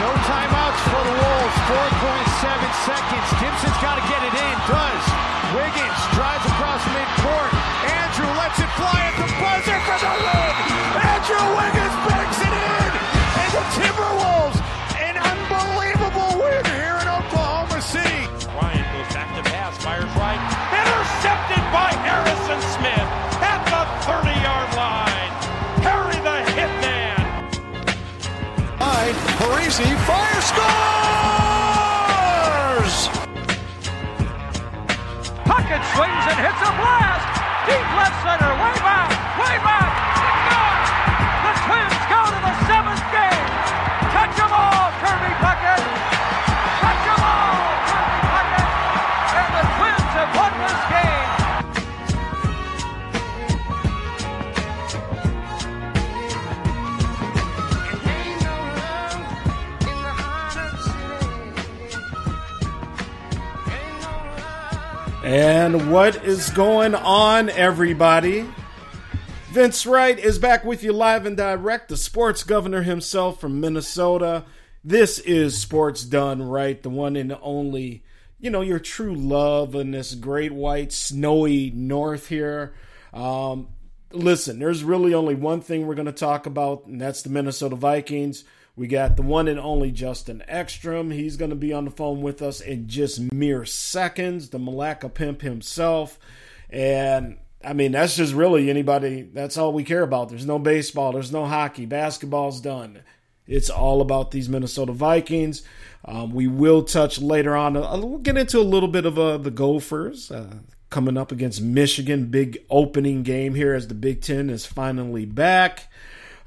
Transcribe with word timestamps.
No 0.00 0.10
timeouts 0.28 0.82
for 0.90 1.02
the 1.08 1.14
Wolves. 1.20 1.58
4.7 1.70 2.74
seconds. 2.86 3.39
And 65.30 65.92
what 65.92 66.24
is 66.24 66.50
going 66.50 66.92
on, 66.92 67.50
everybody? 67.50 68.44
Vince 69.52 69.86
Wright 69.86 70.18
is 70.18 70.40
back 70.40 70.64
with 70.64 70.82
you 70.82 70.92
live 70.92 71.24
and 71.24 71.36
direct, 71.36 71.88
the 71.88 71.96
sports 71.96 72.42
governor 72.42 72.82
himself 72.82 73.40
from 73.40 73.60
Minnesota. 73.60 74.44
This 74.82 75.20
is 75.20 75.56
Sports 75.56 76.02
Done 76.02 76.42
Right, 76.42 76.82
the 76.82 76.90
one 76.90 77.14
and 77.14 77.38
only, 77.42 78.02
you 78.40 78.50
know, 78.50 78.60
your 78.60 78.80
true 78.80 79.14
love 79.14 79.76
in 79.76 79.92
this 79.92 80.16
great 80.16 80.50
white, 80.50 80.90
snowy 80.90 81.70
north 81.70 82.26
here. 82.26 82.74
Um, 83.14 83.68
listen, 84.10 84.58
there's 84.58 84.82
really 84.82 85.14
only 85.14 85.36
one 85.36 85.60
thing 85.60 85.86
we're 85.86 85.94
going 85.94 86.06
to 86.06 86.12
talk 86.12 86.46
about, 86.46 86.86
and 86.86 87.00
that's 87.00 87.22
the 87.22 87.30
Minnesota 87.30 87.76
Vikings. 87.76 88.42
We 88.80 88.86
got 88.86 89.16
the 89.16 89.22
one 89.22 89.46
and 89.46 89.60
only 89.60 89.92
Justin 89.92 90.42
Ekstrom. 90.48 91.10
He's 91.10 91.36
going 91.36 91.50
to 91.50 91.54
be 91.54 91.70
on 91.70 91.84
the 91.84 91.90
phone 91.90 92.22
with 92.22 92.40
us 92.40 92.62
in 92.62 92.88
just 92.88 93.20
mere 93.30 93.66
seconds. 93.66 94.48
The 94.48 94.58
Milaca 94.58 95.12
pimp 95.12 95.42
himself. 95.42 96.18
And 96.70 97.36
I 97.62 97.74
mean, 97.74 97.92
that's 97.92 98.16
just 98.16 98.32
really 98.32 98.70
anybody, 98.70 99.20
that's 99.20 99.58
all 99.58 99.74
we 99.74 99.84
care 99.84 100.02
about. 100.02 100.30
There's 100.30 100.46
no 100.46 100.58
baseball, 100.58 101.12
there's 101.12 101.30
no 101.30 101.44
hockey, 101.44 101.84
basketball's 101.84 102.62
done. 102.62 103.02
It's 103.46 103.68
all 103.68 104.00
about 104.00 104.30
these 104.30 104.48
Minnesota 104.48 104.92
Vikings. 104.92 105.62
Um, 106.06 106.32
we 106.32 106.46
will 106.46 106.82
touch 106.82 107.20
later 107.20 107.54
on, 107.54 107.76
uh, 107.76 107.98
we'll 107.98 108.16
get 108.16 108.38
into 108.38 108.60
a 108.60 108.62
little 108.62 108.88
bit 108.88 109.04
of 109.04 109.18
uh, 109.18 109.36
the 109.36 109.50
Gophers. 109.50 110.30
Uh, 110.30 110.54
coming 110.88 111.18
up 111.18 111.30
against 111.30 111.60
Michigan, 111.60 112.30
big 112.30 112.64
opening 112.70 113.24
game 113.24 113.54
here 113.54 113.74
as 113.74 113.88
the 113.88 113.94
Big 113.94 114.22
Ten 114.22 114.48
is 114.48 114.64
finally 114.64 115.26
back. 115.26 115.88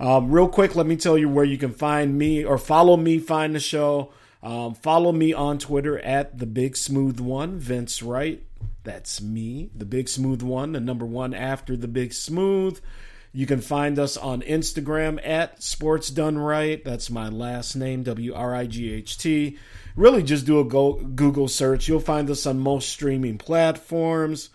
Um, 0.03 0.31
real 0.31 0.50
quick, 0.50 0.75
let 0.75 0.86
me 0.86 0.97
tell 0.97 1.18
you 1.18 1.30
where 1.30 1.46
you 1.46 1.58
can 1.58 1.72
find 1.72 2.18
me 2.18 2.44
or 2.44 2.58
follow 2.58 2.97
me, 2.97 3.19
find 3.19 3.56
the 3.56 3.59
show. 3.62 4.12
Um, 4.41 4.75
follow 4.75 5.14
me 5.14 5.31
on 5.31 5.59
Twitter 5.59 5.97
at 5.97 6.38
the 6.38 6.46
Big 6.46 6.75
Smooth 6.75 7.22
One, 7.22 7.58
Vince 7.58 8.03
Wright. 8.03 8.44
That's 8.84 9.22
me, 9.22 9.69
the 9.74 9.86
Big 9.86 10.09
Smooth 10.09 10.42
One, 10.42 10.74
the 10.74 10.81
number 10.81 11.06
one 11.06 11.34
after 11.34 11.78
the 11.78 11.88
Big 11.88 12.12
Smooth. 12.12 12.81
You 13.31 13.46
can 13.46 13.62
find 13.62 13.97
us 13.97 14.18
on 14.18 14.42
Instagram 14.42 15.25
at 15.25 15.63
Sports 15.63 16.09
Done 16.09 16.38
Right. 16.38 16.84
That's 16.84 17.09
my 17.09 17.30
last 17.30 17.74
name, 17.74 18.03
W 18.03 18.34
R 18.34 18.53
I 18.53 18.66
G 18.66 18.94
H 18.94 19.18
T. 19.18 19.58
Really, 19.96 20.22
just 20.22 20.46
do 20.46 20.59
a 20.59 20.66
Google 20.66 21.47
search. 21.47 21.88
You'll 21.88 22.02
find 22.02 22.30
us 22.30 22.46
on 22.46 22.59
most 22.59 22.90
streaming 22.90 23.38
platforms, 23.38 24.50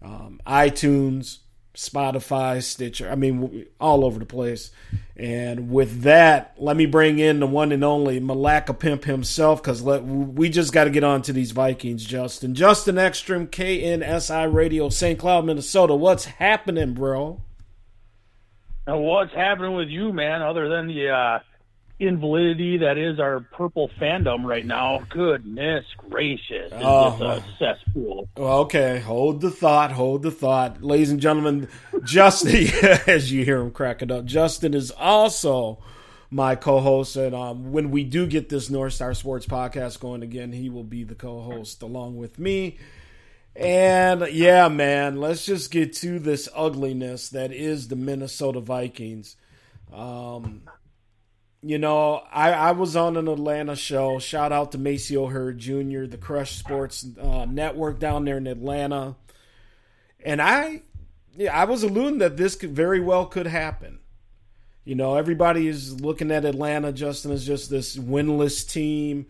um, 0.00 0.40
iTunes, 0.46 1.38
Spotify, 1.74 2.62
Stitcher. 2.62 3.10
I 3.10 3.14
mean, 3.14 3.66
all 3.80 4.04
over 4.04 4.18
the 4.18 4.26
place. 4.26 4.70
And 5.16 5.70
with 5.70 6.02
that, 6.02 6.54
let 6.58 6.76
me 6.76 6.86
bring 6.86 7.18
in 7.18 7.40
the 7.40 7.46
one 7.46 7.72
and 7.72 7.84
only 7.84 8.20
Milaca 8.20 8.78
Pimp 8.78 9.04
himself 9.04 9.62
because 9.62 9.82
we 9.82 10.48
just 10.48 10.72
got 10.72 10.84
to 10.84 10.90
get 10.90 11.04
on 11.04 11.22
to 11.22 11.32
these 11.32 11.52
Vikings, 11.52 12.04
Justin. 12.04 12.54
Justin 12.54 12.98
Ekstrom, 12.98 13.46
KNSI 13.46 14.52
Radio, 14.52 14.88
St. 14.88 15.18
Cloud, 15.18 15.46
Minnesota. 15.46 15.94
What's 15.94 16.26
happening, 16.26 16.92
bro? 16.92 17.40
And 18.86 19.02
what's 19.02 19.32
happening 19.32 19.74
with 19.74 19.88
you, 19.88 20.12
man, 20.12 20.42
other 20.42 20.68
than 20.68 20.88
the 20.88 21.08
uh, 21.08 21.38
invalidity 22.02 22.78
that 22.78 22.98
is 22.98 23.18
our 23.20 23.40
purple 23.40 23.88
fandom 24.00 24.44
right 24.44 24.66
now? 24.66 25.02
Goodness 25.10 25.84
gracious. 26.10 26.72
It's 26.72 26.84
Oh. 26.84 27.16
a 27.22 27.44
cesspool. 27.58 28.28
Well, 28.36 28.58
okay, 28.60 28.98
hold 29.00 29.40
the 29.40 29.50
thought, 29.50 29.92
hold 29.92 30.22
the 30.22 30.30
thought. 30.30 30.82
Ladies 30.82 31.10
and 31.10 31.20
gentlemen, 31.20 31.68
Justin, 32.04 32.66
as 33.06 33.30
you 33.32 33.44
hear 33.44 33.60
him 33.60 33.70
cracking 33.70 34.10
up, 34.10 34.24
Justin 34.24 34.74
is 34.74 34.90
also 34.90 35.78
my 36.30 36.54
co-host, 36.56 37.14
and 37.16 37.34
um, 37.34 37.72
when 37.72 37.90
we 37.90 38.04
do 38.04 38.26
get 38.26 38.48
this 38.48 38.70
North 38.70 38.94
Star 38.94 39.12
Sports 39.14 39.46
podcast 39.46 40.00
going 40.00 40.22
again, 40.22 40.52
he 40.52 40.70
will 40.70 40.82
be 40.84 41.04
the 41.04 41.14
co-host 41.14 41.82
along 41.82 42.16
with 42.16 42.38
me. 42.38 42.78
And 43.54 44.26
yeah, 44.32 44.68
man, 44.68 45.16
let's 45.20 45.44
just 45.44 45.70
get 45.70 45.92
to 45.96 46.18
this 46.18 46.48
ugliness 46.54 47.28
that 47.30 47.52
is 47.52 47.88
the 47.88 47.96
Minnesota 47.96 48.60
Vikings. 48.60 49.36
Um, 49.92 50.62
you 51.62 51.78
know, 51.78 52.24
I, 52.32 52.52
I 52.52 52.72
was 52.72 52.96
on 52.96 53.16
an 53.16 53.28
Atlanta 53.28 53.76
show. 53.76 54.18
Shout 54.18 54.50
out 54.50 54.72
to 54.72 54.78
Maceo 54.78 55.28
Hurd 55.28 55.58
Jr., 55.58 56.06
the 56.06 56.18
Crush 56.20 56.56
Sports 56.56 57.06
uh, 57.20 57.46
Network 57.48 58.00
down 58.00 58.24
there 58.24 58.38
in 58.38 58.48
Atlanta. 58.48 59.14
And 60.24 60.42
I, 60.42 60.82
yeah, 61.36 61.56
I 61.56 61.64
was 61.64 61.84
alluding 61.84 62.18
that 62.18 62.36
this 62.36 62.56
could 62.56 62.74
very 62.74 62.98
well 62.98 63.26
could 63.26 63.46
happen. 63.46 64.00
You 64.84 64.96
know, 64.96 65.14
everybody 65.14 65.68
is 65.68 66.00
looking 66.00 66.32
at 66.32 66.44
Atlanta, 66.44 66.92
Justin, 66.92 67.30
as 67.30 67.46
just 67.46 67.70
this 67.70 67.96
winless 67.96 68.68
team, 68.68 69.26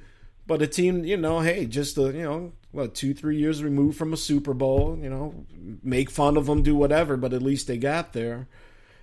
but 0.47 0.63
a 0.63 0.67
team, 0.67 1.05
you 1.05 1.19
know, 1.19 1.41
hey, 1.41 1.67
just 1.67 1.99
a, 1.99 2.05
you 2.05 2.23
know, 2.23 2.53
what 2.71 2.95
two, 2.95 3.13
three 3.13 3.37
years 3.37 3.63
removed 3.63 3.99
from 3.99 4.15
a 4.15 4.17
Super 4.17 4.55
Bowl. 4.55 4.99
You 4.99 5.11
know, 5.11 5.45
make 5.83 6.11
fun 6.11 6.39
of 6.39 6.47
them, 6.47 6.63
do 6.63 6.75
whatever, 6.75 7.19
but 7.19 7.35
at 7.35 7.43
least 7.43 7.67
they 7.67 7.77
got 7.77 8.15
there. 8.15 8.49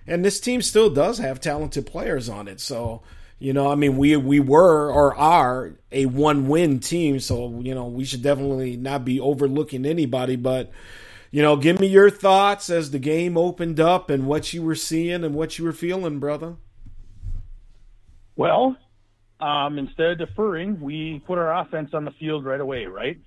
And 0.04 0.24
this 0.24 0.40
team 0.40 0.60
still 0.60 0.90
does 0.90 1.18
have 1.18 1.40
talented 1.40 1.86
players 1.86 2.28
on 2.28 2.48
it, 2.48 2.58
so 2.60 3.02
you 3.40 3.54
know, 3.54 3.72
I 3.72 3.74
mean, 3.74 3.96
we 3.96 4.16
we 4.16 4.38
were 4.38 4.92
or 4.92 5.16
are 5.16 5.72
a 5.90 6.04
one 6.06 6.46
win 6.46 6.78
team, 6.78 7.18
so 7.20 7.58
you 7.60 7.74
know 7.74 7.86
we 7.86 8.04
should 8.04 8.22
definitely 8.22 8.76
not 8.76 9.04
be 9.04 9.18
overlooking 9.18 9.86
anybody. 9.86 10.36
But 10.36 10.70
you 11.30 11.42
know, 11.42 11.56
give 11.56 11.80
me 11.80 11.86
your 11.86 12.10
thoughts 12.10 12.68
as 12.68 12.90
the 12.90 12.98
game 12.98 13.38
opened 13.38 13.80
up 13.80 14.10
and 14.10 14.26
what 14.26 14.52
you 14.52 14.62
were 14.62 14.74
seeing 14.74 15.24
and 15.24 15.34
what 15.34 15.58
you 15.58 15.64
were 15.64 15.72
feeling, 15.72 16.20
brother. 16.20 16.56
Well, 18.36 18.76
um, 19.40 19.78
instead 19.78 20.12
of 20.12 20.18
deferring, 20.18 20.78
we 20.78 21.22
put 21.26 21.38
our 21.38 21.62
offense 21.62 21.90
on 21.94 22.04
the 22.04 22.12
field 22.12 22.44
right 22.44 22.60
away, 22.60 22.84
right? 22.84 23.18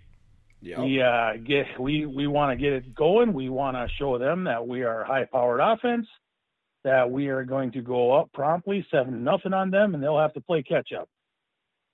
Yeah. 0.62 0.82
We 0.82 1.02
uh, 1.02 1.38
get 1.44 1.80
we 1.80 2.06
we 2.06 2.28
want 2.28 2.58
to 2.58 2.64
get 2.64 2.74
it 2.74 2.94
going. 2.94 3.34
We 3.34 3.50
want 3.50 3.78
to 3.78 3.88
show 3.98 4.20
them 4.20 4.44
that 4.44 4.68
we 4.68 4.84
are 4.84 5.02
a 5.02 5.08
high-powered 5.08 5.60
offense, 5.60 6.08
that 6.84 7.10
we 7.10 7.28
are 7.28 7.44
going 7.44 7.72
to 7.74 7.82
go 7.82 8.14
up 8.14 8.32
promptly, 8.34 8.86
seven 8.92 9.24
nothing 9.24 9.54
on 9.54 9.72
them, 9.72 9.94
and 9.94 10.04
they'll 10.04 10.20
have 10.20 10.34
to 10.34 10.42
play 10.42 10.64
catch 10.64 10.92
up. 10.92 11.10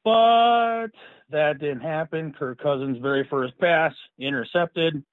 But 0.04 0.88
that 1.30 1.60
didn't 1.60 1.82
happen. 1.82 2.34
Kirk 2.38 2.62
Cousins' 2.62 2.98
very 3.02 3.28
first 3.30 3.58
pass 3.60 3.94
intercepted, 4.18 5.04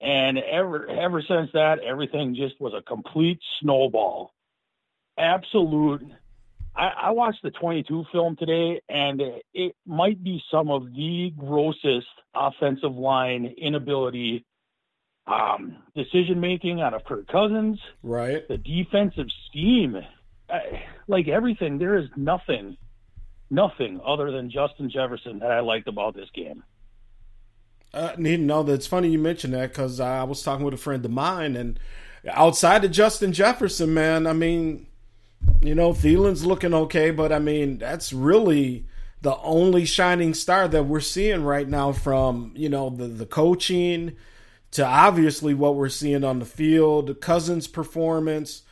And 0.00 0.38
ever 0.38 0.88
ever 0.88 1.22
since 1.26 1.50
that, 1.54 1.78
everything 1.78 2.34
just 2.34 2.60
was 2.60 2.74
a 2.76 2.82
complete 2.82 3.38
snowball. 3.60 4.32
Absolute. 5.18 6.02
I, 6.74 6.88
I 7.04 7.10
watched 7.10 7.42
the 7.42 7.50
22 7.50 8.06
film 8.12 8.36
today, 8.36 8.80
and 8.88 9.20
it 9.52 9.76
might 9.86 10.22
be 10.24 10.42
some 10.50 10.70
of 10.70 10.86
the 10.92 11.32
grossest 11.36 12.06
offensive 12.34 12.94
line 12.94 13.54
inability 13.58 14.44
um, 15.26 15.76
decision 15.94 16.40
making 16.40 16.80
out 16.80 16.94
of 16.94 17.04
Kirk 17.04 17.28
Cousins. 17.28 17.78
Right. 18.02 18.46
The 18.48 18.58
defensive 18.58 19.26
scheme, 19.48 19.96
I, 20.50 20.84
like 21.06 21.28
everything, 21.28 21.78
there 21.78 21.96
is 21.96 22.08
nothing, 22.16 22.76
nothing 23.50 24.00
other 24.04 24.30
than 24.30 24.50
Justin 24.50 24.90
Jefferson 24.90 25.38
that 25.40 25.50
I 25.50 25.60
liked 25.60 25.88
about 25.88 26.14
this 26.14 26.28
game. 26.34 26.62
Uh, 27.94 28.14
need 28.16 28.38
to 28.38 28.42
know 28.42 28.62
that 28.62 28.72
it's 28.72 28.86
funny 28.86 29.08
you 29.08 29.18
mentioned 29.18 29.52
that 29.52 29.68
because 29.68 30.00
I 30.00 30.24
was 30.24 30.42
talking 30.42 30.64
with 30.64 30.74
a 30.74 30.78
friend 30.78 31.04
of 31.04 31.10
mine, 31.10 31.56
and 31.56 31.78
outside 32.26 32.84
of 32.84 32.90
Justin 32.90 33.34
Jefferson, 33.34 33.92
man, 33.92 34.26
I 34.26 34.32
mean, 34.32 34.86
you 35.60 35.74
know, 35.74 35.92
Thielen's 35.92 36.46
looking 36.46 36.72
okay, 36.72 37.10
but 37.10 37.32
I 37.32 37.38
mean, 37.38 37.76
that's 37.76 38.10
really 38.12 38.86
the 39.20 39.36
only 39.38 39.84
shining 39.84 40.32
star 40.32 40.68
that 40.68 40.84
we're 40.84 41.00
seeing 41.00 41.44
right 41.44 41.68
now 41.68 41.92
from 41.92 42.52
you 42.56 42.68
know 42.68 42.90
the 42.90 43.06
the 43.06 43.26
coaching 43.26 44.16
to 44.72 44.84
obviously 44.84 45.54
what 45.54 45.76
we're 45.76 45.88
seeing 45.88 46.24
on 46.24 46.38
the 46.38 46.44
field, 46.44 47.20
Cousins' 47.20 47.66
performance, 47.66 48.62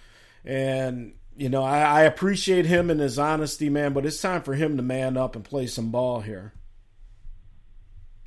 and 0.44 1.14
you 1.37 1.49
know, 1.49 1.62
I, 1.62 1.81
I 1.81 2.00
appreciate 2.02 2.67
him 2.67 2.91
and 2.91 3.00
his 3.00 3.19
honesty, 3.19 3.70
man. 3.70 3.93
But 3.93 4.05
it's 4.05 4.20
time 4.20 4.43
for 4.43 4.55
him 4.55 4.76
to 4.76 4.82
man 4.82 5.17
up 5.17 5.37
and 5.37 5.44
play 5.44 5.67
some 5.67 5.91
ball 5.91 6.20
here. 6.20 6.52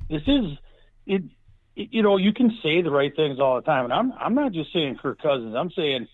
This 0.08 0.22
is 0.26 0.58
it, 1.06 1.22
you 1.74 2.02
know, 2.02 2.16
you 2.16 2.32
can 2.32 2.56
say 2.62 2.82
the 2.82 2.90
right 2.90 3.14
things 3.14 3.40
all 3.40 3.56
the 3.56 3.62
time, 3.62 3.84
and 3.84 3.92
I'm 3.92 4.12
I'm 4.12 4.34
not 4.34 4.52
just 4.52 4.72
saying 4.72 4.98
Kirk 5.02 5.20
Cousins. 5.20 5.54
I'm 5.56 5.70
saying 5.70 6.08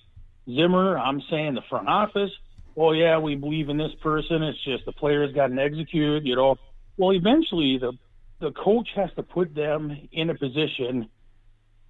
Zimmer. 0.47 0.99
I'm 0.99 1.23
saying 1.31 1.55
the 1.55 1.63
front 1.69 1.89
office. 1.89 2.31
Well, 2.75 2.95
yeah, 2.95 3.19
we 3.19 3.35
believe 3.35 3.69
in 3.69 3.77
this 3.77 3.93
person. 4.01 4.43
It's 4.43 4.63
just 4.65 4.87
the 4.87 4.93
players 4.93 5.35
got 5.35 5.49
to 5.49 5.61
execute. 5.61 6.25
You 6.25 6.37
know, 6.37 6.57
well, 6.97 7.13
eventually 7.13 7.79
the 7.79 7.93
the 8.41 8.53
coach 8.53 8.89
has 8.97 9.11
to 9.17 9.23
put 9.23 9.55
them 9.55 10.09
in 10.13 10.31
a 10.31 10.35
position 10.35 11.11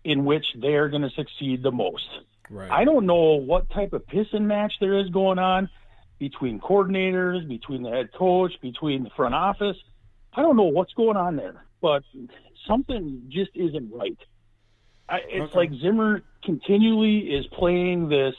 in 0.04 0.24
which 0.24 0.46
they're 0.56 0.88
going 0.88 1.02
to 1.02 1.10
succeed 1.10 1.62
the 1.62 1.72
most. 1.72 2.08
Right. 2.48 2.70
I 2.70 2.84
don't 2.84 3.06
know 3.06 3.34
what 3.34 3.70
type 3.70 3.92
of 3.92 4.06
pissing 4.06 4.42
match 4.42 4.74
there 4.80 4.98
is 4.98 5.08
going 5.10 5.38
on 5.38 5.68
between 6.18 6.60
coordinators, 6.60 7.48
between 7.48 7.82
the 7.82 7.90
head 7.90 8.12
coach, 8.12 8.52
between 8.60 9.04
the 9.04 9.10
front 9.10 9.34
office. 9.34 9.76
I 10.32 10.42
don't 10.42 10.56
know 10.56 10.64
what's 10.64 10.92
going 10.94 11.16
on 11.16 11.36
there, 11.36 11.64
but 11.80 12.02
something 12.66 13.22
just 13.28 13.50
isn't 13.54 13.92
right. 13.92 14.18
I, 15.08 15.18
it's 15.28 15.50
okay. 15.50 15.58
like 15.58 15.72
Zimmer 15.80 16.22
continually 16.44 17.18
is 17.18 17.46
playing 17.46 18.08
this 18.08 18.34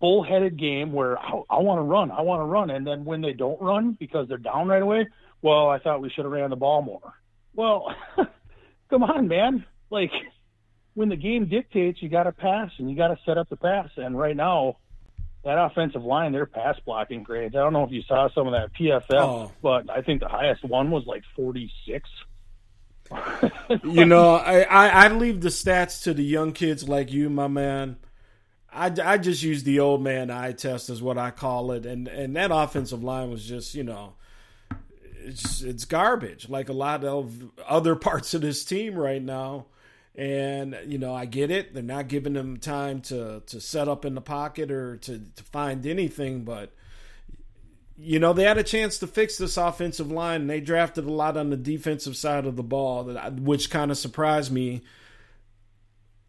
bullheaded 0.00 0.58
game 0.58 0.92
where 0.92 1.16
oh, 1.18 1.46
I, 1.48 1.56
I 1.56 1.60
want 1.60 1.78
to 1.78 1.82
run, 1.82 2.10
I 2.10 2.22
want 2.22 2.40
to 2.40 2.44
run, 2.44 2.70
and 2.70 2.84
then 2.84 3.04
when 3.04 3.20
they 3.20 3.32
don't 3.32 3.60
run 3.60 3.96
because 3.98 4.26
they're 4.28 4.38
down 4.38 4.68
right 4.68 4.82
away, 4.82 5.06
well, 5.42 5.68
I 5.68 5.78
thought 5.78 6.00
we 6.00 6.10
should 6.10 6.24
have 6.24 6.32
ran 6.32 6.50
the 6.50 6.56
ball 6.56 6.82
more. 6.82 7.14
Well, 7.54 7.94
come 8.90 9.04
on, 9.04 9.28
man. 9.28 9.64
Like 9.92 10.10
when 10.94 11.08
the 11.08 11.16
game 11.16 11.48
dictates, 11.48 12.02
you 12.02 12.08
got 12.08 12.24
to 12.24 12.32
pass 12.32 12.70
and 12.78 12.90
you 12.90 12.96
got 12.96 13.08
to 13.08 13.18
set 13.24 13.38
up 13.38 13.48
the 13.48 13.56
pass. 13.56 13.90
And 13.96 14.18
right 14.18 14.36
now, 14.36 14.78
that 15.44 15.62
offensive 15.62 16.02
line, 16.02 16.32
their 16.32 16.46
pass 16.46 16.76
blocking 16.84 17.22
grades. 17.22 17.54
I 17.54 17.58
don't 17.58 17.72
know 17.72 17.84
if 17.84 17.92
you 17.92 18.02
saw 18.02 18.28
some 18.34 18.46
of 18.46 18.52
that 18.52 18.72
PFF, 18.74 19.04
oh. 19.12 19.52
but 19.62 19.90
I 19.90 20.02
think 20.02 20.20
the 20.20 20.28
highest 20.28 20.64
one 20.64 20.90
was 20.90 21.04
like 21.06 21.22
46 21.36 22.08
you 23.84 24.04
know, 24.04 24.36
I, 24.36 24.62
I, 24.62 24.88
I 24.88 25.08
leave 25.08 25.40
the 25.40 25.48
stats 25.48 26.02
to 26.04 26.14
the 26.14 26.24
young 26.24 26.52
kids 26.52 26.88
like 26.88 27.12
you, 27.12 27.28
my 27.28 27.48
man. 27.48 27.96
I, 28.72 28.92
I 29.02 29.18
just 29.18 29.42
use 29.42 29.64
the 29.64 29.80
old 29.80 30.02
man 30.02 30.30
eye 30.30 30.52
test 30.52 30.88
is 30.88 31.02
what 31.02 31.18
I 31.18 31.30
call 31.30 31.72
it, 31.72 31.84
and 31.84 32.08
and 32.08 32.34
that 32.36 32.50
offensive 32.50 33.02
line 33.04 33.30
was 33.30 33.44
just 33.44 33.74
you 33.74 33.84
know, 33.84 34.14
it's 35.24 35.60
it's 35.60 35.84
garbage 35.84 36.48
like 36.48 36.70
a 36.70 36.72
lot 36.72 37.04
of 37.04 37.50
other 37.68 37.94
parts 37.96 38.32
of 38.34 38.40
this 38.40 38.64
team 38.64 38.94
right 38.94 39.22
now. 39.22 39.66
And 40.14 40.76
you 40.86 40.98
know, 40.98 41.14
I 41.14 41.24
get 41.24 41.50
it; 41.50 41.72
they're 41.72 41.82
not 41.82 42.08
giving 42.08 42.34
them 42.34 42.58
time 42.58 43.00
to 43.02 43.42
to 43.46 43.60
set 43.60 43.88
up 43.88 44.04
in 44.04 44.14
the 44.14 44.20
pocket 44.20 44.70
or 44.70 44.96
to 44.98 45.18
to 45.18 45.42
find 45.44 45.86
anything, 45.86 46.44
but 46.44 46.72
you 47.98 48.18
know, 48.18 48.32
they 48.32 48.44
had 48.44 48.58
a 48.58 48.64
chance 48.64 48.98
to 48.98 49.06
fix 49.06 49.38
this 49.38 49.56
offensive 49.56 50.10
line. 50.10 50.42
And 50.42 50.50
they 50.50 50.60
drafted 50.60 51.04
a 51.04 51.12
lot 51.12 51.36
on 51.36 51.50
the 51.50 51.56
defensive 51.56 52.16
side 52.16 52.46
of 52.46 52.56
the 52.56 52.62
ball, 52.62 53.04
which 53.04 53.70
kind 53.70 53.90
of 53.90 53.98
surprised 53.98 54.50
me. 54.50 54.82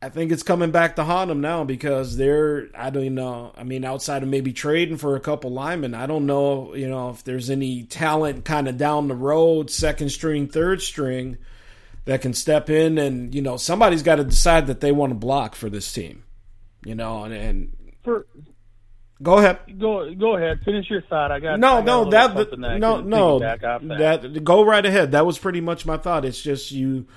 I 0.02 0.10
think 0.10 0.34
it's 0.34 0.44
coming 0.44 0.72
back 0.72 0.98
to 0.98 1.06
haunt 1.06 1.30
them 1.30 1.40
now 1.40 1.64
because 1.64 2.18
they're, 2.18 2.68
I 2.76 2.90
don't 2.90 3.16
know. 3.16 3.54
I 3.56 3.64
mean, 3.64 3.86
outside 3.86 4.22
of 4.22 4.28
maybe 4.28 4.52
trading 4.52 4.98
for 4.98 5.16
a 5.16 5.22
couple 5.22 5.52
linemen, 5.52 5.96
I 5.96 6.08
don't 6.08 6.26
know, 6.26 6.76
you 6.76 6.90
know, 6.90 7.12
if 7.12 7.24
there's 7.24 7.50
any 7.50 7.84
talent 7.84 8.44
kind 8.44 8.68
of 8.68 8.78
down 8.78 9.08
the 9.08 9.16
road, 9.16 9.72
second 9.72 10.10
string, 10.10 10.50
third 10.50 10.82
string, 10.82 11.38
that 12.06 12.22
can 12.22 12.34
step 12.34 12.70
in 12.70 12.98
and, 12.98 13.34
you 13.34 13.42
know, 13.42 13.58
somebody's 13.58 14.04
got 14.04 14.16
to 14.16 14.24
decide 14.24 14.68
that 14.68 14.82
they 14.82 14.92
want 14.92 15.12
to 15.12 15.16
block 15.16 15.56
for 15.56 15.70
this 15.70 15.92
team, 15.92 16.24
you 16.86 16.96
know, 16.96 17.24
and, 17.24 17.34
and 17.34 17.78
for 18.04 18.26
Go 19.22 19.38
ahead. 19.38 19.60
Go 19.80 20.14
go 20.16 20.36
ahead. 20.36 20.60
Finish 20.66 20.90
your 20.90 21.02
thought. 21.04 21.32
I 21.32 21.40
got 21.40 21.58
no 21.58 21.78
I 21.78 21.82
got 21.82 21.86
no 21.86 22.10
that, 22.10 22.36
that 22.36 22.80
no 22.80 23.00
no 23.00 23.40
that. 23.40 23.62
that 23.62 24.44
go 24.44 24.66
right 24.66 24.86
ahead. 24.86 25.12
That 25.12 25.26
was 25.26 25.38
pretty 25.38 25.62
much 25.62 25.86
my 25.86 25.96
thought. 25.96 26.26
It's 26.26 26.42
just 26.42 26.72
you 26.72 27.08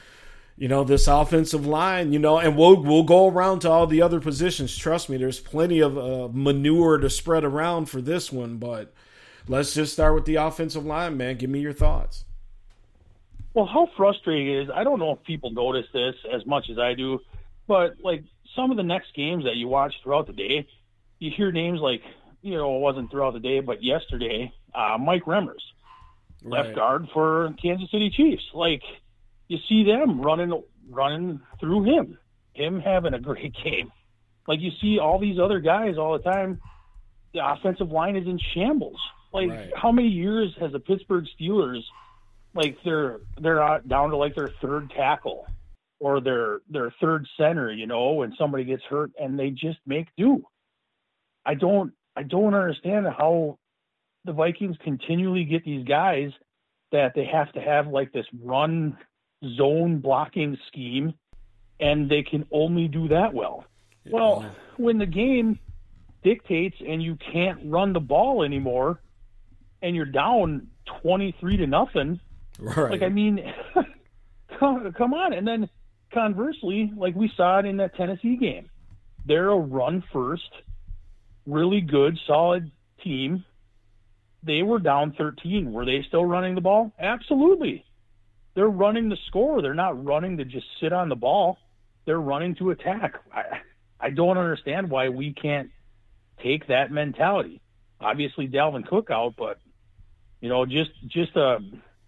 you 0.56 0.68
know 0.68 0.84
this 0.84 1.06
offensive 1.06 1.66
line 1.66 2.12
you 2.12 2.18
know 2.18 2.38
and 2.38 2.56
we'll 2.56 2.82
we'll 2.82 3.02
go 3.02 3.28
around 3.28 3.60
to 3.60 3.70
all 3.70 3.86
the 3.86 4.02
other 4.02 4.20
positions 4.20 4.76
trust 4.76 5.08
me 5.08 5.16
there's 5.16 5.38
plenty 5.38 5.80
of 5.80 5.98
uh, 5.98 6.28
manure 6.32 6.98
to 6.98 7.10
spread 7.10 7.44
around 7.44 7.86
for 7.86 8.00
this 8.00 8.32
one 8.32 8.56
but 8.56 8.92
let's 9.48 9.74
just 9.74 9.92
start 9.92 10.14
with 10.14 10.24
the 10.24 10.36
offensive 10.36 10.84
line 10.84 11.16
man 11.16 11.36
give 11.36 11.50
me 11.50 11.60
your 11.60 11.74
thoughts 11.74 12.24
well 13.56 13.66
how 13.66 13.88
frustrating 13.96 14.46
it 14.46 14.62
is 14.62 14.68
i 14.72 14.84
don't 14.84 15.00
know 15.00 15.10
if 15.10 15.22
people 15.24 15.50
notice 15.50 15.86
this 15.92 16.14
as 16.32 16.46
much 16.46 16.66
as 16.70 16.78
i 16.78 16.94
do 16.94 17.18
but 17.66 17.96
like 18.04 18.22
some 18.54 18.70
of 18.70 18.76
the 18.76 18.82
next 18.84 19.08
games 19.16 19.42
that 19.44 19.56
you 19.56 19.66
watch 19.66 19.92
throughout 20.04 20.28
the 20.28 20.32
day 20.32 20.64
you 21.18 21.30
hear 21.34 21.52
names 21.52 21.80
like, 21.80 22.02
you 22.42 22.56
know, 22.56 22.76
it 22.76 22.80
wasn't 22.80 23.10
throughout 23.10 23.32
the 23.32 23.40
day, 23.40 23.60
but 23.60 23.82
yesterday, 23.82 24.52
uh, 24.74 24.98
Mike 24.98 25.24
Remmers, 25.24 25.62
right. 26.44 26.64
left 26.64 26.76
guard 26.76 27.06
for 27.12 27.54
Kansas 27.60 27.90
City 27.90 28.10
Chiefs. 28.10 28.44
Like, 28.54 28.82
you 29.48 29.58
see 29.68 29.84
them 29.84 30.20
running, 30.20 30.62
running 30.90 31.40
through 31.60 31.84
him, 31.84 32.18
him 32.54 32.80
having 32.80 33.14
a 33.14 33.20
great 33.20 33.54
game. 33.64 33.90
Like 34.46 34.60
you 34.60 34.70
see 34.80 34.98
all 35.00 35.18
these 35.18 35.40
other 35.40 35.58
guys 35.58 35.98
all 35.98 36.12
the 36.12 36.22
time. 36.22 36.60
The 37.34 37.44
offensive 37.44 37.90
line 37.90 38.16
is 38.16 38.26
in 38.26 38.38
shambles. 38.54 39.00
Like, 39.32 39.50
right. 39.50 39.70
how 39.74 39.90
many 39.90 40.08
years 40.08 40.54
has 40.60 40.72
the 40.72 40.78
Pittsburgh 40.78 41.24
Steelers, 41.38 41.80
like 42.56 42.78
they're 42.84 43.20
they're 43.40 43.80
down 43.86 44.10
to 44.10 44.16
like 44.16 44.34
their 44.34 44.50
third 44.60 44.90
tackle 44.90 45.46
or 46.00 46.20
their 46.20 46.60
their 46.68 46.92
third 47.00 47.26
center, 47.38 47.72
you 47.72 47.86
know, 47.86 48.12
when 48.12 48.34
somebody 48.38 48.64
gets 48.64 48.82
hurt 48.84 49.12
and 49.18 49.38
they 49.38 49.50
just 49.50 49.78
make 49.86 50.08
do. 50.16 50.42
I 51.44 51.54
don't 51.54 51.92
I 52.16 52.22
don't 52.22 52.54
understand 52.54 53.06
how 53.06 53.58
the 54.24 54.32
Vikings 54.32 54.76
continually 54.82 55.44
get 55.44 55.64
these 55.64 55.86
guys 55.86 56.30
that 56.92 57.12
they 57.14 57.24
have 57.24 57.52
to 57.52 57.60
have 57.60 57.86
like 57.88 58.12
this 58.12 58.26
run 58.42 58.96
zone 59.56 59.98
blocking 60.00 60.56
scheme 60.68 61.14
and 61.78 62.10
they 62.10 62.22
can 62.22 62.46
only 62.50 62.88
do 62.88 63.08
that 63.08 63.34
well. 63.34 63.64
Yeah. 64.04 64.12
Well, 64.12 64.50
when 64.76 64.98
the 64.98 65.06
game 65.06 65.58
dictates 66.22 66.76
and 66.86 67.02
you 67.02 67.16
can't 67.32 67.60
run 67.64 67.92
the 67.92 68.00
ball 68.00 68.42
anymore 68.42 69.00
and 69.82 69.94
you're 69.94 70.06
down 70.06 70.68
23 71.02 71.58
to 71.58 71.66
nothing, 71.66 72.20
right. 72.58 72.90
like 72.92 73.02
I 73.02 73.08
mean 73.08 73.40
come, 74.58 75.14
on 75.14 75.32
and 75.32 75.46
then 75.46 75.68
conversely, 76.12 76.92
like 76.96 77.14
we 77.14 77.30
saw 77.36 77.58
it 77.58 77.66
in 77.66 77.76
that 77.78 77.94
Tennessee 77.96 78.36
game. 78.36 78.70
They're 79.26 79.50
a 79.50 79.56
run 79.56 80.04
first 80.12 80.50
really 81.46 81.80
good, 81.80 82.18
solid 82.26 82.70
team. 83.02 83.44
They 84.42 84.62
were 84.62 84.78
down 84.78 85.14
13. 85.16 85.72
Were 85.72 85.84
they 85.84 86.04
still 86.06 86.24
running 86.24 86.54
the 86.54 86.60
ball? 86.60 86.92
Absolutely. 86.98 87.84
They're 88.54 88.68
running 88.68 89.08
the 89.08 89.16
score. 89.26 89.62
They're 89.62 89.74
not 89.74 90.04
running 90.04 90.36
to 90.38 90.44
just 90.44 90.66
sit 90.80 90.92
on 90.92 91.08
the 91.08 91.16
ball. 91.16 91.58
They're 92.04 92.20
running 92.20 92.54
to 92.56 92.70
attack. 92.70 93.14
I, 93.32 93.60
I 94.00 94.10
don't 94.10 94.38
understand 94.38 94.90
why 94.90 95.08
we 95.08 95.32
can't 95.32 95.70
take 96.42 96.68
that 96.68 96.90
mentality. 96.90 97.60
Obviously, 98.00 98.46
Dalvin 98.46 98.86
Cook 98.86 99.10
out, 99.10 99.34
but 99.36 99.58
you 100.40 100.48
know, 100.48 100.66
just 100.66 100.90
just 101.06 101.36
uh, 101.36 101.58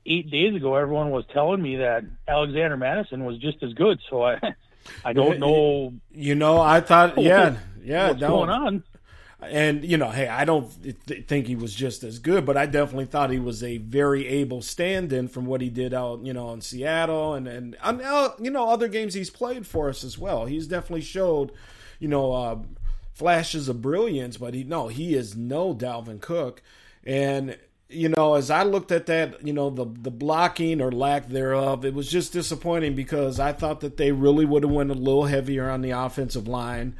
eight 0.08 0.30
days 0.30 0.54
ago, 0.56 0.74
everyone 0.74 1.10
was 1.10 1.24
telling 1.32 1.62
me 1.62 1.76
that 1.76 2.04
Alexander 2.26 2.76
Mattison 2.76 3.24
was 3.24 3.38
just 3.38 3.62
as 3.62 3.72
good. 3.74 4.00
So 4.08 4.22
I, 4.22 4.40
I 5.04 5.12
don't 5.12 5.38
know. 5.38 5.92
You 6.10 6.34
know, 6.34 6.60
I 6.60 6.80
thought, 6.80 7.18
yeah, 7.22 7.56
yeah, 7.82 8.08
what's 8.08 8.20
no, 8.20 8.28
going 8.28 8.50
on? 8.50 8.84
And 9.40 9.84
you 9.84 9.96
know, 9.96 10.10
hey, 10.10 10.26
I 10.26 10.44
don't 10.44 10.68
th- 10.82 11.26
think 11.26 11.46
he 11.46 11.54
was 11.54 11.72
just 11.72 12.02
as 12.02 12.18
good, 12.18 12.44
but 12.44 12.56
I 12.56 12.66
definitely 12.66 13.06
thought 13.06 13.30
he 13.30 13.38
was 13.38 13.62
a 13.62 13.78
very 13.78 14.26
able 14.26 14.62
stand-in 14.62 15.28
from 15.28 15.46
what 15.46 15.60
he 15.60 15.70
did 15.70 15.94
out, 15.94 16.24
you 16.24 16.32
know, 16.32 16.52
in 16.52 16.60
Seattle 16.60 17.34
and 17.34 17.46
and, 17.46 17.76
and 17.82 18.02
uh, 18.02 18.30
you 18.40 18.50
know 18.50 18.68
other 18.68 18.88
games 18.88 19.14
he's 19.14 19.30
played 19.30 19.64
for 19.64 19.88
us 19.88 20.02
as 20.02 20.18
well. 20.18 20.46
He's 20.46 20.66
definitely 20.66 21.02
showed, 21.02 21.52
you 22.00 22.08
know, 22.08 22.32
uh, 22.32 22.58
flashes 23.12 23.68
of 23.68 23.80
brilliance, 23.80 24.38
but 24.38 24.54
he 24.54 24.64
no, 24.64 24.88
he 24.88 25.14
is 25.14 25.36
no 25.36 25.72
Dalvin 25.72 26.20
Cook, 26.20 26.60
and 27.04 27.56
you 27.88 28.08
know, 28.08 28.34
as 28.34 28.50
I 28.50 28.64
looked 28.64 28.92
at 28.92 29.06
that, 29.06 29.46
you 29.46 29.52
know, 29.52 29.70
the 29.70 29.84
the 29.84 30.10
blocking 30.10 30.80
or 30.80 30.92
lack 30.92 31.28
thereof, 31.28 31.84
it 31.84 31.94
was 31.94 32.10
just 32.10 32.32
disappointing 32.32 32.94
because 32.94 33.40
I 33.40 33.52
thought 33.52 33.80
that 33.80 33.96
they 33.96 34.12
really 34.12 34.44
would 34.44 34.62
have 34.62 34.72
went 34.72 34.90
a 34.90 34.94
little 34.94 35.24
heavier 35.24 35.70
on 35.70 35.82
the 35.82 35.90
offensive 35.90 36.46
line 36.46 36.96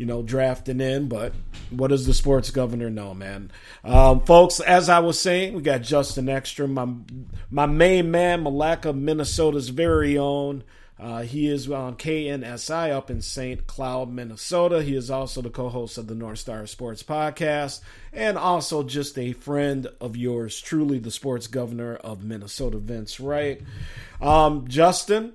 you 0.00 0.06
know, 0.06 0.22
drafting 0.22 0.80
in. 0.80 1.10
But 1.10 1.34
what 1.68 1.88
does 1.88 2.06
the 2.06 2.14
sports 2.14 2.50
governor 2.50 2.88
know, 2.88 3.12
man? 3.12 3.50
Um, 3.84 4.22
folks, 4.24 4.58
as 4.58 4.88
I 4.88 5.00
was 5.00 5.20
saying, 5.20 5.52
we 5.52 5.60
got 5.60 5.82
Justin 5.82 6.30
Ekstrom, 6.30 6.72
my 6.72 6.88
my 7.50 7.66
main 7.66 8.10
man, 8.10 8.42
Milaca, 8.42 8.96
Minnesota's 8.96 9.68
very 9.68 10.16
own. 10.16 10.64
Uh, 11.00 11.22
he 11.22 11.48
is 11.48 11.70
on 11.70 11.96
KNSI 11.96 12.90
up 12.90 13.10
in 13.10 13.22
St. 13.22 13.66
Cloud, 13.66 14.12
Minnesota. 14.12 14.82
He 14.82 14.94
is 14.94 15.10
also 15.10 15.40
the 15.40 15.48
co 15.48 15.70
host 15.70 15.96
of 15.96 16.08
the 16.08 16.14
North 16.14 16.40
Star 16.40 16.66
Sports 16.66 17.02
Podcast 17.02 17.80
and 18.12 18.36
also 18.36 18.82
just 18.82 19.18
a 19.18 19.32
friend 19.32 19.86
of 19.98 20.14
yours, 20.14 20.60
truly 20.60 20.98
the 20.98 21.10
sports 21.10 21.46
governor 21.46 21.96
of 21.96 22.22
Minnesota, 22.22 22.76
Vince 22.76 23.18
Wright. 23.18 23.62
Um, 24.20 24.68
Justin, 24.68 25.32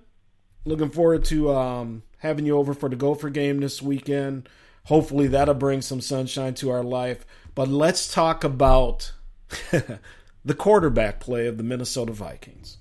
looking 0.65 0.91
forward 0.91 1.25
to 1.25 1.51
um, 1.51 2.03
having 2.19 2.45
you 2.45 2.57
over 2.57 2.75
for 2.75 2.87
the 2.87 2.95
Gopher 2.95 3.31
game 3.31 3.59
this 3.59 3.81
weekend. 3.81 4.47
Hopefully, 4.83 5.27
that'll 5.27 5.55
bring 5.55 5.81
some 5.81 5.99
sunshine 5.99 6.53
to 6.55 6.69
our 6.69 6.83
life. 6.83 7.25
But 7.55 7.69
let's 7.69 8.13
talk 8.13 8.43
about 8.43 9.13
the 9.71 10.53
quarterback 10.55 11.19
play 11.19 11.47
of 11.47 11.57
the 11.57 11.63
Minnesota 11.63 12.13
Vikings. 12.13 12.77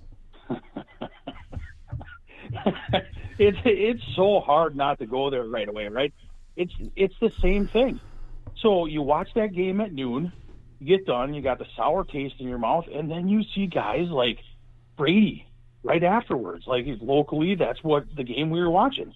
it's 3.38 3.58
it's 3.64 4.02
so 4.14 4.40
hard 4.40 4.76
not 4.76 4.98
to 4.98 5.06
go 5.06 5.30
there 5.30 5.44
right 5.44 5.68
away, 5.68 5.88
right? 5.88 6.12
It's 6.56 6.72
it's 6.96 7.14
the 7.20 7.32
same 7.40 7.68
thing. 7.68 8.00
So 8.60 8.86
you 8.86 9.02
watch 9.02 9.28
that 9.34 9.52
game 9.52 9.80
at 9.80 9.92
noon, 9.92 10.32
you 10.78 10.96
get 10.96 11.06
done, 11.06 11.34
you 11.34 11.42
got 11.42 11.58
the 11.58 11.66
sour 11.76 12.04
taste 12.04 12.36
in 12.38 12.48
your 12.48 12.58
mouth, 12.58 12.86
and 12.92 13.10
then 13.10 13.28
you 13.28 13.42
see 13.54 13.66
guys 13.66 14.08
like 14.08 14.38
Brady 14.96 15.46
right 15.82 16.02
afterwards. 16.02 16.66
Like 16.66 16.86
locally, 17.00 17.54
that's 17.56 17.82
what 17.82 18.04
the 18.14 18.24
game 18.24 18.50
we 18.50 18.60
were 18.60 18.70
watching 18.70 19.14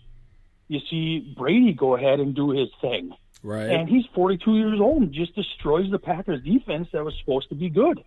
you 0.69 0.81
see 0.91 1.35
Brady 1.37 1.73
go 1.73 1.97
ahead 1.97 2.21
and 2.21 2.35
do 2.35 2.51
his 2.51 2.69
thing. 2.81 3.13
Right. 3.43 3.71
And 3.71 3.89
he's 3.89 4.05
42 4.15 4.57
years 4.57 4.81
old 4.81 5.03
and 5.03 5.13
just 5.13 5.35
destroys 5.35 5.91
the 5.91 5.99
Packers 5.99 6.43
defense 6.43 6.89
that 6.93 7.05
was 7.05 7.15
supposed 7.19 7.49
to 7.49 7.55
be 7.55 7.71
good. 7.71 8.05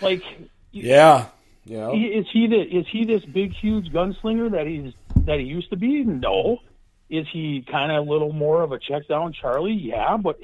Like 0.00 0.22
Yeah. 0.70 1.26
Yeah. 1.64 1.92
Is 1.92 2.26
he 2.32 2.46
the, 2.46 2.60
is 2.60 2.86
he 2.90 3.04
this 3.04 3.24
big 3.24 3.54
huge 3.54 3.90
gunslinger 3.92 4.50
that 4.52 4.66
he's 4.66 4.92
that 5.26 5.38
he 5.38 5.46
used 5.46 5.70
to 5.70 5.76
be? 5.76 6.04
No. 6.04 6.58
Is 7.08 7.26
he 7.32 7.64
kind 7.70 7.92
of 7.92 8.06
a 8.06 8.10
little 8.10 8.32
more 8.32 8.62
of 8.62 8.72
a 8.72 8.78
check 8.78 9.08
down 9.08 9.32
Charlie? 9.32 9.72
Yeah, 9.72 10.16
but 10.16 10.38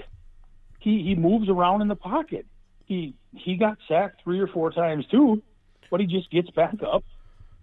he 0.79 1.03
he 1.03 1.15
moves 1.15 1.49
around 1.49 1.83
in 1.83 1.89
the 1.89 1.97
pocket. 1.97 2.47
He 2.87 3.15
he 3.35 3.57
got 3.57 3.79
sacked 3.87 4.23
3 4.25 4.41
or 4.41 4.49
4 4.49 4.73
times 4.73 5.07
too, 5.07 5.43
but 5.91 6.01
he 6.01 6.07
just 6.07 6.31
gets 6.31 6.51
back 6.51 6.83
up 6.83 7.05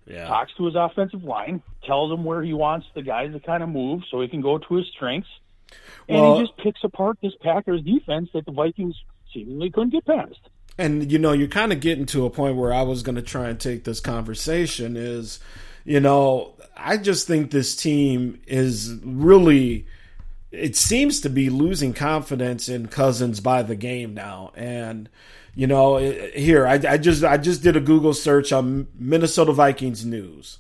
yeah. 0.08 0.28
talks 0.28 0.54
to 0.58 0.66
his 0.66 0.76
offensive 0.76 1.24
line, 1.24 1.62
tells 1.86 2.12
him 2.12 2.24
where 2.24 2.42
he 2.42 2.54
wants 2.54 2.88
the 2.96 3.02
guys 3.02 3.34
to 3.34 3.40
kind 3.40 3.62
of 3.62 3.70
move 3.70 4.04
so 4.10 4.22
he 4.22 4.28
can 4.28 4.42
go 4.42 4.58
to 4.58 4.76
his 4.76 4.88
strengths. 4.88 5.30
And 6.08 6.22
well, 6.22 6.38
he 6.38 6.46
just 6.46 6.58
picks 6.58 6.84
apart 6.84 7.18
this 7.22 7.34
Packers 7.42 7.82
defense 7.82 8.30
that 8.34 8.46
the 8.46 8.52
Vikings 8.52 8.96
seemingly 9.34 9.70
couldn't 9.70 9.90
get 9.90 10.06
past. 10.06 10.40
And 10.78 11.12
you 11.12 11.18
know, 11.18 11.32
you're 11.32 11.48
kind 11.48 11.74
of 11.74 11.80
getting 11.80 12.06
to 12.08 12.26
a 12.26 12.30
point 12.30 12.56
where 12.56 12.74
I 12.74 12.84
was 12.84 13.04
going 13.04 13.16
to 13.16 13.22
try 13.22 13.50
and 13.50 13.60
take 13.60 13.84
this 13.84 14.00
conversation 14.00 14.96
is, 14.96 15.40
you 15.86 16.00
know, 16.00 16.54
I 16.76 16.98
just 16.98 17.28
think 17.28 17.52
this 17.52 17.76
team 17.76 18.40
is 18.46 18.94
really 19.04 19.88
it 20.52 20.76
seems 20.76 21.20
to 21.22 21.30
be 21.30 21.50
losing 21.50 21.94
confidence 21.94 22.70
in 22.70 22.88
Cousins 22.88 23.40
by 23.40 23.64
the 23.64 23.76
game 23.76 24.14
now. 24.14 24.52
And 24.56 25.10
you 25.56 25.66
know, 25.66 25.98
here 25.98 26.68
I, 26.68 26.74
I 26.74 26.98
just 26.98 27.24
I 27.24 27.38
just 27.38 27.64
did 27.64 27.76
a 27.76 27.82
Google 27.82 28.14
search 28.14 28.52
on 28.54 28.88
Minnesota 28.94 29.54
Vikings 29.54 30.06
news. 30.06 30.60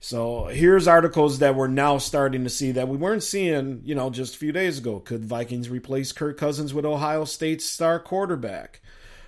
So 0.00 0.46
here's 0.46 0.86
articles 0.86 1.38
that 1.38 1.54
we're 1.54 1.66
now 1.66 1.96
starting 1.96 2.44
to 2.44 2.50
see 2.50 2.72
that 2.72 2.88
we 2.88 2.98
weren't 2.98 3.22
seeing, 3.22 3.80
you 3.84 3.94
know, 3.94 4.10
just 4.10 4.34
a 4.34 4.38
few 4.38 4.52
days 4.52 4.78
ago. 4.78 5.00
Could 5.00 5.24
Vikings 5.24 5.70
replace 5.70 6.12
Kirk 6.12 6.36
Cousins 6.36 6.74
with 6.74 6.84
Ohio 6.84 7.24
State's 7.24 7.64
star 7.64 7.98
quarterback? 7.98 8.82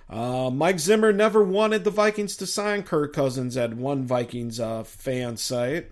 Uh, 0.09 0.49
Mike 0.49 0.79
Zimmer 0.79 1.11
never 1.11 1.43
wanted 1.43 1.83
the 1.83 1.91
Vikings 1.91 2.37
to 2.37 2.47
sign 2.47 2.83
Kirk 2.83 3.13
Cousins 3.13 3.57
at 3.57 3.73
one 3.73 4.05
Vikings 4.05 4.59
uh, 4.59 4.83
fan 4.83 5.37
site. 5.37 5.91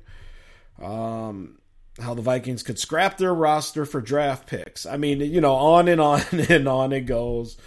Um, 0.81 1.59
how 1.99 2.13
the 2.13 2.21
Vikings 2.21 2.63
could 2.63 2.79
scrap 2.79 3.17
their 3.17 3.33
roster 3.33 3.85
for 3.85 4.01
draft 4.01 4.47
picks. 4.47 4.85
I 4.85 4.97
mean, 4.97 5.19
you 5.21 5.41
know, 5.41 5.55
on 5.55 5.87
and 5.87 6.01
on 6.01 6.21
and 6.49 6.67
on 6.67 6.91
it 6.93 7.01
goes 7.01 7.57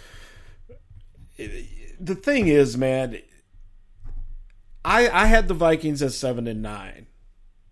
the 1.99 2.15
thing 2.15 2.47
is, 2.47 2.77
man, 2.77 3.19
I 4.83 5.09
I 5.09 5.25
had 5.25 5.47
the 5.47 5.53
Vikings 5.53 6.01
at 6.01 6.13
seven 6.13 6.47
and 6.47 6.61
nine. 6.61 7.07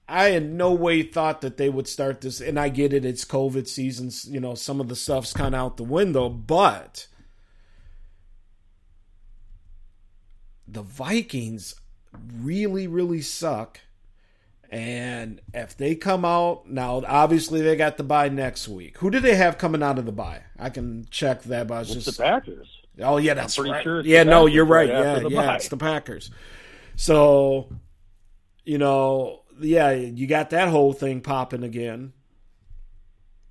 I 0.09 0.29
in 0.29 0.55
no 0.55 0.71
way 0.73 1.03
thought 1.03 1.41
that 1.41 1.57
they 1.57 1.69
would 1.69 1.87
start 1.87 2.21
this, 2.21 2.39
and 2.39 2.59
I 2.59 2.69
get 2.69 2.93
it. 2.93 3.03
It's 3.03 3.25
COVID 3.25 3.67
seasons, 3.67 4.25
you 4.25 4.39
know, 4.39 4.55
some 4.55 4.79
of 4.79 4.87
the 4.87 4.95
stuff's 4.95 5.33
kind 5.33 5.53
of 5.53 5.59
out 5.59 5.77
the 5.77 5.83
window, 5.83 6.29
but 6.29 7.07
the 10.67 10.81
Vikings 10.81 11.75
really, 12.41 12.87
really 12.87 13.21
suck. 13.21 13.79
And 14.69 15.39
if 15.53 15.77
they 15.77 15.95
come 15.95 16.25
out 16.25 16.69
now, 16.69 17.01
obviously 17.07 17.61
they 17.61 17.77
got 17.77 17.97
the 17.97 18.03
bye 18.03 18.27
next 18.29 18.67
week. 18.67 18.97
Who 18.97 19.09
do 19.09 19.19
they 19.19 19.35
have 19.35 19.57
coming 19.57 19.81
out 19.81 19.97
of 19.97 20.05
the 20.05 20.11
bye? 20.11 20.41
I 20.59 20.69
can 20.69 21.07
check 21.09 21.43
that, 21.43 21.67
but 21.67 21.73
I 21.75 21.79
was 21.79 21.95
it's 21.95 22.05
just 22.05 22.17
the 22.17 22.23
Packers. 22.23 22.81
Oh 22.99 23.17
yeah, 23.17 23.33
that's 23.33 23.57
right. 23.57 23.83
Sure 23.83 24.01
yeah, 24.01 24.23
no, 24.23 24.45
you're 24.45 24.65
right. 24.65 24.89
Yeah, 24.89 25.19
yeah, 25.27 25.45
bye. 25.45 25.55
it's 25.55 25.69
the 25.69 25.77
Packers. 25.77 26.31
So, 26.97 27.69
you 28.65 28.77
know, 28.77 29.43
yeah, 29.61 29.91
you 29.91 30.27
got 30.27 30.49
that 30.49 30.67
whole 30.67 30.91
thing 30.93 31.21
popping 31.21 31.63
again. 31.63 32.13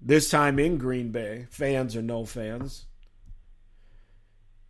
This 0.01 0.29
time 0.29 0.59
in 0.59 0.77
Green 0.77 1.11
Bay, 1.11 1.47
fans 1.51 1.97
or 1.97 2.03
no 2.03 2.25
fans. 2.25 2.87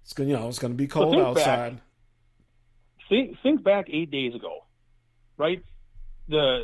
It's 0.05 0.13
gonna, 0.13 0.31
you 0.31 0.37
know, 0.37 0.49
it's 0.49 0.61
going 0.61 0.73
to 0.73 0.77
be 0.77 0.87
cold 0.87 1.17
outside. 1.17 1.77
Back, 1.77 1.83
think 3.09 3.37
think 3.43 3.63
back 3.63 3.87
eight 3.91 4.11
days 4.11 4.35
ago, 4.35 4.65
right? 5.37 5.63
The 6.29 6.63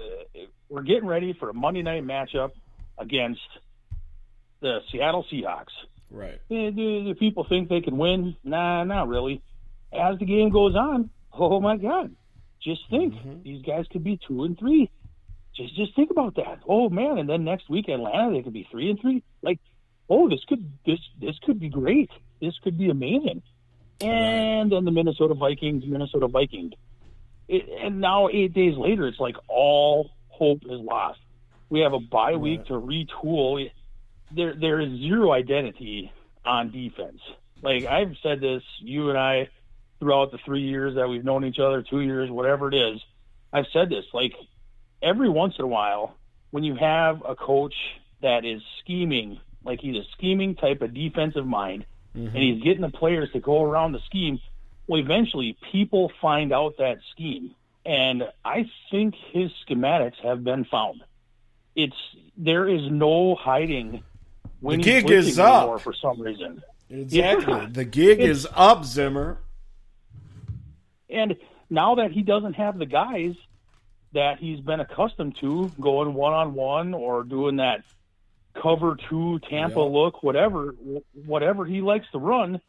we're 0.68 0.82
getting 0.82 1.06
ready 1.06 1.34
for 1.38 1.50
a 1.50 1.54
Monday 1.54 1.82
night 1.82 2.04
matchup 2.04 2.50
against 2.98 3.40
the 4.60 4.78
Seattle 4.90 5.26
Seahawks. 5.30 5.72
Right. 6.10 6.40
Do, 6.48 6.70
do 6.70 7.14
people 7.14 7.46
think 7.48 7.68
they 7.68 7.80
can 7.80 7.96
win? 7.96 8.36
Nah, 8.44 8.84
not 8.84 9.08
really. 9.08 9.42
As 9.92 10.18
the 10.18 10.26
game 10.26 10.50
goes 10.50 10.74
on, 10.74 11.10
oh 11.32 11.60
my 11.60 11.76
God, 11.76 12.14
just 12.62 12.80
think 12.90 13.14
mm-hmm. 13.14 13.42
these 13.42 13.62
guys 13.64 13.86
could 13.90 14.04
be 14.04 14.18
two 14.26 14.44
and 14.44 14.58
three. 14.58 14.90
Just 15.56 15.76
just 15.76 15.94
think 15.94 16.10
about 16.10 16.36
that. 16.36 16.60
Oh 16.66 16.88
man, 16.88 17.18
and 17.18 17.28
then 17.28 17.44
next 17.44 17.68
week 17.68 17.88
Atlanta 17.88 18.32
they 18.32 18.42
could 18.42 18.52
be 18.52 18.66
three 18.70 18.90
and 18.90 19.00
three. 19.00 19.22
Like, 19.42 19.58
oh 20.08 20.28
this 20.28 20.40
could 20.48 20.72
this 20.86 20.98
this 21.20 21.36
could 21.44 21.60
be 21.60 21.68
great. 21.68 22.10
This 22.40 22.54
could 22.62 22.78
be 22.78 22.88
amazing. 22.88 23.42
And 24.02 24.72
then 24.72 24.84
the 24.84 24.90
Minnesota 24.90 25.34
Vikings, 25.34 25.84
Minnesota 25.86 26.28
Vikings. 26.28 26.72
It, 27.48 27.68
and 27.82 28.00
now 28.00 28.28
eight 28.28 28.52
days 28.54 28.76
later, 28.76 29.06
it's 29.06 29.20
like 29.20 29.36
all 29.48 30.10
hope 30.28 30.62
is 30.64 30.80
lost. 30.80 31.20
We 31.68 31.80
have 31.80 31.92
a 31.92 32.00
bye 32.00 32.36
week 32.36 32.66
to 32.66 32.74
retool 32.74 33.70
there 34.34 34.54
there 34.54 34.80
is 34.80 34.98
zero 34.98 35.32
identity 35.32 36.12
on 36.44 36.70
defense. 36.70 37.20
Like 37.62 37.84
I've 37.84 38.16
said 38.22 38.40
this, 38.40 38.62
you 38.80 39.10
and 39.10 39.18
I, 39.18 39.48
throughout 40.00 40.32
the 40.32 40.38
three 40.44 40.62
years 40.62 40.96
that 40.96 41.08
we've 41.08 41.24
known 41.24 41.44
each 41.44 41.58
other, 41.58 41.82
two 41.82 42.00
years, 42.00 42.30
whatever 42.30 42.68
it 42.68 42.74
is, 42.74 43.00
I've 43.52 43.66
said 43.72 43.88
this. 43.88 44.04
Like 44.12 44.32
every 45.02 45.28
once 45.28 45.54
in 45.58 45.64
a 45.64 45.68
while, 45.68 46.16
when 46.50 46.64
you 46.64 46.74
have 46.74 47.22
a 47.26 47.34
coach 47.34 47.74
that 48.20 48.44
is 48.44 48.62
scheming, 48.82 49.40
like 49.64 49.80
he's 49.80 49.96
a 49.96 50.04
scheming 50.16 50.56
type 50.56 50.82
of 50.82 50.94
defensive 50.94 51.46
mind, 51.46 51.86
mm-hmm. 52.16 52.26
and 52.26 52.36
he's 52.36 52.62
getting 52.62 52.82
the 52.82 52.90
players 52.90 53.30
to 53.32 53.40
go 53.40 53.62
around 53.62 53.92
the 53.92 54.00
scheme, 54.00 54.40
well, 54.86 55.00
eventually 55.00 55.56
people 55.70 56.12
find 56.20 56.52
out 56.52 56.76
that 56.78 56.98
scheme. 57.10 57.54
And 57.84 58.24
I 58.44 58.70
think 58.90 59.14
his 59.32 59.50
schematics 59.66 60.16
have 60.22 60.44
been 60.44 60.64
found. 60.64 61.02
It's 61.74 61.96
there 62.36 62.68
is 62.68 62.90
no 62.90 63.34
hiding 63.34 64.02
the 64.62 64.76
gig 64.76 65.10
is 65.10 65.38
up 65.38 65.80
for 65.80 65.92
some 65.92 66.20
reason. 66.20 66.62
Exactly, 66.88 67.54
yeah. 67.54 67.66
the 67.70 67.84
gig 67.84 68.20
it's, 68.20 68.40
is 68.40 68.46
up, 68.54 68.84
Zimmer. 68.84 69.38
And 71.08 71.36
now 71.68 71.96
that 71.96 72.12
he 72.12 72.22
doesn't 72.22 72.54
have 72.54 72.78
the 72.78 72.86
guys 72.86 73.34
that 74.12 74.38
he's 74.38 74.60
been 74.60 74.80
accustomed 74.80 75.36
to 75.40 75.72
going 75.80 76.14
one 76.14 76.32
on 76.32 76.54
one 76.54 76.94
or 76.94 77.24
doing 77.24 77.56
that 77.56 77.82
cover 78.60 78.96
two 79.08 79.40
Tampa 79.48 79.80
look, 79.80 80.22
whatever, 80.22 80.74
whatever 81.26 81.64
he 81.64 81.80
likes 81.80 82.06
to 82.12 82.18
run, 82.18 82.60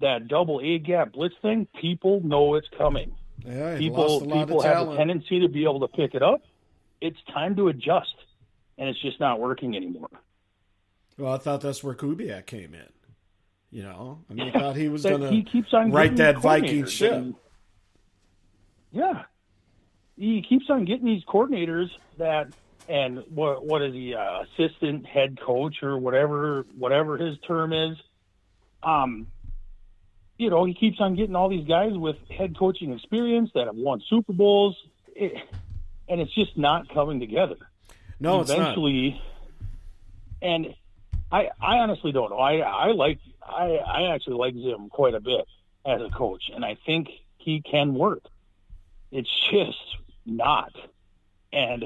that 0.00 0.28
double 0.28 0.60
A 0.60 0.78
gap 0.78 1.12
blitz 1.12 1.34
thing, 1.42 1.66
people 1.80 2.20
know 2.22 2.54
it's 2.54 2.68
coming. 2.76 3.14
Yeah, 3.44 3.78
people 3.78 4.20
people 4.20 4.62
have 4.62 4.74
talent. 4.74 4.92
a 4.94 4.96
tendency 4.96 5.40
to 5.40 5.48
be 5.48 5.62
able 5.62 5.80
to 5.80 5.88
pick 5.88 6.14
it 6.14 6.22
up. 6.22 6.42
It's 7.00 7.18
time 7.32 7.54
to 7.56 7.68
adjust, 7.68 8.14
and 8.76 8.88
it's 8.88 9.00
just 9.00 9.20
not 9.20 9.40
working 9.40 9.76
anymore. 9.76 10.10
Well, 11.16 11.32
I 11.32 11.38
thought 11.38 11.60
that's 11.60 11.82
where 11.82 11.94
Kubiak 11.94 12.46
came 12.46 12.74
in. 12.74 12.88
You 13.70 13.82
know, 13.82 14.24
I 14.30 14.34
mean, 14.34 14.50
I 14.54 14.58
thought 14.58 14.76
he 14.76 14.88
was 14.88 15.04
going 15.04 15.20
to 15.20 15.30
he 15.30 15.44
keeps 15.44 15.72
on 15.72 15.92
right 15.92 16.14
that 16.16 16.38
Viking 16.38 16.86
ship. 16.86 17.12
And, 17.12 17.34
yeah, 18.90 19.24
he 20.16 20.42
keeps 20.42 20.66
on 20.68 20.84
getting 20.84 21.06
these 21.06 21.22
coordinators 21.24 21.88
that, 22.16 22.48
and 22.88 23.22
what 23.28 23.64
what 23.64 23.82
is 23.82 23.92
he, 23.92 24.14
uh, 24.14 24.42
assistant 24.42 25.06
head 25.06 25.38
coach 25.40 25.82
or 25.82 25.98
whatever 25.98 26.66
whatever 26.76 27.16
his 27.16 27.38
term 27.46 27.72
is. 27.72 27.96
Um, 28.82 29.26
you 30.38 30.50
know, 30.50 30.64
he 30.64 30.74
keeps 30.74 31.00
on 31.00 31.16
getting 31.16 31.34
all 31.34 31.48
these 31.48 31.66
guys 31.66 31.92
with 31.92 32.16
head 32.30 32.56
coaching 32.56 32.92
experience 32.92 33.50
that 33.54 33.66
have 33.66 33.76
won 33.76 34.00
Super 34.08 34.32
Bowls, 34.32 34.76
it, 35.14 35.32
and 36.08 36.20
it's 36.20 36.32
just 36.34 36.56
not 36.56 36.88
coming 36.88 37.20
together. 37.20 37.56
No, 38.20 38.40
eventually, 38.40 39.08
it's 39.08 39.16
not. 40.40 40.50
And 40.50 40.74
I, 41.30 41.50
I 41.60 41.78
honestly 41.78 42.12
don't 42.12 42.30
know. 42.30 42.38
I, 42.38 42.58
I 42.58 42.92
like, 42.92 43.18
I, 43.42 43.76
I 43.76 44.14
actually 44.14 44.36
like 44.36 44.54
Zim 44.54 44.88
quite 44.88 45.14
a 45.14 45.20
bit 45.20 45.44
as 45.84 46.00
a 46.00 46.08
coach, 46.10 46.44
and 46.54 46.64
I 46.64 46.78
think 46.86 47.08
he 47.36 47.60
can 47.60 47.94
work. 47.94 48.22
It's 49.10 49.28
just 49.50 49.96
not, 50.24 50.72
and 51.52 51.84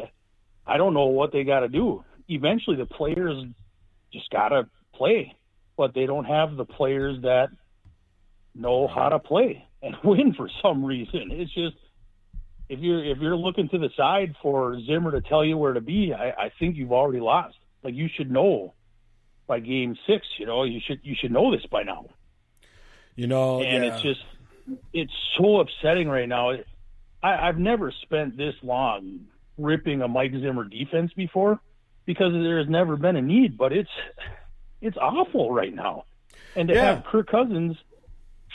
I 0.66 0.76
don't 0.76 0.94
know 0.94 1.06
what 1.06 1.32
they 1.32 1.44
got 1.44 1.60
to 1.60 1.68
do. 1.68 2.04
Eventually, 2.28 2.76
the 2.76 2.86
players 2.86 3.44
just 4.12 4.30
got 4.30 4.48
to 4.48 4.68
play, 4.94 5.34
but 5.76 5.94
they 5.94 6.06
don't 6.06 6.24
have 6.24 6.56
the 6.56 6.64
players 6.64 7.22
that 7.22 7.48
know 8.54 8.86
how 8.86 9.08
to 9.08 9.18
play 9.18 9.66
and 9.82 9.96
win 10.04 10.34
for 10.34 10.48
some 10.62 10.84
reason. 10.84 11.30
It's 11.30 11.52
just 11.52 11.76
if 12.68 12.80
you're 12.80 13.04
if 13.04 13.18
you're 13.18 13.36
looking 13.36 13.68
to 13.70 13.78
the 13.78 13.90
side 13.96 14.34
for 14.42 14.80
Zimmer 14.86 15.12
to 15.12 15.20
tell 15.20 15.44
you 15.44 15.58
where 15.58 15.72
to 15.72 15.80
be, 15.80 16.14
I, 16.14 16.30
I 16.30 16.52
think 16.58 16.76
you've 16.76 16.92
already 16.92 17.20
lost. 17.20 17.56
Like 17.82 17.94
you 17.94 18.08
should 18.14 18.30
know 18.30 18.74
by 19.46 19.60
game 19.60 19.96
six. 20.06 20.26
You 20.38 20.46
know 20.46 20.64
you 20.64 20.80
should 20.86 21.00
you 21.02 21.14
should 21.18 21.32
know 21.32 21.50
this 21.54 21.66
by 21.66 21.82
now. 21.82 22.06
You 23.16 23.26
know, 23.26 23.60
and 23.60 23.84
yeah. 23.84 23.92
it's 23.92 24.02
just 24.02 24.24
it's 24.92 25.12
so 25.36 25.60
upsetting 25.60 26.08
right 26.08 26.28
now. 26.28 26.52
I, 27.22 27.48
I've 27.48 27.58
never 27.58 27.92
spent 28.02 28.36
this 28.36 28.54
long 28.62 29.26
ripping 29.58 30.02
a 30.02 30.08
Mike 30.08 30.32
Zimmer 30.32 30.64
defense 30.64 31.12
before 31.14 31.60
because 32.04 32.32
there 32.32 32.58
has 32.58 32.68
never 32.68 32.96
been 32.96 33.16
a 33.16 33.22
need, 33.22 33.56
but 33.56 33.72
it's 33.72 33.90
it's 34.80 34.96
awful 34.96 35.52
right 35.52 35.74
now. 35.74 36.04
And 36.56 36.68
to 36.68 36.74
yeah. 36.74 36.94
have 36.94 37.04
Kirk 37.04 37.30
Cousins 37.30 37.76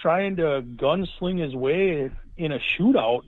trying 0.02 0.36
to 0.38 0.62
gunsling 0.62 1.40
his 1.40 1.56
way 1.56 2.12
in 2.38 2.52
a 2.52 2.60
shootout 2.60 3.22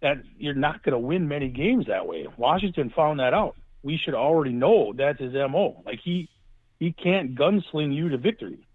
that 0.00 0.18
you're 0.36 0.54
not 0.54 0.82
going 0.82 0.92
to 0.92 0.98
win 0.98 1.28
many 1.28 1.48
games 1.48 1.86
that 1.86 2.06
way. 2.06 2.26
Washington 2.36 2.90
found 2.90 3.20
that 3.20 3.34
out. 3.34 3.56
We 3.84 3.96
should 3.96 4.14
already 4.14 4.52
know 4.52 4.92
that's 4.96 5.20
his 5.20 5.32
MO. 5.32 5.82
Like 5.86 6.00
he 6.02 6.28
he 6.78 6.92
can't 6.92 7.34
gunsling 7.34 7.94
you 7.94 8.08
to 8.08 8.18
victory. 8.18 8.66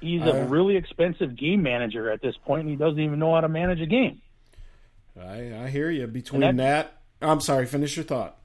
He's 0.00 0.22
a 0.22 0.44
really 0.44 0.76
expensive 0.76 1.36
game 1.36 1.62
manager 1.62 2.10
at 2.10 2.22
this 2.22 2.34
point, 2.46 2.62
and 2.62 2.70
he 2.70 2.76
doesn't 2.76 2.98
even 2.98 3.18
know 3.18 3.34
how 3.34 3.42
to 3.42 3.50
manage 3.50 3.82
a 3.82 3.86
game. 3.86 4.22
I, 5.18 5.64
I 5.64 5.68
hear 5.68 5.90
you. 5.90 6.06
Between 6.06 6.56
that, 6.56 6.94
I'm 7.22 7.40
sorry. 7.40 7.66
Finish 7.66 7.96
your 7.96 8.04
thought. 8.04 8.36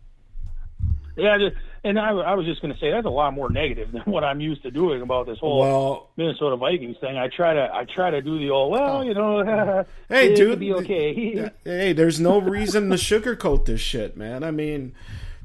Yeah, 1.17 1.37
and 1.85 1.99
I, 1.99 2.09
I 2.09 2.33
was 2.33 2.45
just 2.45 2.61
going 2.61 2.73
to 2.73 2.79
say 2.79 2.91
that's 2.91 3.05
a 3.05 3.09
lot 3.09 3.33
more 3.33 3.49
negative 3.49 3.91
than 3.93 4.01
what 4.01 4.23
I'm 4.23 4.41
used 4.41 4.63
to 4.63 4.71
doing 4.71 5.01
about 5.01 5.27
this 5.27 5.37
whole 5.39 5.59
well, 5.59 6.09
Minnesota 6.17 6.57
Vikings 6.57 6.97
thing. 6.99 7.17
I 7.17 7.29
try 7.29 7.53
to 7.53 7.69
I 7.73 7.85
try 7.85 8.09
to 8.09 8.21
do 8.21 8.39
the 8.39 8.49
old 8.49 8.71
well, 8.71 8.97
oh. 8.97 9.01
you 9.01 9.13
know, 9.13 9.85
hey, 10.09 10.33
it 10.33 10.35
dude, 10.35 10.59
be 10.59 10.73
okay. 10.73 11.51
hey, 11.63 11.93
there's 11.93 12.19
no 12.19 12.39
reason 12.41 12.89
to 12.89 12.95
sugarcoat 12.95 13.65
this 13.65 13.81
shit, 13.81 14.17
man. 14.17 14.43
I 14.43 14.51
mean, 14.51 14.93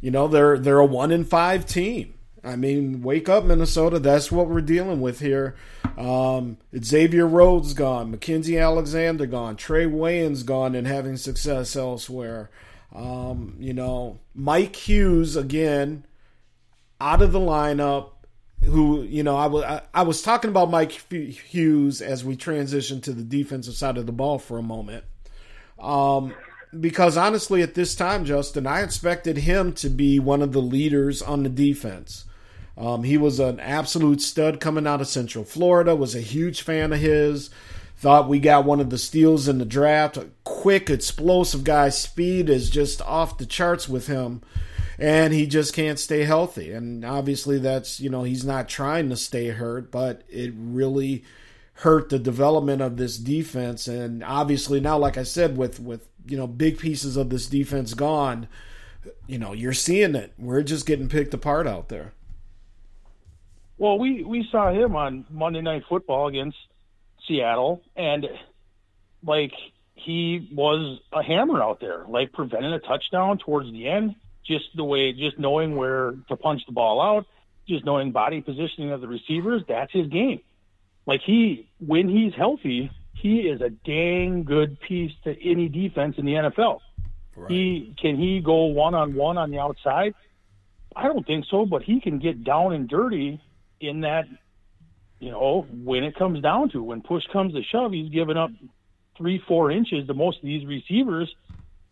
you 0.00 0.10
know, 0.10 0.28
they're 0.28 0.58
they're 0.58 0.78
a 0.78 0.86
one 0.86 1.12
in 1.12 1.24
five 1.24 1.66
team. 1.66 2.14
I 2.42 2.56
mean, 2.56 3.02
wake 3.02 3.28
up, 3.28 3.44
Minnesota. 3.44 3.98
That's 3.98 4.32
what 4.32 4.48
we're 4.48 4.60
dealing 4.60 5.00
with 5.00 5.20
here. 5.20 5.54
Um, 5.98 6.56
Xavier 6.76 7.26
Rhodes 7.26 7.74
gone, 7.74 8.14
Mackensie 8.14 8.60
Alexander 8.60 9.26
gone, 9.26 9.56
Trey 9.56 9.84
Waynes 9.84 10.44
gone, 10.44 10.74
and 10.74 10.86
having 10.86 11.16
success 11.16 11.76
elsewhere. 11.76 12.50
Um, 12.94 13.56
you 13.58 13.74
know, 13.74 14.20
Mike 14.34 14.74
Hughes 14.74 15.36
again 15.36 16.06
out 17.00 17.22
of 17.22 17.32
the 17.32 17.40
lineup. 17.40 18.12
Who 18.64 19.02
you 19.02 19.22
know, 19.22 19.36
I 19.36 19.46
was 19.46 19.64
I, 19.64 19.82
I 19.94 20.02
was 20.02 20.22
talking 20.22 20.50
about 20.50 20.70
Mike 20.70 20.92
Hughes 20.92 22.02
as 22.02 22.24
we 22.24 22.36
transition 22.36 23.00
to 23.02 23.12
the 23.12 23.22
defensive 23.22 23.74
side 23.74 23.96
of 23.96 24.06
the 24.06 24.12
ball 24.12 24.38
for 24.38 24.58
a 24.58 24.62
moment. 24.62 25.04
Um, 25.78 26.34
because 26.78 27.16
honestly, 27.16 27.62
at 27.62 27.74
this 27.74 27.94
time, 27.94 28.24
Justin, 28.24 28.66
I 28.66 28.82
expected 28.82 29.38
him 29.38 29.72
to 29.74 29.88
be 29.88 30.18
one 30.18 30.42
of 30.42 30.52
the 30.52 30.62
leaders 30.62 31.22
on 31.22 31.42
the 31.42 31.48
defense. 31.48 32.26
Um, 32.76 33.02
he 33.02 33.18
was 33.18 33.40
an 33.40 33.60
absolute 33.60 34.22
stud 34.22 34.60
coming 34.60 34.86
out 34.86 35.00
of 35.00 35.08
Central 35.08 35.44
Florida. 35.44 35.94
Was 35.94 36.14
a 36.14 36.20
huge 36.20 36.62
fan 36.62 36.92
of 36.92 37.00
his. 37.00 37.50
Thought 37.96 38.28
we 38.28 38.38
got 38.38 38.64
one 38.64 38.80
of 38.80 38.88
the 38.88 38.96
steals 38.96 39.46
in 39.46 39.58
the 39.58 39.66
draft. 39.66 40.16
A 40.16 40.30
quick, 40.44 40.88
explosive 40.88 41.64
guy. 41.64 41.90
Speed 41.90 42.48
is 42.48 42.70
just 42.70 43.02
off 43.02 43.36
the 43.36 43.44
charts 43.44 43.88
with 43.88 44.06
him. 44.06 44.40
And 44.98 45.32
he 45.32 45.46
just 45.46 45.74
can't 45.74 45.98
stay 45.98 46.24
healthy. 46.24 46.72
And 46.72 47.04
obviously, 47.04 47.58
that's, 47.58 48.00
you 48.00 48.10
know, 48.10 48.22
he's 48.22 48.44
not 48.44 48.68
trying 48.68 49.08
to 49.10 49.16
stay 49.16 49.48
hurt, 49.48 49.90
but 49.90 50.22
it 50.28 50.52
really 50.56 51.24
hurt 51.74 52.10
the 52.10 52.18
development 52.18 52.82
of 52.82 52.98
this 52.98 53.16
defense. 53.16 53.88
And 53.88 54.22
obviously, 54.22 54.80
now, 54.80 54.98
like 54.98 55.16
I 55.16 55.22
said, 55.22 55.56
with, 55.56 55.80
with, 55.80 56.06
you 56.26 56.36
know, 56.36 56.46
big 56.46 56.78
pieces 56.78 57.16
of 57.16 57.30
this 57.30 57.46
defense 57.46 57.94
gone, 57.94 58.46
you 59.26 59.38
know, 59.38 59.54
you're 59.54 59.72
seeing 59.72 60.14
it. 60.14 60.34
We're 60.38 60.62
just 60.62 60.84
getting 60.84 61.08
picked 61.08 61.32
apart 61.32 61.66
out 61.66 61.88
there. 61.88 62.12
Well, 63.80 63.98
we, 63.98 64.22
we 64.22 64.46
saw 64.52 64.70
him 64.70 64.94
on 64.94 65.24
Monday 65.30 65.62
Night 65.62 65.84
Football 65.88 66.28
against 66.28 66.58
Seattle, 67.26 67.80
and 67.96 68.26
like 69.24 69.52
he 69.94 70.50
was 70.52 71.00
a 71.14 71.22
hammer 71.22 71.62
out 71.62 71.80
there, 71.80 72.04
like 72.06 72.30
preventing 72.34 72.74
a 72.74 72.78
touchdown 72.78 73.38
towards 73.38 73.72
the 73.72 73.88
end, 73.88 74.16
just 74.46 74.66
the 74.76 74.84
way, 74.84 75.14
just 75.14 75.38
knowing 75.38 75.76
where 75.76 76.12
to 76.28 76.36
punch 76.36 76.60
the 76.66 76.72
ball 76.72 77.00
out, 77.00 77.24
just 77.66 77.86
knowing 77.86 78.12
body 78.12 78.42
positioning 78.42 78.92
of 78.92 79.00
the 79.00 79.08
receivers. 79.08 79.62
That's 79.66 79.90
his 79.94 80.08
game. 80.08 80.42
Like 81.06 81.22
he, 81.24 81.66
when 81.78 82.06
he's 82.06 82.34
healthy, 82.34 82.90
he 83.14 83.38
is 83.48 83.62
a 83.62 83.70
dang 83.70 84.44
good 84.44 84.78
piece 84.82 85.12
to 85.24 85.34
any 85.42 85.70
defense 85.70 86.16
in 86.18 86.26
the 86.26 86.32
NFL. 86.32 86.80
Right. 87.34 87.50
He 87.50 87.94
can 87.98 88.18
he 88.18 88.40
go 88.40 88.64
one 88.64 88.94
on 88.94 89.14
one 89.14 89.38
on 89.38 89.50
the 89.50 89.58
outside? 89.58 90.12
I 90.94 91.04
don't 91.04 91.26
think 91.26 91.46
so, 91.50 91.64
but 91.64 91.82
he 91.82 91.98
can 91.98 92.18
get 92.18 92.44
down 92.44 92.74
and 92.74 92.86
dirty 92.86 93.40
in 93.80 94.02
that 94.02 94.26
you 95.20 95.30
know, 95.30 95.66
when 95.70 96.02
it 96.02 96.16
comes 96.16 96.40
down 96.40 96.70
to 96.70 96.82
when 96.82 97.02
push 97.02 97.24
comes 97.30 97.52
to 97.52 97.62
shove, 97.62 97.92
he's 97.92 98.08
giving 98.08 98.38
up 98.38 98.50
three, 99.16 99.38
four 99.46 99.70
inches 99.70 100.06
to 100.06 100.14
most 100.14 100.38
of 100.38 100.44
these 100.44 100.66
receivers. 100.66 101.32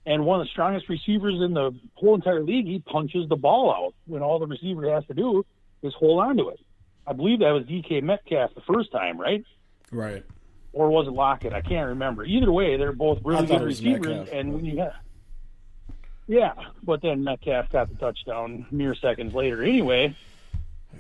And 0.07 0.25
one 0.25 0.41
of 0.41 0.47
the 0.47 0.51
strongest 0.51 0.89
receivers 0.89 1.35
in 1.35 1.53
the 1.53 1.79
whole 1.95 2.15
entire 2.15 2.43
league, 2.43 2.67
he 2.67 2.79
punches 2.79 3.29
the 3.29 3.37
ball 3.37 3.71
out 3.71 3.95
when 4.07 4.23
all 4.23 4.39
the 4.39 4.47
receiver 4.47 4.91
has 4.95 5.05
to 5.07 5.15
do 5.15 5.45
is 5.83 5.93
hold 5.95 6.21
on 6.21 6.39
to 6.39 6.49
it. 6.49 6.59
I 7.07 7.13
believe 7.13 7.41
that 7.41 7.51
was 7.51 7.65
DK 7.65 8.03
Metcalf 8.03 8.55
the 8.55 8.63
first 8.63 8.91
time, 8.91 9.21
right? 9.21 9.45
Right. 9.93 10.25
Or 10.73 10.89
was 10.89 11.07
it 11.07 11.11
Lockett? 11.11 11.53
I 11.53 11.61
can't 11.61 11.89
remember. 11.89 12.25
Either 12.25 12.51
way, 12.51 12.79
they're 12.79 12.93
both 12.93 13.19
really 13.23 13.47
good 13.47 13.63
receivers. 13.63 14.07
Metcalf. 14.07 14.33
And 14.33 14.55
when 14.55 14.65
you 14.65 14.77
got, 14.77 14.95
yeah, 16.27 16.55
but 16.83 17.03
then 17.03 17.25
Metcalf 17.25 17.71
got 17.71 17.91
the 17.91 17.97
touchdown 17.97 18.67
mere 18.71 18.95
seconds 18.95 19.35
later 19.35 19.63
anyway. 19.63 20.17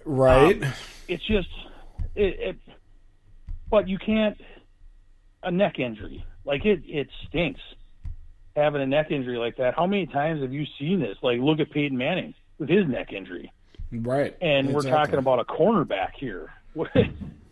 Right. 0.08 0.62
Um, 0.62 0.72
it's 1.06 1.26
just 1.26 1.48
it, 2.14 2.40
it, 2.40 2.56
but 3.70 3.88
you 3.88 3.98
can't 3.98 4.40
a 5.42 5.50
neck 5.50 5.78
injury 5.78 6.24
like 6.46 6.64
it 6.64 6.80
it 6.86 7.08
stinks 7.28 7.60
having 8.56 8.80
a 8.80 8.86
neck 8.86 9.10
injury 9.10 9.36
like 9.36 9.58
that. 9.58 9.74
How 9.74 9.86
many 9.86 10.06
times 10.06 10.40
have 10.40 10.52
you 10.52 10.64
seen 10.78 11.00
this? 11.00 11.18
Like 11.22 11.40
look 11.40 11.60
at 11.60 11.70
Peyton 11.70 11.96
Manning 11.96 12.34
with 12.58 12.70
his 12.70 12.88
neck 12.88 13.12
injury. 13.12 13.52
Right. 13.92 14.34
And 14.40 14.70
exactly. 14.70 14.74
we're 14.74 14.96
talking 14.96 15.18
about 15.18 15.40
a 15.40 15.44
cornerback 15.44 16.12
here. 16.18 16.50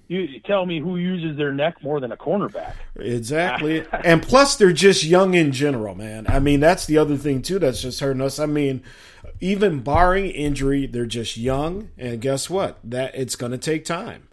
you 0.08 0.40
tell 0.40 0.66
me 0.66 0.80
who 0.80 0.96
uses 0.96 1.36
their 1.36 1.52
neck 1.52 1.82
more 1.82 2.00
than 2.00 2.12
a 2.12 2.16
cornerback. 2.16 2.74
Exactly. 2.94 3.84
and 4.04 4.22
plus 4.22 4.56
they're 4.56 4.72
just 4.72 5.04
young 5.04 5.34
in 5.34 5.52
general, 5.52 5.94
man. 5.94 6.26
I 6.28 6.38
mean, 6.38 6.60
that's 6.60 6.86
the 6.86 6.98
other 6.98 7.16
thing 7.16 7.42
too 7.42 7.58
that's 7.58 7.82
just 7.82 8.00
hurting 8.00 8.22
us. 8.22 8.38
I 8.38 8.46
mean, 8.46 8.82
even 9.40 9.80
barring 9.80 10.26
injury, 10.30 10.86
they're 10.86 11.06
just 11.06 11.36
young 11.36 11.90
and 11.98 12.20
guess 12.20 12.48
what? 12.48 12.78
That 12.84 13.14
it's 13.14 13.36
going 13.36 13.52
to 13.52 13.58
take 13.58 13.84
time. 13.84 14.28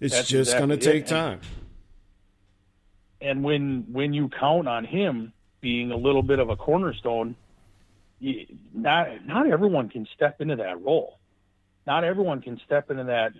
It's 0.00 0.14
That's 0.14 0.28
just 0.28 0.50
exactly 0.52 0.66
going 0.68 0.78
to 0.78 0.84
take 0.92 1.04
it. 1.04 1.08
time. 1.08 1.40
And 3.20 3.42
when 3.42 3.86
when 3.90 4.12
you 4.12 4.28
count 4.28 4.68
on 4.68 4.84
him 4.84 5.32
being 5.60 5.90
a 5.90 5.96
little 5.96 6.22
bit 6.22 6.38
of 6.38 6.50
a 6.50 6.56
cornerstone, 6.56 7.34
not 8.72 9.26
not 9.26 9.48
everyone 9.50 9.88
can 9.88 10.06
step 10.14 10.40
into 10.40 10.56
that 10.56 10.80
role. 10.82 11.17
Not 11.88 12.04
everyone 12.04 12.42
can 12.42 12.60
step 12.66 12.90
into 12.90 13.04
that, 13.04 13.32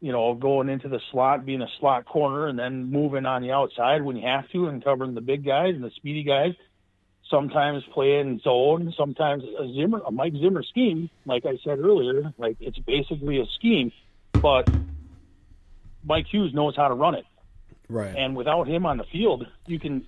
you 0.00 0.10
know, 0.10 0.34
going 0.34 0.68
into 0.68 0.88
the 0.88 0.98
slot, 1.12 1.46
being 1.46 1.62
a 1.62 1.68
slot 1.78 2.04
corner, 2.04 2.48
and 2.48 2.58
then 2.58 2.90
moving 2.90 3.26
on 3.26 3.42
the 3.42 3.52
outside 3.52 4.02
when 4.02 4.16
you 4.16 4.26
have 4.26 4.50
to, 4.50 4.66
and 4.66 4.82
covering 4.82 5.14
the 5.14 5.20
big 5.20 5.44
guys 5.44 5.76
and 5.76 5.84
the 5.84 5.92
speedy 5.94 6.24
guys. 6.24 6.54
Sometimes 7.30 7.84
playing 7.94 8.40
zone, 8.42 8.92
sometimes 8.96 9.44
a 9.44 9.72
Zimmer, 9.72 10.00
a 10.04 10.10
Mike 10.10 10.32
Zimmer 10.32 10.64
scheme. 10.64 11.10
Like 11.26 11.46
I 11.46 11.58
said 11.62 11.78
earlier, 11.78 12.34
like 12.38 12.56
it's 12.58 12.78
basically 12.80 13.38
a 13.38 13.46
scheme, 13.54 13.92
but 14.32 14.68
Mike 16.04 16.26
Hughes 16.26 16.52
knows 16.52 16.74
how 16.74 16.88
to 16.88 16.94
run 16.94 17.14
it. 17.14 17.24
Right. 17.88 18.16
And 18.16 18.34
without 18.34 18.66
him 18.66 18.84
on 18.84 18.96
the 18.96 19.04
field, 19.12 19.46
you 19.66 19.78
can 19.78 20.04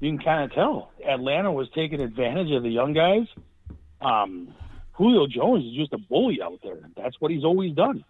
you 0.00 0.10
can 0.10 0.18
kind 0.22 0.44
of 0.44 0.52
tell 0.52 0.90
Atlanta 1.02 1.50
was 1.50 1.68
taking 1.74 2.02
advantage 2.02 2.50
of 2.50 2.62
the 2.62 2.70
young 2.70 2.92
guys. 2.92 3.26
Um, 4.02 4.52
Julio 4.94 5.26
Jones 5.26 5.64
is 5.64 5.74
just 5.74 5.92
a 5.92 5.98
bully 5.98 6.40
out 6.42 6.60
there. 6.62 6.78
That's 6.96 7.20
what 7.20 7.30
he's 7.30 7.44
always 7.44 7.72
done. 7.72 8.04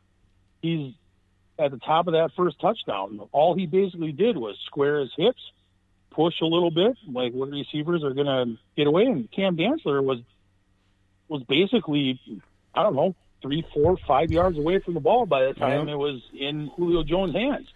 He's 0.62 0.92
at 1.58 1.70
the 1.70 1.78
top 1.78 2.06
of 2.06 2.12
that 2.12 2.30
first 2.36 2.60
touchdown. 2.60 3.20
All 3.32 3.54
he 3.54 3.66
basically 3.66 4.12
did 4.12 4.36
was 4.36 4.56
square 4.66 5.00
his 5.00 5.10
hips, 5.16 5.40
push 6.10 6.40
a 6.40 6.46
little 6.46 6.70
bit, 6.70 6.96
like 7.10 7.32
what 7.32 7.50
receivers 7.50 8.04
are 8.04 8.12
going 8.12 8.26
to 8.26 8.58
get 8.76 8.86
away. 8.86 9.04
And 9.04 9.30
Cam 9.30 9.56
Dantzler 9.56 10.02
was 10.02 10.20
was 11.28 11.42
basically, 11.44 12.20
I 12.74 12.82
don't 12.82 12.94
know, 12.94 13.14
three, 13.40 13.66
four, 13.72 13.96
five 14.06 14.30
yards 14.30 14.58
away 14.58 14.78
from 14.80 14.92
the 14.92 15.00
ball 15.00 15.24
by 15.24 15.46
the 15.46 15.54
time 15.54 15.88
yeah. 15.88 15.94
it 15.94 15.96
was 15.96 16.20
in 16.38 16.70
Julio 16.76 17.02
Jones' 17.02 17.34
hands. 17.34 17.68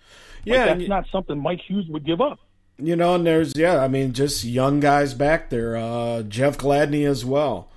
Yeah, 0.44 0.66
like, 0.66 0.78
that's 0.78 0.88
not 0.88 1.06
something 1.10 1.40
Mike 1.40 1.60
Hughes 1.66 1.86
would 1.88 2.04
give 2.04 2.20
up. 2.20 2.38
You 2.76 2.94
know, 2.94 3.14
and 3.14 3.26
there's 3.26 3.56
yeah, 3.56 3.82
I 3.82 3.88
mean, 3.88 4.12
just 4.12 4.44
young 4.44 4.80
guys 4.80 5.14
back 5.14 5.48
there. 5.50 5.76
Uh, 5.76 6.22
Jeff 6.22 6.58
Gladney 6.58 7.06
as 7.06 7.24
well. 7.24 7.68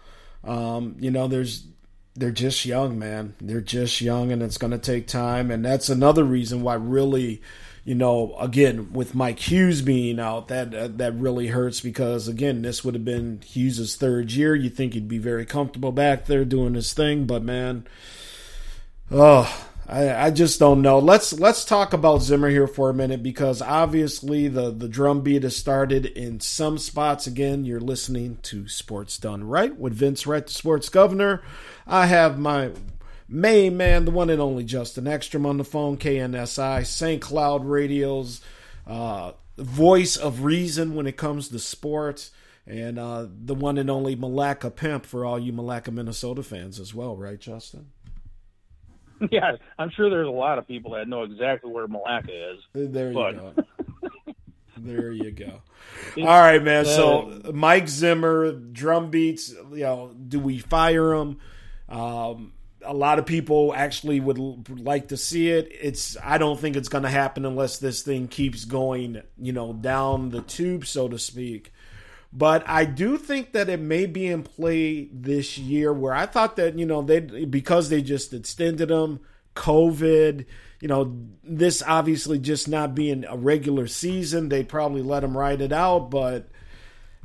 Um, 0.43 0.95
you 0.99 1.12
know, 1.12 1.27
there's 1.27 1.65
they're 2.15 2.32
just 2.32 2.65
young, 2.65 2.99
man. 2.99 3.36
They're 3.39 3.62
just 3.62 4.01
young, 4.01 4.32
and 4.32 4.43
it's 4.43 4.58
going 4.58 4.71
to 4.71 4.77
take 4.77 5.08
time. 5.08 5.49
And 5.49 5.63
that's 5.63 5.89
another 5.89 6.23
reason 6.23 6.62
why, 6.62 6.73
really, 6.75 7.41
you 7.86 7.95
know, 7.95 8.36
again 8.39 8.91
with 8.93 9.15
Mike 9.15 9.39
Hughes 9.39 9.82
being 9.82 10.19
out, 10.19 10.47
that 10.49 10.73
uh, 10.73 10.89
that 10.89 11.13
really 11.15 11.47
hurts 11.47 11.82
because 11.82 12.27
again, 12.27 12.62
this 12.62 12.84
would 12.84 12.93
have 12.95 13.06
been 13.06 13.41
Hughes's 13.45 13.95
third 13.95 14.32
year. 14.32 14.56
You 14.56 14.69
think 14.69 14.93
he'd 14.93 15.08
be 15.08 15.17
very 15.17 15.45
comfortable 15.45 15.91
back 15.91 16.25
there 16.25 16.45
doing 16.45 16.73
his 16.73 16.93
thing, 16.93 17.25
but 17.25 17.43
man, 17.43 17.88
oh 19.10 19.70
I, 19.91 20.27
I 20.27 20.32
just 20.32 20.58
don't 20.58 20.82
know. 20.82 20.99
Let's 20.99 21.38
let's 21.38 21.65
talk 21.65 21.91
about 21.91 22.21
Zimmer 22.21 22.49
here 22.49 22.67
for 22.67 22.89
a 22.89 22.93
minute 22.93 23.21
because 23.21 23.62
obviously 23.62 24.47
the 24.47 24.71
the 24.71 24.88
drum 24.88 25.19
beat 25.19 25.43
has 25.43 25.58
started 25.58 26.06
in 26.06 26.39
some 26.39 26.77
spots. 26.77 27.27
Again, 27.27 27.65
you're 27.65 27.82
listening 27.82 28.38
to 28.43 28.69
Sports 28.69 29.17
Done 29.17 29.43
Right 29.43 29.75
with 29.77 29.93
Vince 29.93 30.25
Wright, 30.25 30.47
the 30.47 30.54
sports 30.54 30.88
governor. 30.88 31.43
I 31.86 32.06
have 32.06 32.39
my 32.39 32.71
main 33.27 33.75
man, 33.75 34.06
the 34.06 34.12
one 34.12 34.30
and 34.30 34.41
only 34.41 34.63
Justin 34.63 35.08
Ekstrom 35.08 35.45
on 35.45 35.58
the 35.58 35.65
phone, 35.65 35.97
KNSI, 35.97 36.86
St. 36.86 37.21
Cloud 37.21 37.65
Radio's 37.65 38.39
uh, 38.88 39.34
voice 39.58 40.15
of 40.15 40.45
reason 40.45 40.95
when 40.95 41.06
it 41.06 41.17
comes 41.17 41.49
to 41.49 41.60
sports, 41.60 42.32
and 42.65 42.97
uh, 42.97 43.27
the 43.30 43.56
one 43.56 43.77
and 43.77 43.89
only 43.89 44.15
Milaca 44.15 44.73
Pimp 44.73 45.06
for 45.06 45.25
all 45.25 45.38
you 45.38 45.51
Milaca, 45.51 45.91
Minnesota 45.91 46.43
fans 46.43 46.80
as 46.80 46.93
well, 46.93 47.17
right, 47.17 47.39
Justin? 47.39 47.88
Yeah, 49.31 49.57
I'm 49.77 49.91
sure 49.91 50.10
there's 50.10 50.27
a 50.27 50.31
lot 50.31 50.57
of 50.57 50.67
people 50.67 50.91
that 50.93 51.07
know 51.07 51.23
exactly 51.23 51.71
where 51.71 51.88
Milaca 51.88 52.53
is. 52.55 52.60
There 52.73 53.10
you 53.10 53.13
but... 53.13 53.55
go. 53.55 54.34
there 54.77 55.12
you 55.12 55.31
go. 55.31 55.62
All 56.17 56.25
right, 56.25 56.62
man. 56.62 56.86
So 56.86 57.39
Mike 57.53 57.88
Zimmer, 57.88 58.51
drum 58.51 59.12
beats. 59.12 59.53
You 59.71 59.84
know, 59.84 60.15
do 60.27 60.39
we 60.39 60.57
fire 60.57 61.13
him? 61.13 61.38
Um, 61.88 62.53
a 62.84 62.93
lot 62.93 63.19
of 63.19 63.25
people 63.25 63.73
actually 63.75 64.19
would 64.19 64.39
like 64.79 65.10
to 65.10 65.17
see 65.17 65.49
it. 65.49 65.71
It's 65.71 66.17
I 66.23 66.38
don't 66.38 66.60
think 66.60 66.75
it's 66.75 66.89
going 66.89 67.03
to 67.03 67.10
happen 67.10 67.45
unless 67.45 67.77
this 67.77 68.01
thing 68.01 68.27
keeps 68.27 68.65
going, 68.65 69.21
you 69.38 69.53
know, 69.53 69.73
down 69.73 70.29
the 70.29 70.41
tube, 70.41 70.86
so 70.86 71.07
to 71.07 71.19
speak. 71.19 71.71
But 72.34 72.63
I 72.67 72.86
do 72.86 73.17
think 73.17 73.52
that 73.52 73.67
it 73.67 73.80
may 73.80 74.06
be 74.06 74.28
in 74.28 74.44
play 74.44 75.10
this 75.12 75.58
year 75.58 75.91
where 75.91 76.13
I 76.13 76.26
thought 76.26 76.56
that, 76.56 76.80
you 76.80 76.86
know, 76.86 77.02
they 77.02 77.20
because 77.20 77.89
they 77.89 78.02
just 78.02 78.34
extended 78.34 78.88
them, 78.88 79.20
COVID, 79.56 80.46
you 80.80 80.88
know, 80.88 81.15
this 81.44 81.84
obviously 81.86 82.39
just 82.39 82.67
not 82.67 82.96
being 82.96 83.26
a 83.26 83.36
regular 83.36 83.86
season, 83.88 84.50
they 84.50 84.63
probably 84.63 85.02
let 85.02 85.20
them 85.22 85.38
ride 85.38 85.62
it 85.62 85.74
out. 85.74 86.10
But, 86.10 86.48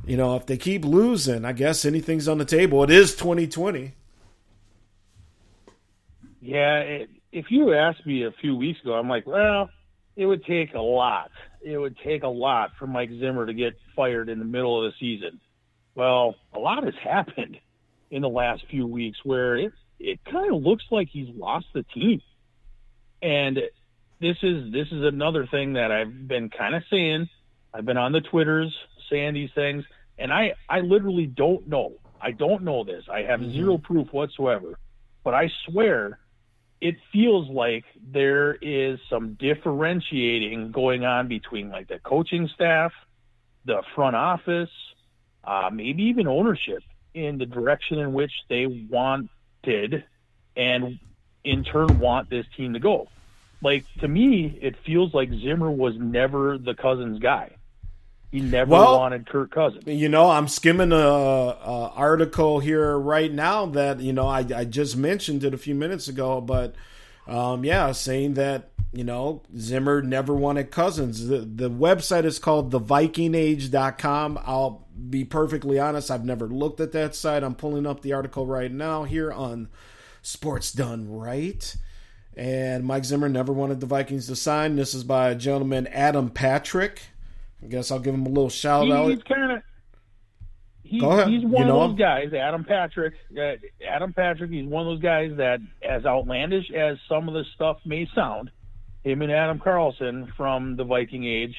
you 0.05 0.17
know, 0.17 0.35
if 0.35 0.45
they 0.45 0.57
keep 0.57 0.83
losing, 0.83 1.45
I 1.45 1.53
guess 1.53 1.85
anything's 1.85 2.27
on 2.27 2.37
the 2.37 2.45
table. 2.45 2.83
It 2.83 2.91
is 2.91 3.15
2020. 3.15 3.93
Yeah, 6.41 6.79
it, 6.79 7.09
if 7.31 7.45
you 7.49 7.73
asked 7.73 8.05
me 8.05 8.25
a 8.25 8.31
few 8.31 8.55
weeks 8.55 8.79
ago, 8.81 8.93
I'm 8.93 9.09
like, 9.09 9.25
well, 9.25 9.69
it 10.15 10.25
would 10.25 10.45
take 10.45 10.73
a 10.73 10.81
lot. 10.81 11.31
It 11.61 11.77
would 11.77 11.97
take 12.03 12.23
a 12.23 12.27
lot 12.27 12.71
for 12.77 12.87
Mike 12.87 13.09
Zimmer 13.19 13.45
to 13.45 13.53
get 13.53 13.77
fired 13.95 14.29
in 14.29 14.39
the 14.39 14.45
middle 14.45 14.83
of 14.83 14.91
the 14.91 14.97
season. 14.99 15.39
Well, 15.95 16.35
a 16.53 16.59
lot 16.59 16.83
has 16.83 16.93
happened 17.03 17.57
in 18.11 18.21
the 18.21 18.29
last 18.29 18.63
few 18.69 18.85
weeks 18.85 19.17
where 19.23 19.55
it 19.55 19.73
it 19.99 20.19
kind 20.25 20.53
of 20.53 20.61
looks 20.61 20.83
like 20.91 21.09
he's 21.09 21.29
lost 21.35 21.65
the 21.73 21.83
team. 21.83 22.21
And 23.21 23.59
this 24.19 24.37
is 24.43 24.71
this 24.71 24.87
is 24.91 25.03
another 25.03 25.47
thing 25.47 25.73
that 25.73 25.91
I've 25.91 26.27
been 26.27 26.49
kind 26.49 26.75
of 26.75 26.83
saying. 26.89 27.29
I've 27.73 27.85
been 27.85 27.97
on 27.97 28.11
the 28.11 28.21
Twitters 28.21 28.75
saying 29.09 29.33
these 29.33 29.49
things, 29.53 29.83
and 30.17 30.31
I 30.31 30.53
I 30.69 30.81
literally 30.81 31.25
don't 31.25 31.67
know. 31.67 31.93
I 32.21 32.31
don't 32.31 32.63
know 32.63 32.83
this. 32.83 33.05
I 33.11 33.21
have 33.23 33.39
mm-hmm. 33.39 33.51
zero 33.51 33.77
proof 33.77 34.11
whatsoever. 34.11 34.79
But 35.23 35.33
I 35.33 35.51
swear 35.65 36.19
it 36.79 36.95
feels 37.11 37.49
like 37.49 37.85
there 38.11 38.53
is 38.53 38.99
some 39.09 39.33
differentiating 39.33 40.71
going 40.71 41.05
on 41.05 41.27
between 41.27 41.69
like 41.69 41.87
the 41.87 41.99
coaching 41.99 42.49
staff, 42.53 42.91
the 43.65 43.81
front 43.95 44.15
office, 44.15 44.69
uh, 45.43 45.69
maybe 45.73 46.03
even 46.03 46.27
ownership 46.27 46.83
in 47.13 47.37
the 47.37 47.45
direction 47.45 47.99
in 47.99 48.13
which 48.13 48.31
they 48.49 48.67
wanted 48.89 50.03
and 50.55 50.99
in 51.43 51.63
turn 51.63 51.97
want 51.97 52.29
this 52.29 52.45
team 52.55 52.73
to 52.73 52.79
go. 52.79 53.07
Like 53.61 53.85
to 53.99 54.07
me, 54.07 54.57
it 54.61 54.75
feels 54.85 55.13
like 55.13 55.29
Zimmer 55.29 55.71
was 55.71 55.95
never 55.97 56.57
the 56.57 56.75
Cousins 56.75 57.19
guy. 57.19 57.56
He 58.31 58.41
never 58.41 58.71
well, 58.71 58.99
wanted 58.99 59.25
Kirk 59.25 59.51
Cousins. 59.51 59.83
You 59.87 60.09
know, 60.09 60.29
I'm 60.29 60.49
skimming 60.49 60.91
a, 60.91 60.95
a, 60.95 61.91
article 61.95 62.59
here 62.59 62.97
right 62.97 63.31
now 63.31 63.67
that 63.67 64.01
you 64.01 64.11
know 64.11 64.27
I, 64.27 64.39
I 64.53 64.65
just 64.65 64.97
mentioned 64.97 65.45
it 65.45 65.53
a 65.53 65.57
few 65.57 65.73
minutes 65.73 66.09
ago, 66.09 66.41
but 66.41 66.75
um, 67.25 67.63
yeah, 67.63 67.91
saying 67.93 68.33
that 68.33 68.71
you 68.91 69.05
know 69.05 69.43
Zimmer 69.57 70.01
never 70.01 70.33
wanted 70.33 70.71
Cousins. 70.71 71.27
The 71.27 71.39
the 71.39 71.69
website 71.69 72.25
is 72.25 72.37
called 72.37 72.71
thevikingage.com. 72.71 74.39
I'll 74.43 74.87
be 75.09 75.23
perfectly 75.23 75.79
honest, 75.79 76.11
I've 76.11 76.25
never 76.25 76.47
looked 76.47 76.79
at 76.79 76.91
that 76.91 77.15
site. 77.15 77.43
I'm 77.43 77.55
pulling 77.55 77.85
up 77.85 78.01
the 78.01 78.13
article 78.13 78.45
right 78.45 78.71
now 78.71 79.03
here 79.03 79.31
on 79.31 79.69
Sports 80.21 80.71
Done 80.71 81.09
Right. 81.09 81.75
And 82.35 82.83
Mike 82.85 83.05
Zimmer 83.05 83.29
never 83.29 83.51
wanted 83.51 83.79
the 83.79 83.87
Vikings 83.87 84.27
to 84.27 84.35
sign. 84.35 84.75
This 84.75 84.93
is 84.93 85.03
by 85.03 85.29
a 85.29 85.35
gentleman, 85.35 85.87
Adam 85.87 86.29
Patrick. 86.29 87.01
I 87.63 87.67
guess 87.67 87.91
I'll 87.91 87.99
give 87.99 88.13
him 88.13 88.25
a 88.25 88.29
little 88.29 88.49
shout 88.49 88.85
he, 88.85 88.91
out. 88.91 89.09
He's 89.09 89.23
kind 89.23 89.51
of 89.51 89.61
he's, 90.83 91.01
he's 91.01 91.01
one 91.01 91.27
you 91.27 91.65
know 91.65 91.81
of 91.81 91.91
those 91.91 91.91
him? 91.91 91.95
guys, 91.97 92.33
Adam 92.33 92.63
Patrick. 92.63 93.13
Uh, 93.37 93.53
Adam 93.87 94.13
Patrick. 94.13 94.51
He's 94.51 94.67
one 94.67 94.87
of 94.87 94.93
those 94.93 95.01
guys 95.01 95.31
that, 95.37 95.59
as 95.81 96.05
outlandish 96.05 96.71
as 96.71 96.97
some 97.09 97.27
of 97.27 97.33
the 97.33 97.43
stuff 97.55 97.77
may 97.85 98.07
sound, 98.13 98.51
him 99.03 99.21
and 99.21 99.31
Adam 99.31 99.59
Carlson 99.59 100.31
from 100.37 100.75
the 100.75 100.83
Viking 100.83 101.25
Age, 101.25 101.55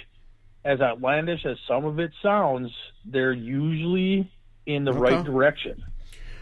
as 0.65 0.81
outlandish 0.81 1.45
as 1.45 1.57
some 1.67 1.85
of 1.85 1.99
it 1.99 2.13
sounds, 2.23 2.71
they're 3.05 3.33
usually 3.33 4.31
in 4.67 4.85
the 4.85 4.93
okay. 4.93 5.01
right 5.01 5.25
direction. 5.25 5.83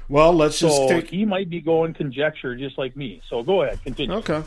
Well, 0.09 0.33
let's 0.33 0.57
so 0.57 0.69
just 0.69 0.89
take. 0.89 1.11
He 1.11 1.25
might 1.25 1.51
be 1.51 1.61
going 1.61 1.95
conjecture 1.95 2.57
just 2.57 2.79
like 2.79 2.97
me. 2.97 3.21
So 3.29 3.43
go 3.43 3.63
ahead, 3.63 3.83
continue. 3.83 4.17
Okay. 4.17 4.43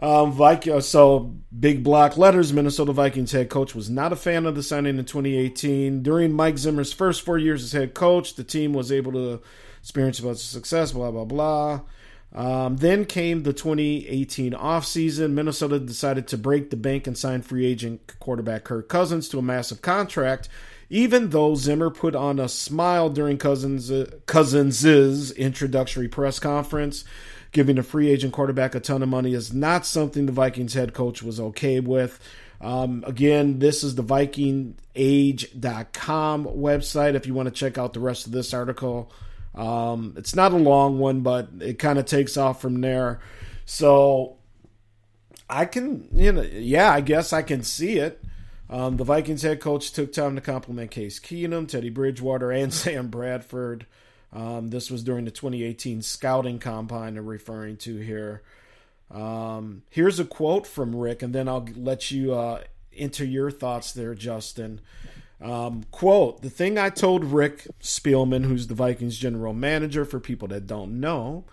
Um, 0.00 0.32
Viking, 0.32 0.72
uh, 0.72 0.80
so 0.80 1.34
big 1.58 1.84
block 1.84 2.16
letters. 2.16 2.52
Minnesota 2.54 2.92
Vikings 2.92 3.32
head 3.32 3.50
coach 3.50 3.74
was 3.74 3.90
not 3.90 4.12
a 4.12 4.16
fan 4.16 4.46
of 4.46 4.54
the 4.54 4.62
signing 4.62 4.98
in 4.98 5.04
2018. 5.04 6.02
During 6.02 6.32
Mike 6.32 6.56
Zimmer's 6.56 6.92
first 6.92 7.20
four 7.20 7.36
years 7.36 7.62
as 7.62 7.72
head 7.72 7.92
coach, 7.92 8.34
the 8.34 8.44
team 8.44 8.72
was 8.72 8.90
able 8.90 9.12
to 9.12 9.42
experience 9.80 10.18
a 10.18 10.22
bunch 10.22 10.36
of 10.36 10.40
success. 10.40 10.92
Blah 10.92 11.10
blah 11.10 11.26
blah. 11.26 11.80
Um, 12.32 12.76
then 12.76 13.04
came 13.04 13.42
the 13.42 13.52
2018 13.52 14.52
offseason. 14.52 15.32
Minnesota 15.32 15.78
decided 15.78 16.28
to 16.28 16.38
break 16.38 16.70
the 16.70 16.76
bank 16.76 17.06
and 17.06 17.18
sign 17.18 17.42
free 17.42 17.66
agent 17.66 18.14
quarterback 18.20 18.64
Kirk 18.64 18.88
Cousins 18.88 19.28
to 19.30 19.38
a 19.38 19.42
massive 19.42 19.82
contract. 19.82 20.48
Even 20.88 21.30
though 21.30 21.54
Zimmer 21.54 21.90
put 21.90 22.16
on 22.16 22.40
a 22.40 22.48
smile 22.48 23.10
during 23.10 23.36
Cousins' 23.38 23.90
uh, 23.90 24.10
Cousins' 24.26 25.30
introductory 25.32 26.08
press 26.08 26.38
conference, 26.38 27.04
giving 27.52 27.78
a 27.78 27.82
free 27.82 28.10
agent 28.10 28.32
quarterback 28.32 28.74
a 28.74 28.80
ton 28.80 29.02
of 29.02 29.08
money 29.08 29.34
is 29.34 29.52
not 29.52 29.86
something 29.86 30.26
the 30.26 30.32
Vikings 30.32 30.74
head 30.74 30.94
coach 30.94 31.22
was 31.22 31.40
okay 31.40 31.80
with. 31.80 32.18
Um, 32.60 33.02
again, 33.06 33.58
this 33.58 33.82
is 33.82 33.94
the 33.94 34.04
VikingAge.com 34.04 34.74
website. 36.44 37.14
If 37.14 37.26
you 37.26 37.32
want 37.34 37.48
to 37.48 37.54
check 37.54 37.78
out 37.78 37.94
the 37.94 38.00
rest 38.00 38.26
of 38.26 38.32
this 38.32 38.52
article, 38.54 39.10
Um, 39.54 40.14
it's 40.16 40.34
not 40.36 40.52
a 40.52 40.56
long 40.56 40.98
one, 41.00 41.22
but 41.22 41.48
it 41.60 41.78
kind 41.80 41.98
of 41.98 42.04
takes 42.04 42.36
off 42.36 42.60
from 42.60 42.80
there. 42.82 43.18
So 43.64 44.36
I 45.48 45.64
can, 45.64 46.08
you 46.12 46.30
know, 46.32 46.42
yeah, 46.42 46.92
I 46.92 47.00
guess 47.00 47.32
I 47.32 47.42
can 47.42 47.62
see 47.64 47.98
it. 47.98 48.22
Um, 48.68 48.96
the 48.96 49.04
Vikings 49.04 49.42
head 49.42 49.60
coach 49.60 49.90
took 49.92 50.12
time 50.12 50.36
to 50.36 50.40
compliment 50.40 50.92
Case 50.92 51.18
Keenum, 51.18 51.66
Teddy 51.66 51.90
Bridgewater, 51.90 52.52
and 52.52 52.72
Sam 52.82 53.08
Bradford. 53.08 53.86
Um, 54.32 54.68
this 54.68 54.90
was 54.90 55.02
during 55.02 55.24
the 55.24 55.30
2018 55.30 56.02
scouting 56.02 56.58
combine 56.58 57.16
I'm 57.16 57.26
referring 57.26 57.76
to 57.78 57.96
here. 57.96 58.42
Um, 59.10 59.82
here's 59.90 60.20
a 60.20 60.24
quote 60.24 60.66
from 60.66 60.94
Rick, 60.94 61.22
and 61.22 61.34
then 61.34 61.48
I'll 61.48 61.66
let 61.76 62.10
you 62.10 62.34
uh, 62.34 62.62
enter 62.96 63.24
your 63.24 63.50
thoughts 63.50 63.92
there, 63.92 64.14
Justin. 64.14 64.80
Um, 65.40 65.84
quote 65.90 66.42
The 66.42 66.50
thing 66.50 66.78
I 66.78 66.90
told 66.90 67.24
Rick 67.24 67.66
Spielman, 67.80 68.44
who's 68.44 68.66
the 68.66 68.74
Vikings 68.74 69.16
general 69.16 69.52
manager, 69.52 70.04
for 70.04 70.20
people 70.20 70.48
that 70.48 70.66
don't 70.66 71.00
know, 71.00 71.44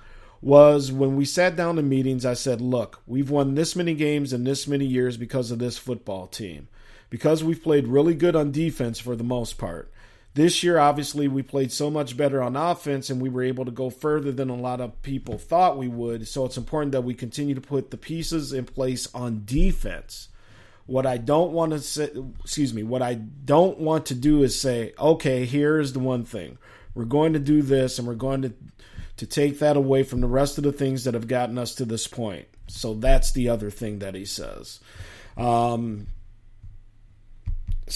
was 0.42 0.92
when 0.92 1.16
we 1.16 1.26
sat 1.26 1.56
down 1.56 1.80
in 1.80 1.90
meetings, 1.90 2.26
I 2.26 2.34
said, 2.34 2.62
Look, 2.62 3.02
we've 3.08 3.30
won 3.30 3.56
this 3.56 3.76
many 3.76 3.96
games 3.96 4.34
in 4.34 4.44
this 4.44 4.68
many 4.68 4.86
years 4.86 5.18
because 5.18 5.50
of 5.50 5.60
this 5.60 5.78
football 5.78 6.28
team. 6.28 6.68
Because 7.10 7.44
we've 7.44 7.64
played 7.64 7.88
really 7.88 8.14
good 8.14 8.36
on 8.36 8.52
defense 8.52 9.00
for 9.00 9.16
the 9.16 9.24
most 9.24 9.58
part. 9.58 9.92
This 10.38 10.62
year, 10.62 10.78
obviously, 10.78 11.28
we 11.28 11.42
played 11.42 11.72
so 11.72 11.90
much 11.90 12.16
better 12.16 12.44
on 12.44 12.56
offense 12.56 13.10
and 13.10 13.20
we 13.20 13.28
were 13.28 13.42
able 13.42 13.66
to 13.66 13.72
go 13.72 13.90
further 13.90 14.32
than 14.32 14.52
a 14.52 14.56
lot 14.56 14.80
of 14.80 15.02
people 15.02 15.40
thought 15.40 15.80
we 15.80 15.88
would. 15.88 16.28
So 16.28 16.46
it's 16.46 16.58
important 16.58 16.92
that 16.92 17.02
we 17.02 17.16
continue 17.16 17.56
to 17.56 17.60
put 17.60 17.90
the 17.90 17.98
pieces 17.98 18.54
in 18.54 18.66
place 18.66 19.12
on 19.16 19.42
defense. 19.46 20.28
What 20.86 21.08
I 21.08 21.18
don't 21.18 21.54
want 21.54 21.72
to 21.72 21.80
say, 21.80 22.12
excuse 22.44 22.72
me, 22.72 22.84
what 22.84 23.02
I 23.02 23.16
don't 23.16 23.80
want 23.80 24.06
to 24.06 24.14
do 24.14 24.44
is 24.44 24.62
say, 24.62 24.94
okay, 25.00 25.44
here's 25.46 25.94
the 25.94 26.00
one 26.00 26.24
thing. 26.24 26.60
We're 26.94 27.06
going 27.06 27.34
to 27.34 27.40
do 27.40 27.64
this 27.64 27.98
and 27.98 28.08
we're 28.08 28.14
going 28.14 28.44
to 28.44 28.54
to 29.16 29.26
take 29.26 29.58
that 29.58 29.76
away 29.76 30.04
from 30.04 30.22
the 30.22 30.28
rest 30.28 30.60
of 30.60 30.64
the 30.64 30.72
things 30.72 31.06
that 31.06 31.16
have 31.16 31.28
gotten 31.28 31.58
us 31.58 31.74
to 31.74 31.86
this 31.86 32.06
point. 32.06 32.46
So 32.68 32.94
that's 32.94 33.32
the 33.32 33.50
other 33.50 33.72
thing 33.72 33.98
that 34.00 34.14
he 34.14 34.26
says. 34.26 34.82
Um, 35.36 36.06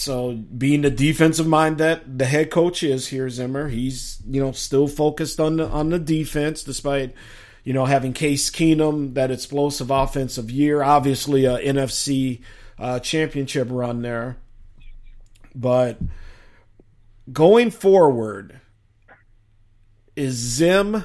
so 0.02 0.32
being 0.34 0.82
the 0.82 0.90
defensive 0.90 1.46
mind 1.46 1.78
that 1.78 2.18
the 2.18 2.24
head 2.24 2.50
coach 2.50 2.82
is 2.82 3.08
here, 3.08 3.30
Zimmer, 3.30 3.68
he's 3.68 4.20
you 4.28 4.42
know 4.42 4.50
still 4.50 4.88
focused 4.88 5.38
on 5.38 5.58
the 5.58 5.68
on 5.68 5.90
the 5.90 5.98
defense 6.00 6.64
despite 6.64 7.14
you 7.62 7.72
know 7.72 7.84
having 7.84 8.12
Case 8.12 8.50
Keenum 8.50 9.14
that 9.14 9.30
explosive 9.30 9.92
offensive 9.92 10.50
year, 10.50 10.82
obviously 10.82 11.44
a 11.44 11.56
NFC 11.58 12.40
uh, 12.80 12.98
championship 12.98 13.68
run 13.70 14.02
there, 14.02 14.38
but 15.54 15.98
going 17.32 17.70
forward, 17.70 18.60
is 20.16 20.34
Zim 20.34 21.04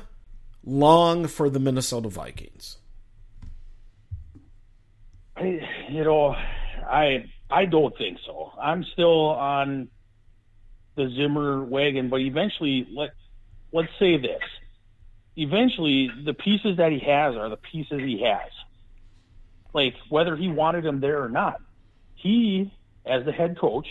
long 0.65 1.27
for 1.27 1.51
the 1.51 1.59
Minnesota 1.59 2.09
Vikings? 2.09 2.77
You 5.39 6.03
know, 6.03 6.35
I 6.89 7.25
I 7.49 7.65
don't 7.65 7.97
think 7.97 8.19
so. 8.25 8.51
I'm 8.61 8.83
still 8.93 9.27
on 9.29 9.89
the 10.95 11.09
Zimmer 11.15 11.63
wagon, 11.63 12.09
but 12.09 12.19
eventually, 12.19 12.87
let 12.91 13.11
let's 13.71 13.91
say 13.99 14.17
this: 14.17 14.41
eventually, 15.35 16.09
the 16.25 16.33
pieces 16.33 16.77
that 16.77 16.91
he 16.91 16.99
has 16.99 17.35
are 17.35 17.49
the 17.49 17.57
pieces 17.57 17.99
he 17.99 18.21
has. 18.23 18.51
Like 19.73 19.95
whether 20.09 20.35
he 20.35 20.49
wanted 20.49 20.83
them 20.83 20.99
there 20.99 21.23
or 21.23 21.29
not, 21.29 21.61
he, 22.15 22.73
as 23.05 23.25
the 23.25 23.31
head 23.31 23.57
coach, 23.57 23.87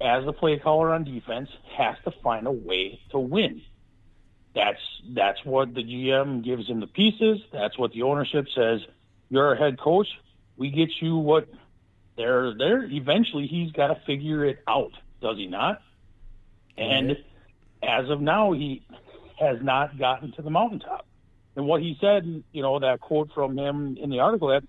as 0.00 0.24
the 0.24 0.32
play 0.32 0.58
caller 0.58 0.92
on 0.92 1.04
defense, 1.04 1.50
has 1.76 1.96
to 2.04 2.10
find 2.22 2.46
a 2.46 2.52
way 2.52 3.00
to 3.10 3.18
win. 3.18 3.62
That's 4.54 4.80
that's 5.10 5.44
what 5.44 5.74
the 5.74 5.84
GM 5.84 6.42
gives 6.42 6.66
him 6.66 6.80
the 6.80 6.86
pieces. 6.86 7.40
That's 7.52 7.78
what 7.78 7.92
the 7.92 8.02
ownership 8.02 8.46
says. 8.54 8.80
You're 9.28 9.52
a 9.52 9.58
head 9.58 9.78
coach. 9.78 10.08
We 10.56 10.70
get 10.70 10.90
you 11.00 11.16
what 11.16 11.48
there, 12.16 12.54
there. 12.54 12.84
Eventually, 12.84 13.46
he's 13.46 13.72
got 13.72 13.88
to 13.88 14.00
figure 14.06 14.44
it 14.44 14.58
out, 14.66 14.92
does 15.20 15.36
he 15.36 15.46
not? 15.46 15.82
And 16.76 17.10
mm-hmm. 17.10 17.88
as 17.88 18.10
of 18.10 18.20
now, 18.20 18.52
he 18.52 18.82
has 19.38 19.58
not 19.62 19.98
gotten 19.98 20.32
to 20.32 20.42
the 20.42 20.50
mountaintop. 20.50 21.06
And 21.56 21.66
what 21.66 21.80
he 21.80 21.96
said, 22.00 22.42
you 22.52 22.62
know, 22.62 22.78
that 22.78 23.00
quote 23.00 23.30
from 23.34 23.58
him 23.58 23.96
in 24.00 24.10
the 24.10 24.20
article, 24.20 24.48
that 24.48 24.64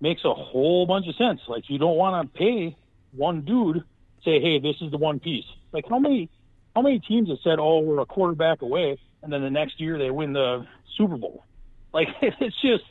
makes 0.00 0.24
a 0.24 0.34
whole 0.34 0.86
bunch 0.86 1.06
of 1.06 1.14
sense. 1.16 1.40
Like, 1.48 1.68
you 1.68 1.78
don't 1.78 1.96
want 1.96 2.32
to 2.32 2.38
pay 2.38 2.76
one 3.12 3.42
dude, 3.42 3.84
say, 4.24 4.40
hey, 4.40 4.58
this 4.58 4.76
is 4.80 4.90
the 4.90 4.96
one 4.96 5.20
piece. 5.20 5.44
Like, 5.72 5.84
how 5.88 5.98
many, 5.98 6.28
how 6.74 6.82
many 6.82 6.98
teams 7.00 7.28
have 7.28 7.38
said, 7.44 7.58
oh, 7.58 7.80
we're 7.80 8.00
a 8.00 8.06
quarterback 8.06 8.62
away, 8.62 8.98
and 9.22 9.32
then 9.32 9.42
the 9.42 9.50
next 9.50 9.80
year 9.80 9.98
they 9.98 10.10
win 10.10 10.32
the 10.32 10.66
Super 10.96 11.16
Bowl? 11.16 11.44
Like, 11.92 12.08
it's 12.22 12.60
just, 12.60 12.84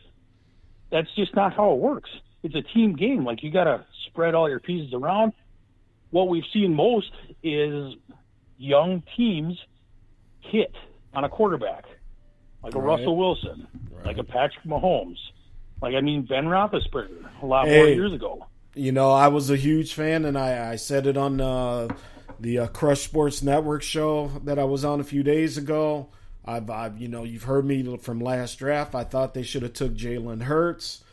that's 0.92 1.14
just 1.16 1.36
not 1.36 1.54
how 1.54 1.74
it 1.74 1.80
works 1.80 2.10
it's 2.44 2.56
a 2.56 2.62
team 2.62 2.96
game. 2.96 3.26
Like 3.26 3.44
you 3.44 3.52
got 3.52 3.66
to 3.66 3.86
spread 4.08 4.36
all 4.36 4.50
your 4.50 4.60
pieces 4.60 4.94
around. 4.94 5.34
What 6.12 6.28
we've 6.28 6.44
seen 6.54 6.74
most 6.74 7.12
is 7.44 7.94
young 8.58 9.04
teams 9.16 9.58
hit 10.40 10.74
on 11.14 11.24
a 11.24 11.30
quarterback, 11.30 11.86
like 12.64 12.74
a 12.76 12.80
right. 12.80 12.98
Russell 12.98 13.16
Wilson, 13.16 13.68
right. 13.92 14.06
like 14.06 14.18
a 14.18 14.24
Patrick 14.24 14.66
Mahomes, 14.66 15.18
like 15.82 15.94
I 15.94 16.02
mean 16.02 16.24
Ben 16.24 16.46
Roethlisberger 16.46 17.42
a 17.42 17.46
lot 17.46 17.68
hey, 17.68 17.78
more 17.78 17.88
years 17.88 18.14
ago. 18.14 18.46
You 18.76 18.92
know, 18.92 19.12
I 19.12 19.28
was 19.28 19.50
a 19.50 19.56
huge 19.56 19.94
fan, 19.94 20.26
and 20.26 20.38
I, 20.38 20.72
I 20.72 20.76
said 20.78 21.06
it 21.06 21.18
on 21.18 21.42
uh, 21.42 21.90
the 22.40 22.60
uh, 22.60 22.68
Crush 22.68 23.02
Sports 23.02 23.44
Network 23.44 23.84
show 23.84 24.28
that 24.44 24.58
I 24.58 24.64
was 24.64 24.86
on 24.86 25.00
a 25.00 25.04
few 25.04 25.24
days 25.24 25.58
ago. 25.58 26.10
I've, 26.46 26.70
I've, 26.70 26.98
you 26.98 27.08
know, 27.08 27.24
you've 27.24 27.44
heard 27.44 27.66
me 27.66 27.98
from 27.98 28.20
last 28.20 28.60
draft. 28.60 28.96
I 28.96 29.04
thought 29.04 29.34
they 29.34 29.44
should 29.44 29.64
have 29.64 29.74
took 29.74 29.94
Jalen 29.94 30.44
Hurts 30.44 31.04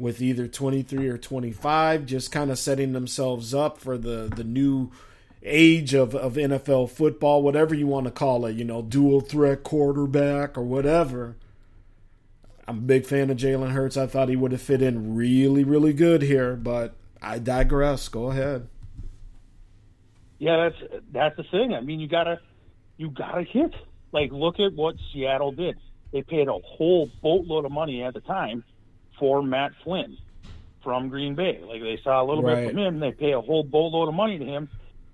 with 0.00 0.22
either 0.22 0.48
23 0.48 1.08
or 1.08 1.18
25, 1.18 2.06
just 2.06 2.32
kind 2.32 2.50
of 2.50 2.58
setting 2.58 2.92
themselves 2.92 3.52
up 3.52 3.76
for 3.78 3.98
the, 3.98 4.32
the 4.34 4.42
new 4.42 4.90
age 5.42 5.92
of, 5.94 6.14
of 6.14 6.34
NFL 6.34 6.90
football, 6.90 7.42
whatever 7.42 7.74
you 7.74 7.86
want 7.86 8.06
to 8.06 8.10
call 8.10 8.46
it, 8.46 8.56
you 8.56 8.64
know, 8.64 8.80
dual 8.80 9.20
threat 9.20 9.62
quarterback 9.62 10.56
or 10.56 10.62
whatever. 10.62 11.36
I'm 12.66 12.78
a 12.78 12.82
big 12.82 13.04
fan 13.04 13.30
of 13.30 13.36
Jalen 13.36 13.72
Hurts. 13.72 13.96
I 13.96 14.06
thought 14.06 14.28
he 14.28 14.36
would 14.36 14.52
have 14.52 14.62
fit 14.62 14.80
in 14.80 15.14
really, 15.14 15.64
really 15.64 15.92
good 15.92 16.22
here, 16.22 16.56
but 16.56 16.94
I 17.20 17.38
digress. 17.38 18.08
Go 18.08 18.30
ahead. 18.30 18.68
Yeah, 20.38 20.70
that's 20.70 21.02
that's 21.12 21.36
the 21.36 21.42
thing. 21.42 21.74
I 21.74 21.80
mean, 21.80 22.00
you 22.00 22.08
gotta 22.08 22.40
you 22.96 23.10
gotta 23.10 23.42
hit. 23.42 23.74
Like, 24.12 24.32
look 24.32 24.58
at 24.58 24.72
what 24.72 24.94
Seattle 25.12 25.52
did. 25.52 25.76
They 26.12 26.22
paid 26.22 26.48
a 26.48 26.58
whole 26.64 27.10
boatload 27.20 27.66
of 27.66 27.72
money 27.72 28.02
at 28.02 28.14
the 28.14 28.20
time 28.20 28.64
for 29.20 29.40
Matt 29.40 29.70
Flynn 29.84 30.16
from 30.82 31.08
Green 31.08 31.36
Bay. 31.36 31.60
Like 31.62 31.82
they 31.82 32.00
saw 32.02 32.20
a 32.20 32.26
little 32.26 32.42
right. 32.42 32.56
bit 32.56 32.70
from 32.70 32.78
him, 32.78 32.98
they 32.98 33.12
pay 33.12 33.32
a 33.32 33.40
whole 33.40 33.62
boatload 33.62 34.08
of 34.08 34.14
money 34.14 34.38
to 34.38 34.44
him, 34.44 34.68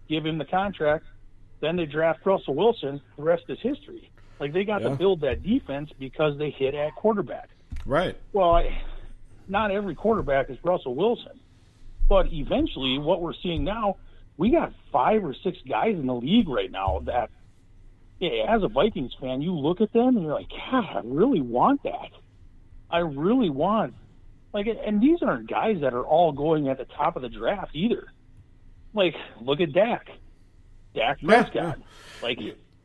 give 0.08 0.24
him 0.24 0.38
the 0.38 0.46
contract, 0.46 1.04
then 1.60 1.76
they 1.76 1.84
draft 1.84 2.24
Russell 2.24 2.54
Wilson. 2.54 3.02
The 3.16 3.22
rest 3.22 3.44
is 3.48 3.58
history. 3.60 4.10
Like 4.40 4.52
they 4.52 4.64
got 4.64 4.82
yeah. 4.82 4.90
to 4.90 4.96
build 4.96 5.20
that 5.22 5.42
defense 5.42 5.90
because 5.98 6.38
they 6.38 6.50
hit 6.50 6.74
at 6.74 6.94
quarterback. 6.94 7.50
Right. 7.84 8.16
Well, 8.32 8.50
I, 8.50 8.82
not 9.48 9.70
every 9.70 9.94
quarterback 9.94 10.50
is 10.50 10.58
Russell 10.62 10.94
Wilson, 10.94 11.40
but 12.08 12.32
eventually, 12.32 12.98
what 12.98 13.20
we're 13.20 13.34
seeing 13.42 13.64
now, 13.64 13.96
we 14.36 14.50
got 14.50 14.72
five 14.92 15.24
or 15.24 15.34
six 15.34 15.58
guys 15.68 15.94
in 15.94 16.06
the 16.06 16.14
league 16.14 16.48
right 16.48 16.70
now 16.70 17.02
that, 17.06 17.30
yeah, 18.18 18.44
as 18.48 18.62
a 18.62 18.68
Vikings 18.68 19.14
fan, 19.20 19.42
you 19.42 19.52
look 19.52 19.80
at 19.80 19.92
them 19.92 20.16
and 20.16 20.22
you're 20.22 20.34
like, 20.34 20.50
God, 20.50 20.84
I 20.96 21.00
really 21.04 21.40
want 21.40 21.82
that. 21.84 22.10
I 22.90 22.98
really 22.98 23.50
want. 23.50 23.94
Like, 24.52 24.66
and 24.66 25.02
these 25.02 25.22
aren't 25.22 25.50
guys 25.50 25.80
that 25.82 25.92
are 25.92 26.04
all 26.04 26.32
going 26.32 26.68
at 26.68 26.78
the 26.78 26.86
top 26.86 27.16
of 27.16 27.22
the 27.22 27.28
draft 27.28 27.72
either. 27.74 28.06
Like, 28.94 29.14
look 29.40 29.60
at 29.60 29.72
Dak, 29.72 30.08
Dak 30.94 31.20
Prescott. 31.20 31.54
Yeah, 31.54 31.74
yeah. 31.76 32.22
Like, 32.22 32.38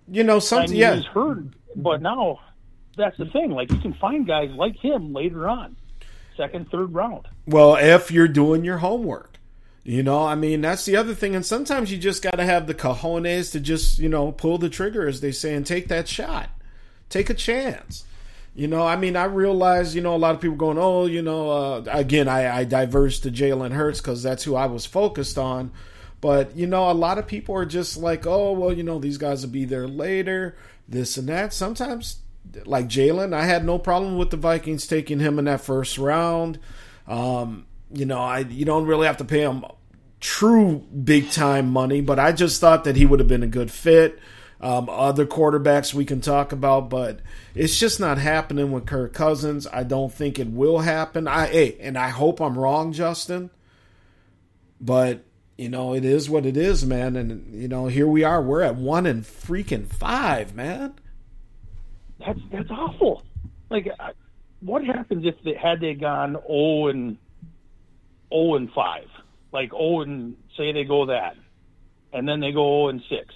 you 0.09 0.23
know, 0.23 0.39
something. 0.39 0.69
I 0.69 0.73
mean, 0.73 0.79
yeah, 0.81 0.95
he's 0.95 1.05
hurt, 1.05 1.45
but 1.75 2.01
now 2.01 2.39
that's 2.97 3.17
the 3.17 3.25
thing. 3.27 3.51
Like, 3.51 3.71
you 3.71 3.77
can 3.77 3.93
find 3.93 4.27
guys 4.27 4.49
like 4.51 4.75
him 4.75 5.13
later 5.13 5.47
on, 5.47 5.77
second, 6.35 6.69
third 6.69 6.93
round. 6.93 7.27
Well, 7.45 7.75
if 7.75 8.11
you're 8.11 8.27
doing 8.27 8.65
your 8.65 8.79
homework. 8.79 9.29
You 9.83 10.03
know, 10.03 10.23
I 10.23 10.35
mean, 10.35 10.61
that's 10.61 10.85
the 10.85 10.95
other 10.95 11.15
thing. 11.15 11.35
And 11.35 11.43
sometimes 11.43 11.91
you 11.91 11.97
just 11.97 12.21
got 12.21 12.35
to 12.35 12.43
have 12.43 12.67
the 12.67 12.75
cojones 12.75 13.51
to 13.53 13.59
just, 13.59 13.97
you 13.97 14.09
know, 14.09 14.31
pull 14.31 14.59
the 14.59 14.69
trigger, 14.69 15.07
as 15.07 15.21
they 15.21 15.31
say, 15.31 15.55
and 15.55 15.65
take 15.65 15.87
that 15.87 16.07
shot. 16.07 16.49
Take 17.09 17.31
a 17.31 17.33
chance. 17.33 18.05
You 18.53 18.67
know, 18.67 18.85
I 18.85 18.97
mean, 18.97 19.15
I 19.15 19.25
realize, 19.25 19.95
you 19.95 20.01
know, 20.01 20.13
a 20.13 20.17
lot 20.17 20.35
of 20.35 20.41
people 20.41 20.57
going, 20.57 20.77
oh, 20.77 21.05
you 21.05 21.21
know, 21.21 21.49
uh, 21.49 21.83
again, 21.87 22.27
I, 22.27 22.59
I 22.59 22.63
diverse 22.65 23.19
to 23.21 23.31
Jalen 23.31 23.71
Hurts 23.71 24.01
because 24.01 24.21
that's 24.21 24.43
who 24.43 24.55
I 24.55 24.65
was 24.65 24.85
focused 24.85 25.37
on. 25.37 25.71
But, 26.19 26.55
you 26.55 26.67
know, 26.67 26.91
a 26.91 26.93
lot 26.93 27.17
of 27.17 27.27
people 27.27 27.55
are 27.55 27.65
just 27.65 27.97
like, 27.97 28.27
oh, 28.27 28.51
well, 28.51 28.73
you 28.73 28.83
know, 28.83 28.99
these 28.99 29.17
guys 29.17 29.43
will 29.43 29.53
be 29.53 29.65
there 29.65 29.87
later, 29.87 30.55
this 30.87 31.17
and 31.17 31.29
that. 31.29 31.53
Sometimes, 31.53 32.17
like 32.65 32.87
Jalen, 32.87 33.33
I 33.33 33.45
had 33.45 33.65
no 33.65 33.79
problem 33.79 34.17
with 34.17 34.29
the 34.31 34.37
Vikings 34.37 34.85
taking 34.85 35.19
him 35.19 35.39
in 35.39 35.45
that 35.45 35.61
first 35.61 35.97
round. 35.97 36.59
Um, 37.07 37.65
you 37.91 38.05
know, 38.05 38.19
I 38.19 38.39
you 38.39 38.65
don't 38.65 38.85
really 38.85 39.07
have 39.07 39.17
to 39.17 39.25
pay 39.25 39.41
him 39.41 39.65
true 40.19 40.85
big 41.03 41.31
time 41.31 41.71
money, 41.71 42.01
but 42.01 42.19
I 42.19 42.31
just 42.31 42.61
thought 42.61 42.83
that 42.83 42.95
he 42.95 43.05
would 43.05 43.19
have 43.19 43.27
been 43.27 43.43
a 43.43 43.47
good 43.47 43.71
fit. 43.71 44.19
Um, 44.61 44.89
other 44.89 45.25
quarterbacks 45.25 45.91
we 45.91 46.05
can 46.05 46.21
talk 46.21 46.51
about, 46.51 46.87
but 46.87 47.19
it's 47.55 47.79
just 47.79 47.99
not 47.99 48.19
happening 48.19 48.71
with 48.71 48.85
Kirk 48.85 49.11
Cousins. 49.11 49.65
I 49.65 49.81
don't 49.81 50.13
think 50.13 50.37
it 50.37 50.49
will 50.49 50.79
happen. 50.79 51.27
I 51.27 51.47
hey, 51.47 51.77
and 51.79 51.97
I 51.97 52.09
hope 52.09 52.39
I'm 52.39 52.55
wrong, 52.57 52.93
Justin. 52.93 53.49
But 54.79 55.23
you 55.57 55.67
know, 55.67 55.95
it 55.95 56.05
is 56.05 56.29
what 56.29 56.45
it 56.45 56.57
is, 56.57 56.85
man. 56.85 57.15
And 57.15 57.59
you 57.59 57.67
know, 57.67 57.87
here 57.87 58.07
we 58.07 58.23
are. 58.23 58.39
We're 58.39 58.61
at 58.61 58.75
one 58.75 59.07
and 59.07 59.23
freaking 59.23 59.87
five, 59.87 60.53
man. 60.53 60.93
That's 62.19 62.39
that's 62.51 62.69
awful. 62.69 63.23
Like, 63.71 63.87
what 64.59 64.85
happens 64.85 65.25
if 65.25 65.41
they 65.43 65.55
had 65.55 65.79
they 65.79 65.95
gone 65.95 66.33
zero 66.33 66.43
oh 66.47 66.87
and 66.87 67.17
zero 67.17 67.17
oh 68.31 68.55
and 68.57 68.71
five, 68.73 69.07
like 69.51 69.71
zero 69.71 69.81
oh 69.81 70.01
and 70.01 70.35
say 70.55 70.71
they 70.71 70.83
go 70.83 71.07
that, 71.07 71.35
and 72.13 72.27
then 72.27 72.41
they 72.41 72.51
go 72.51 72.61
zero 72.61 72.89
and 72.89 73.01
six 73.09 73.33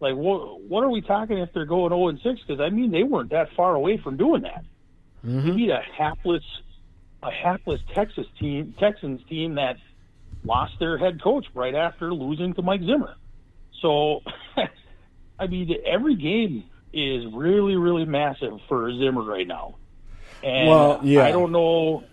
like, 0.00 0.14
what 0.14 0.60
what 0.62 0.84
are 0.84 0.90
we 0.90 1.00
talking 1.00 1.38
if 1.38 1.52
they're 1.52 1.64
going 1.64 1.90
0 1.90 2.08
and 2.08 2.20
6? 2.20 2.40
Because 2.46 2.60
I 2.60 2.70
mean, 2.70 2.90
they 2.90 3.02
weren't 3.02 3.30
that 3.30 3.52
far 3.56 3.74
away 3.74 3.96
from 3.96 4.16
doing 4.16 4.42
that. 4.42 4.64
Mm-hmm. 5.24 5.56
Beat 5.56 5.70
a 5.70 5.80
hapless, 5.96 6.44
a 7.22 7.30
hapless 7.30 7.80
Texas 7.94 8.26
team, 8.38 8.74
Texans 8.78 9.20
team 9.28 9.56
that 9.56 9.76
lost 10.44 10.74
their 10.78 10.98
head 10.98 11.22
coach 11.22 11.46
right 11.54 11.74
after 11.74 12.14
losing 12.14 12.54
to 12.54 12.62
Mike 12.62 12.80
Zimmer. 12.80 13.16
So, 13.80 14.22
I 15.38 15.46
mean, 15.46 15.74
every 15.84 16.14
game 16.14 16.64
is 16.92 17.26
really, 17.32 17.76
really 17.76 18.04
massive 18.04 18.60
for 18.68 18.90
Zimmer 18.92 19.22
right 19.22 19.46
now. 19.46 19.76
And 20.42 20.68
well, 20.68 21.00
yeah. 21.02 21.24
I 21.24 21.32
don't 21.32 21.52
know 21.52 22.04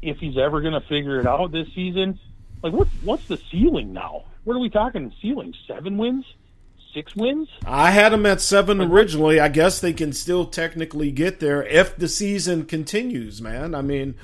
if 0.00 0.18
he's 0.18 0.38
ever 0.38 0.60
going 0.60 0.74
to 0.74 0.86
figure 0.88 1.18
it 1.18 1.26
out 1.26 1.50
this 1.50 1.68
season. 1.74 2.18
Like, 2.62 2.72
what 2.72 2.88
what's 3.02 3.26
the 3.26 3.40
ceiling 3.50 3.92
now? 3.92 4.24
What 4.44 4.54
are 4.54 4.60
we 4.60 4.70
talking? 4.70 5.12
Ceiling 5.20 5.54
seven 5.66 5.96
wins? 5.96 6.24
Six 6.94 7.14
wins? 7.14 7.48
I 7.64 7.90
had 7.90 8.12
them 8.12 8.26
at 8.26 8.40
seven 8.40 8.80
originally. 8.80 9.40
I 9.40 9.48
guess 9.48 9.80
they 9.80 9.92
can 9.92 10.12
still 10.12 10.46
technically 10.46 11.10
get 11.10 11.40
there 11.40 11.64
if 11.64 11.96
the 11.96 12.08
season 12.08 12.64
continues, 12.66 13.40
man. 13.40 13.74
I 13.74 13.82
mean, 13.82 14.14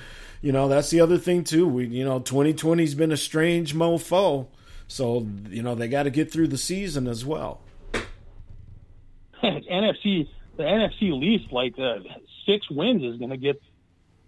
you 0.41 0.53
know, 0.53 0.69
that's 0.69 0.91
the 0.91 1.01
other 1.01 1.19
thing 1.19 1.45
too. 1.45 1.67
We, 1.67 1.87
you 1.87 2.05
know, 2.05 2.21
2020's 2.21 2.95
been 2.95 3.13
a 3.13 3.17
strange 3.17 3.75
mofo. 3.75 4.49
So, 4.87 5.27
you 5.49 5.63
know, 5.63 5.75
they 5.75 5.89
got 5.89 6.03
to 6.03 6.11
get 6.11 6.31
through 6.31 6.49
the 6.49 6.59
season 6.59 7.07
as 7.07 7.25
well. 7.25 7.61
NFC, 9.43 10.29
the 10.57 10.63
NFC 10.63 11.19
least, 11.19 11.53
like 11.53 11.79
uh, 11.79 12.01
six 12.47 12.71
wins 12.71 13.03
is 13.03 13.19
going 13.19 13.31
to 13.31 13.37
get 13.37 13.61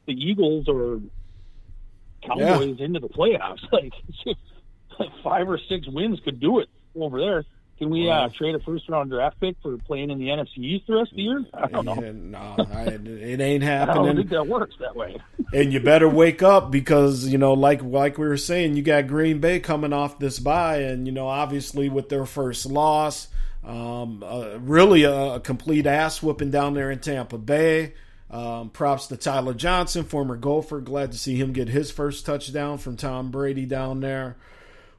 the 0.06 0.12
Eagles 0.12 0.68
or 0.68 1.00
Cowboys 2.22 2.76
yeah. 2.78 2.84
into 2.86 3.00
the 3.00 3.08
playoffs. 3.08 3.60
Like, 3.72 3.92
like 4.98 5.10
five 5.22 5.48
or 5.48 5.58
six 5.68 5.86
wins 5.86 6.18
could 6.24 6.40
do 6.40 6.60
it 6.60 6.68
over 6.98 7.20
there. 7.20 7.44
Can 7.78 7.90
we 7.90 8.08
uh, 8.08 8.30
trade 8.30 8.54
a 8.54 8.60
first 8.60 8.88
round 8.88 9.10
draft 9.10 9.38
pick 9.38 9.56
for 9.62 9.76
playing 9.76 10.10
in 10.10 10.18
the 10.18 10.28
NFC 10.28 10.58
East 10.58 10.86
the 10.86 10.94
rest 10.94 11.10
of 11.10 11.16
the 11.16 11.22
year? 11.22 11.44
I 11.52 11.66
don't 11.66 11.84
know. 11.84 11.94
no, 11.94 12.56
I, 12.72 12.84
it 12.84 13.40
ain't 13.40 13.62
happening. 13.62 13.98
I 14.02 14.06
don't 14.06 14.16
think 14.16 14.30
that 14.30 14.46
works 14.46 14.74
that 14.80 14.96
way. 14.96 15.18
and 15.52 15.72
you 15.72 15.80
better 15.80 16.08
wake 16.08 16.42
up 16.42 16.70
because 16.70 17.26
you 17.28 17.36
know, 17.36 17.52
like 17.52 17.82
like 17.82 18.16
we 18.16 18.26
were 18.26 18.38
saying, 18.38 18.76
you 18.76 18.82
got 18.82 19.06
Green 19.08 19.40
Bay 19.40 19.60
coming 19.60 19.92
off 19.92 20.18
this 20.18 20.38
bye, 20.38 20.78
and 20.78 21.06
you 21.06 21.12
know, 21.12 21.28
obviously 21.28 21.90
with 21.90 22.08
their 22.08 22.24
first 22.24 22.64
loss, 22.64 23.28
um, 23.62 24.22
uh, 24.26 24.58
really 24.58 25.02
a, 25.02 25.34
a, 25.34 25.40
complete 25.40 25.86
ass 25.86 26.22
whooping 26.22 26.50
down 26.50 26.72
there 26.74 26.90
in 26.90 27.00
Tampa 27.00 27.36
Bay. 27.36 27.92
Um, 28.30 28.70
props 28.70 29.06
to 29.08 29.16
Tyler 29.16 29.54
Johnson, 29.54 30.04
former 30.04 30.36
Gopher. 30.36 30.80
Glad 30.80 31.12
to 31.12 31.18
see 31.18 31.36
him 31.36 31.52
get 31.52 31.68
his 31.68 31.90
first 31.90 32.24
touchdown 32.24 32.78
from 32.78 32.96
Tom 32.96 33.30
Brady 33.30 33.66
down 33.66 34.00
there. 34.00 34.36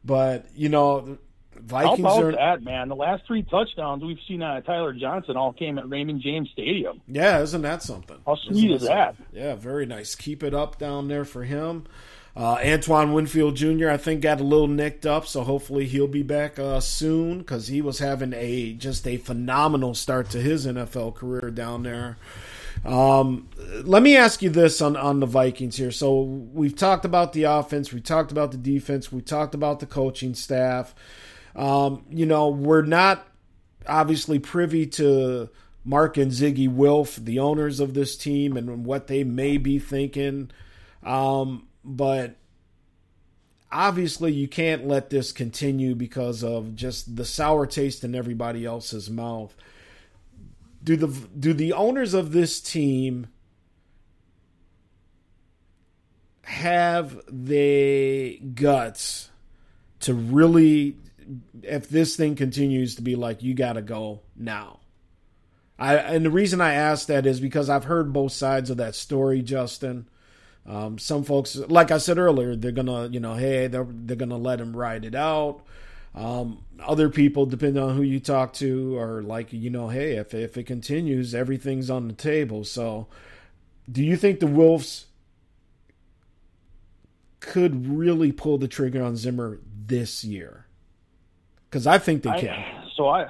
But 0.05 0.45
you 0.55 0.69
know, 0.69 1.17
Vikings 1.59 1.99
How 1.99 2.19
about 2.19 2.23
are 2.23 2.31
that, 2.33 2.63
man? 2.63 2.89
The 2.89 2.95
last 2.95 3.23
three 3.27 3.43
touchdowns 3.43 4.03
we've 4.03 4.19
seen 4.27 4.41
out 4.41 4.57
of 4.57 4.65
Tyler 4.65 4.93
Johnson 4.93 5.37
all 5.37 5.53
came 5.53 5.77
at 5.77 5.89
Raymond 5.89 6.21
James 6.21 6.49
Stadium. 6.51 7.01
Yeah, 7.07 7.41
isn't 7.41 7.61
that 7.61 7.83
something? 7.83 8.17
How 8.25 8.35
sweet 8.35 8.71
is 8.71 8.83
that? 8.83 9.15
Yeah, 9.33 9.55
very 9.55 9.85
nice. 9.85 10.15
Keep 10.15 10.43
it 10.43 10.53
up 10.53 10.77
down 10.77 11.07
there 11.07 11.25
for 11.25 11.43
him. 11.43 11.85
Uh, 12.35 12.59
Antoine 12.63 13.13
Winfield 13.13 13.55
Jr. 13.55 13.89
I 13.89 13.97
think 13.97 14.21
got 14.21 14.39
a 14.39 14.43
little 14.43 14.67
nicked 14.67 15.07
up, 15.07 15.25
so 15.25 15.43
hopefully 15.43 15.87
he'll 15.87 16.07
be 16.07 16.21
back 16.21 16.59
uh, 16.59 16.79
soon 16.79 17.39
because 17.39 17.67
he 17.67 17.81
was 17.81 17.97
having 17.97 18.31
a 18.33 18.73
just 18.73 19.07
a 19.07 19.17
phenomenal 19.17 19.95
start 19.95 20.29
to 20.31 20.37
his 20.39 20.67
NFL 20.67 21.15
career 21.15 21.49
down 21.49 21.81
there. 21.81 22.17
Um, 22.85 23.49
let 23.83 24.03
me 24.03 24.15
ask 24.15 24.43
you 24.43 24.51
this 24.51 24.81
on, 24.81 24.95
on 24.95 25.19
the 25.19 25.25
Vikings 25.25 25.77
here. 25.77 25.89
So 25.89 26.21
we've 26.21 26.75
talked 26.75 27.05
about 27.05 27.33
the 27.33 27.43
offense, 27.43 27.91
we 27.91 28.01
talked 28.01 28.31
about 28.31 28.51
the 28.51 28.57
defense, 28.57 29.11
we 29.11 29.21
talked 29.21 29.55
about 29.55 29.79
the 29.79 29.87
coaching 29.87 30.35
staff. 30.35 30.93
Um, 31.57 32.05
you 32.09 32.25
know, 32.25 32.49
we're 32.49 32.83
not 32.83 33.27
obviously 33.87 34.39
privy 34.39 34.85
to 34.85 35.49
Mark 35.83 36.17
and 36.17 36.31
Ziggy 36.31 36.71
Wilf, 36.71 37.15
the 37.15 37.39
owners 37.39 37.79
of 37.79 37.93
this 37.93 38.15
team, 38.15 38.55
and 38.55 38.85
what 38.85 39.07
they 39.07 39.23
may 39.23 39.57
be 39.57 39.79
thinking. 39.79 40.51
Um, 41.03 41.67
but 41.83 42.35
obviously, 43.71 44.33
you 44.33 44.47
can't 44.47 44.87
let 44.87 45.09
this 45.09 45.31
continue 45.31 45.95
because 45.95 46.43
of 46.43 46.75
just 46.75 47.15
the 47.15 47.25
sour 47.25 47.65
taste 47.65 48.03
in 48.03 48.13
everybody 48.13 48.65
else's 48.65 49.09
mouth. 49.09 49.55
Do 50.83 50.95
the 50.95 51.07
do 51.07 51.53
the 51.53 51.73
owners 51.73 52.13
of 52.13 52.33
this 52.33 52.61
team 52.61 53.27
have 56.43 57.19
the 57.29 58.39
guts 58.53 59.29
to 59.99 60.13
really 60.13 60.95
if 61.63 61.89
this 61.89 62.15
thing 62.15 62.35
continues 62.35 62.95
to 62.95 63.01
be 63.01 63.15
like 63.15 63.43
you 63.43 63.53
got 63.53 63.73
to 63.73 63.81
go 63.81 64.21
now. 64.35 64.79
I 65.79 65.95
and 65.95 66.25
the 66.25 66.31
reason 66.31 66.61
I 66.61 66.73
ask 66.73 67.07
that 67.07 67.25
is 67.25 67.39
because 67.39 67.69
I've 67.69 67.83
heard 67.83 68.13
both 68.13 68.31
sides 68.31 68.69
of 68.69 68.77
that 68.77 68.95
story, 68.95 69.41
Justin. 69.41 70.07
Um, 70.65 70.97
some 70.97 71.23
folks, 71.23 71.55
like 71.55 71.91
I 71.91 71.97
said 71.97 72.17
earlier, 72.17 72.55
they're 72.55 72.71
gonna, 72.71 73.07
you 73.07 73.19
know, 73.19 73.35
hey, 73.35 73.67
they're 73.67 73.87
they're 73.89 74.17
gonna 74.17 74.37
let 74.37 74.59
him 74.59 74.75
ride 74.75 75.05
it 75.05 75.15
out. 75.15 75.61
Um, 76.13 76.65
other 76.79 77.09
people, 77.09 77.45
depending 77.45 77.81
on 77.81 77.95
who 77.95 78.01
you 78.01 78.19
talk 78.19 78.53
to, 78.53 78.97
are 78.97 79.21
like, 79.21 79.53
you 79.53 79.69
know, 79.69 79.89
hey, 79.89 80.17
if 80.17 80.33
if 80.33 80.57
it 80.57 80.63
continues, 80.63 81.35
everything's 81.35 81.89
on 81.89 82.07
the 82.07 82.13
table. 82.13 82.63
So, 82.63 83.07
do 83.89 84.03
you 84.03 84.17
think 84.17 84.39
the 84.39 84.47
Wilfs 84.47 85.05
could 87.39 87.87
really 87.87 88.31
pull 88.31 88.57
the 88.57 88.67
trigger 88.67 89.03
on 89.03 89.15
Zimmer 89.15 89.59
this 89.85 90.23
year? 90.23 90.66
Because 91.69 91.87
I 91.87 91.97
think 91.97 92.23
they 92.23 92.29
I, 92.29 92.39
can. 92.39 92.89
So 92.95 93.07
I, 93.09 93.27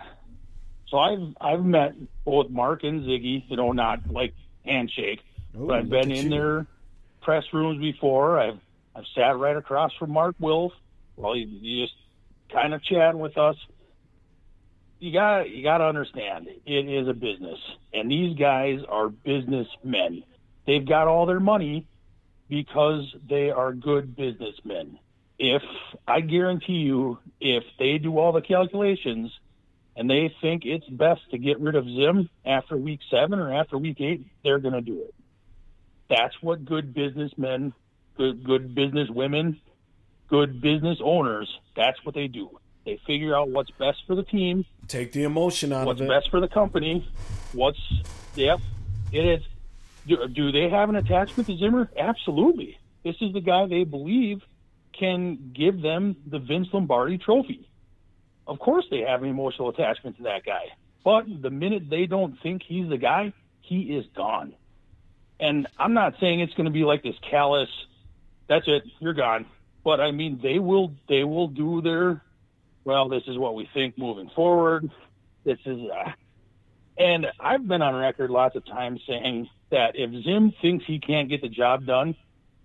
so 0.90 0.98
I've 1.00 1.36
I've 1.42 1.66
met 1.66 1.94
both 2.24 2.50
Mark 2.50 2.84
and 2.84 3.02
Ziggy. 3.04 3.44
You 3.50 3.58
know, 3.58 3.72
not 3.72 4.10
like 4.10 4.34
handshake, 4.66 5.22
Ooh, 5.56 5.68
but 5.68 5.80
I've 5.80 5.90
been 5.90 6.12
in 6.12 6.26
you. 6.26 6.30
their 6.30 6.68
press 7.22 7.44
rooms 7.54 7.80
before. 7.80 8.40
I've 8.40 8.60
I've 8.96 9.06
sat 9.16 9.38
right 9.38 9.56
across 9.56 9.92
from 10.00 10.12
Mark 10.12 10.36
Wilf 10.40 10.72
while 11.16 11.34
he, 11.34 11.46
he 11.62 11.84
just 11.84 11.96
kind 12.52 12.74
of 12.74 12.84
chatting 12.84 13.20
with 13.20 13.38
us. 13.38 13.56
You 15.00 15.14
got 15.14 15.50
you 15.50 15.64
got 15.64 15.80
to 15.80 15.86
understand 15.86 16.48
it 16.66 16.72
is 16.72 17.08
a 17.08 17.14
business, 17.14 17.60
and 17.94 18.10
these 18.10 18.38
guys 18.38 18.80
are 18.88 19.10
businessmen. 19.10 20.24
They've 20.66 20.88
got 20.88 21.08
all 21.08 21.26
their 21.26 21.40
money 21.40 21.86
because 22.50 23.04
they 23.30 23.50
are 23.50 23.74
good 23.74 24.16
businessmen 24.16 25.00
if 25.40 25.62
I 26.08 26.22
guarantee 26.22 26.74
you, 26.74 27.20
if 27.40 27.64
they 27.78 27.98
do 27.98 28.18
all 28.18 28.32
the 28.32 28.42
calculations 28.42 29.32
and 29.96 30.10
they 30.10 30.34
think 30.42 30.66
it's 30.66 30.88
best 30.88 31.22
to 31.32 31.38
get 31.38 31.60
rid 31.60 31.76
of 31.76 31.86
Zim 31.86 32.30
after 32.46 32.78
week 32.78 33.00
seven 33.10 33.40
or 33.40 33.54
after 33.54 33.78
week 33.78 34.02
eight, 34.02 34.26
they're 34.44 34.60
going 34.60 34.74
to 34.74 34.82
do 34.82 35.02
it. 35.02 35.14
That's 36.10 36.36
what 36.42 36.66
good 36.66 36.94
businessmen, 36.94 37.74
good 38.16 38.44
good 38.44 38.74
business 38.74 39.10
women, 39.10 39.60
good 40.30 40.62
business 40.62 41.00
owners. 41.04 41.60
That's 41.76 42.04
what 42.06 42.16
they 42.16 42.28
do. 42.28 42.60
They 42.86 43.00
figure 43.06 43.36
out 43.36 43.50
what's 43.50 43.72
best 43.72 43.98
for 44.08 44.16
the 44.16 44.24
team. 44.24 44.66
Take 44.88 45.12
the 45.12 45.24
emotion 45.24 45.74
out 45.74 45.88
of 45.88 46.00
it. 46.00 46.06
What's 46.06 46.24
best 46.24 46.32
for 46.32 46.40
the 46.40 46.48
company? 46.48 47.06
What's 47.52 47.80
yep, 48.36 48.60
it 49.12 49.26
is. 49.26 49.44
Do, 50.08 50.26
do 50.30 50.54
they 50.54 50.70
have 50.70 50.88
an 50.88 50.96
attachment 50.96 51.48
to 51.48 51.58
Zimmer? 51.58 51.90
Absolutely. 51.98 52.78
This 53.04 53.18
is 53.20 53.34
the 53.34 53.42
guy 53.42 53.68
they 53.68 53.84
believe 53.84 54.42
can 55.00 55.52
give 55.54 55.82
them 55.82 56.16
the 56.26 56.40
Vince 56.40 56.68
Lombardi 56.74 57.18
trophy. 57.18 57.70
Of 58.46 58.60
course, 58.60 58.86
they 58.90 59.02
have 59.02 59.24
an 59.24 59.30
emotional 59.30 59.70
attachment 59.70 60.18
to 60.18 60.24
that 60.24 60.46
guy. 60.46 60.66
But 61.04 61.26
the 61.42 61.50
minute 61.50 61.90
they 61.90 62.06
don't 62.06 62.38
think 62.42 62.64
he's 62.64 62.90
the 62.90 62.98
guy, 62.98 63.34
he 63.62 63.82
is 63.82 64.06
gone. 64.16 64.54
And 65.40 65.68
I'm 65.78 65.94
not 65.94 66.16
saying 66.20 66.40
it's 66.40 66.54
going 66.54 66.66
to 66.66 66.72
be 66.72 66.84
like 66.84 67.04
this 67.04 67.16
callous, 67.30 67.70
that's 68.48 68.66
it, 68.68 68.84
you're 69.00 69.14
gone. 69.14 69.46
But 69.84 70.00
I 70.00 70.12
mean, 70.12 70.40
they 70.42 70.60
will 70.60 70.94
they 71.08 71.24
will 71.24 71.48
do 71.48 71.82
their 71.82 72.22
well. 72.84 73.08
This 73.08 73.24
is 73.28 73.38
what 73.38 73.56
we 73.56 73.70
think 73.74 73.98
moving 73.98 74.30
forward. 74.36 74.90
This 75.46 75.60
is, 75.66 75.80
uh, 75.90 76.12
and 76.98 77.28
I've 77.40 77.66
been 77.66 77.82
on 77.82 77.96
record 77.96 78.30
lots 78.30 78.56
of 78.56 78.66
times 78.66 79.02
saying 79.08 79.50
that 79.70 79.96
if 79.96 80.12
Zim 80.24 80.52
thinks 80.62 80.86
he 80.86 81.00
can't 81.00 81.30
get 81.30 81.42
the 81.42 81.48
job 81.48 81.86
done, 81.86 82.16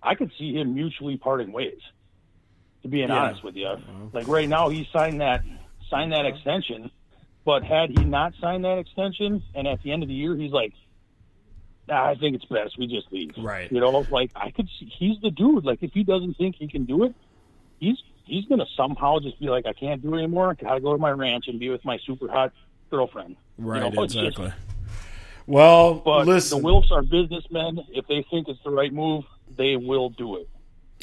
I 0.03 0.17
could 0.17 0.33
see 0.37 0.55
him 0.55 0.75
mutually 0.75 1.17
parting 1.17 1.53
ways 1.53 1.81
to 2.83 2.89
being 2.89 3.09
yeah. 3.09 3.17
honest 3.17 3.45
with 3.45 3.57
you. 3.57 3.67
Uh-huh. 3.67 4.07
Like 4.13 4.29
right 4.29 4.49
now, 4.49 4.69
he 4.69 4.89
signed 4.93 5.21
that 5.21 5.45
signed 5.91 6.13
that 6.13 6.27
extension, 6.27 6.91
But 7.45 7.65
had 7.65 7.91
he 7.91 8.05
not 8.05 8.35
signed 8.41 8.65
that 8.65 8.79
extension, 8.79 9.43
and 9.55 9.67
at 9.67 9.83
the 9.83 9.93
end 9.93 10.03
of 10.03 10.09
the 10.09 10.15
year, 10.15 10.37
he's 10.37 10.53
like, 10.53 10.73
nah, 11.89 12.09
I 12.09 12.15
think 12.15 12.37
it's 12.37 12.45
best 12.45 12.79
we 12.79 12.87
just 12.87 13.13
leave. 13.13 13.33
Right. 13.37 13.71
You 13.71 13.81
know, 13.81 14.07
like 14.11 14.31
I 14.37 14.51
could 14.51 14.69
see 14.79 14.93
he's 14.99 15.21
the 15.21 15.31
dude. 15.31 15.65
Like 15.65 15.83
if 15.83 15.93
he 15.93 16.05
doesn't 16.05 16.35
think 16.35 16.57
he 16.57 16.69
can 16.69 16.85
do 16.85 17.05
it, 17.05 17.15
he's 17.79 17.97
he's 18.25 18.45
gonna 18.47 18.67
somehow 18.77 19.19
just 19.19 19.41
be 19.41 19.49
like, 19.49 19.67
I 19.67 19.73
can't 19.73 20.01
do 20.03 20.15
it 20.15 20.19
anymore. 20.19 20.51
I 20.51 20.55
gotta 20.55 20.81
go 20.81 20.93
to 20.93 20.99
my 20.99 21.11
ranch 21.11 21.49
and 21.49 21.59
be 21.59 21.69
with 21.69 21.85
my 21.85 21.99
super 22.07 22.29
hot 22.29 22.53
girlfriend. 22.91 23.37
Right. 23.59 23.85
You 23.85 23.91
know, 23.91 24.03
exactly. 24.05 24.47
Just, 24.49 24.59
well, 25.47 25.95
but 25.95 26.27
listen, 26.27 26.63
the 26.63 26.69
Wilfs 26.69 26.93
are 26.93 27.03
businessmen. 27.03 27.81
If 27.91 28.07
they 28.07 28.25
think 28.31 28.49
it's 28.49 28.63
the 28.63 28.71
right 28.71 28.93
move, 28.93 29.25
they 29.57 29.77
will 29.77 30.11
do 30.11 30.37
it. 30.37 30.49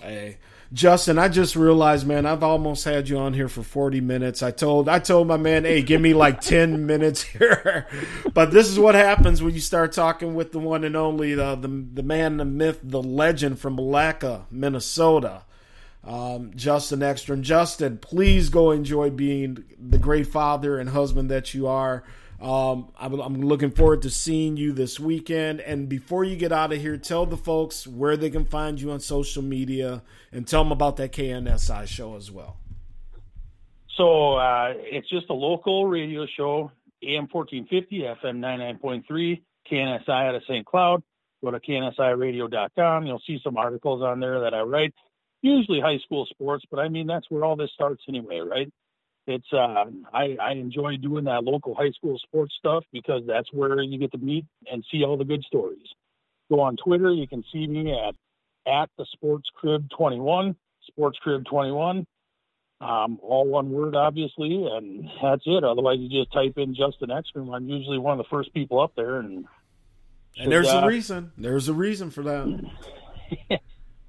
Hey, 0.01 0.37
Justin, 0.71 1.17
I 1.17 1.29
just 1.29 1.55
realized, 1.55 2.05
man, 2.05 2.27
I've 2.27 2.43
almost 2.43 2.85
had 2.85 3.09
you 3.09 3.17
on 3.17 3.33
here 3.33 3.47
for 3.47 3.63
40 3.63 4.01
minutes. 4.01 4.43
I 4.43 4.51
told 4.51 4.87
I 4.87 4.99
told 4.99 5.27
my 5.27 5.37
man, 5.37 5.63
hey, 5.63 5.81
give 5.81 5.99
me 5.99 6.13
like 6.13 6.41
10 6.41 6.85
minutes 6.85 7.23
here. 7.23 7.87
but 8.33 8.51
this 8.51 8.67
is 8.67 8.77
what 8.77 8.93
happens 8.93 9.41
when 9.41 9.55
you 9.55 9.61
start 9.61 9.93
talking 9.93 10.35
with 10.35 10.51
the 10.51 10.59
one 10.59 10.83
and 10.83 10.95
only 10.95 11.33
the 11.33 11.55
the, 11.55 11.67
the 11.67 12.03
man, 12.03 12.37
the 12.37 12.45
myth, 12.45 12.79
the 12.83 13.01
legend 13.01 13.59
from 13.59 13.77
Milaca, 13.77 14.43
Minnesota. 14.51 15.43
Um, 16.01 16.53
Justin 16.55 17.03
Ekstrom. 17.03 17.43
Justin, 17.43 17.97
please 17.97 18.49
go 18.49 18.71
enjoy 18.71 19.09
being 19.09 19.65
the 19.77 19.97
great 19.97 20.27
father 20.27 20.79
and 20.79 20.89
husband 20.89 21.29
that 21.29 21.53
you 21.53 21.67
are. 21.67 22.03
Um, 22.41 22.91
I'm, 22.97 23.19
I'm, 23.19 23.41
looking 23.41 23.71
forward 23.71 24.01
to 24.03 24.09
seeing 24.09 24.55
you 24.55 24.71
this 24.71 24.97
weekend. 24.97 25.59
And 25.59 25.89
before 25.89 26.23
you 26.23 26.37
get 26.37 26.53
out 26.53 26.71
of 26.71 26.79
here, 26.79 26.95
tell 26.95 27.25
the 27.25 27.35
folks 27.35 27.85
where 27.85 28.15
they 28.15 28.29
can 28.29 28.45
find 28.45 28.79
you 28.79 28.91
on 28.91 29.01
social 29.01 29.43
media 29.43 30.03
and 30.31 30.47
tell 30.47 30.63
them 30.63 30.71
about 30.71 30.95
that 30.97 31.11
KNSI 31.11 31.85
show 31.87 32.15
as 32.15 32.31
well. 32.31 32.57
So 33.97 34.35
uh, 34.35 34.73
it's 34.77 35.09
just 35.09 35.29
a 35.29 35.33
local 35.33 35.87
radio 35.87 36.25
show, 36.37 36.71
AM 37.03 37.27
1450, 37.29 38.03
FM 38.23 38.39
99.3, 38.81 39.41
KNSI 39.69 40.29
out 40.29 40.35
of 40.35 40.41
St. 40.47 40.65
Cloud. 40.65 41.03
Go 41.43 41.51
to 41.51 41.59
knsiradio.com. 41.59 43.05
You'll 43.05 43.21
see 43.27 43.39
some 43.43 43.57
articles 43.57 44.01
on 44.01 44.21
there 44.21 44.39
that 44.39 44.53
I 44.53 44.61
write, 44.61 44.93
usually 45.41 45.81
high 45.81 45.99
school 45.99 46.25
sports, 46.29 46.63
but 46.71 46.79
I 46.79 46.87
mean, 46.87 47.07
that's 47.07 47.29
where 47.29 47.43
all 47.43 47.57
this 47.57 47.71
starts 47.73 48.03
anyway, 48.07 48.39
right? 48.39 48.71
It's 49.29 49.53
uh, 49.53 49.85
I, 50.13 50.35
I 50.41 50.51
enjoy 50.53 50.97
doing 50.97 51.25
that 51.25 51.43
local 51.43 51.75
high 51.75 51.91
school 51.91 52.17
sports 52.19 52.53
stuff 52.57 52.83
because 52.91 53.21
that's 53.27 53.47
where 53.53 53.79
you 53.81 53.99
get 53.99 54.11
to 54.13 54.17
meet 54.17 54.45
and 54.71 54.83
see 54.91 55.03
all 55.03 55.17
the 55.17 55.23
good 55.23 55.43
stories. 55.43 55.85
Go 56.49 56.59
on 56.61 56.75
Twitter, 56.83 57.11
you 57.11 57.27
can 57.27 57.43
see 57.53 57.67
me 57.67 57.93
at 57.93 58.15
at 58.67 58.89
the 58.97 59.05
Sports 59.13 59.47
Crib 59.55 59.87
21, 59.95 60.55
Sports 60.87 61.17
Crib 61.21 61.45
21, 61.45 62.05
um, 62.81 63.19
all 63.21 63.47
one 63.47 63.71
word, 63.71 63.95
obviously, 63.95 64.67
and 64.71 65.07
that's 65.21 65.43
it. 65.45 65.63
Otherwise, 65.63 65.97
you 65.99 66.09
just 66.09 66.33
type 66.33 66.57
in 66.57 66.75
Justin 66.75 67.11
Ekstrom. 67.11 67.51
I'm 67.51 67.69
usually 67.69 67.97
one 67.97 68.19
of 68.19 68.25
the 68.25 68.29
first 68.29 68.53
people 68.53 68.79
up 68.79 68.93
there, 68.95 69.19
and 69.19 69.45
and 70.37 70.51
there's 70.51 70.67
uh, 70.67 70.81
a 70.83 70.87
reason. 70.87 71.31
There's 71.37 71.69
a 71.69 71.73
reason 71.73 72.09
for 72.09 72.23
that. 72.23 72.71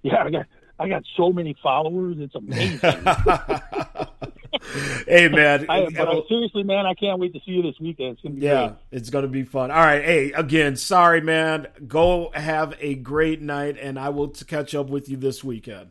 yeah, 0.02 0.22
I 0.24 0.30
got 0.30 0.46
I 0.78 0.88
got 0.88 1.02
so 1.16 1.30
many 1.30 1.54
followers. 1.62 2.16
It's 2.20 2.34
amazing. 2.34 2.80
hey 5.08 5.28
man, 5.28 5.66
I, 5.68 5.88
but 5.90 6.08
I, 6.08 6.20
seriously, 6.28 6.62
man, 6.62 6.86
I 6.86 6.94
can't 6.94 7.18
wait 7.18 7.32
to 7.32 7.40
see 7.40 7.52
you 7.52 7.62
this 7.62 7.78
weekend. 7.80 8.12
It's 8.12 8.22
gonna 8.22 8.34
be 8.34 8.42
yeah, 8.42 8.68
great. 8.68 8.78
it's 8.92 9.10
gonna 9.10 9.28
be 9.28 9.42
fun. 9.42 9.70
All 9.70 9.84
right, 9.84 10.04
hey, 10.04 10.32
again, 10.32 10.76
sorry, 10.76 11.20
man. 11.20 11.66
Go 11.86 12.30
have 12.34 12.74
a 12.80 12.94
great 12.94 13.40
night, 13.40 13.76
and 13.80 13.98
I 13.98 14.10
will 14.10 14.28
catch 14.28 14.74
up 14.74 14.88
with 14.88 15.08
you 15.08 15.16
this 15.16 15.42
weekend. 15.42 15.90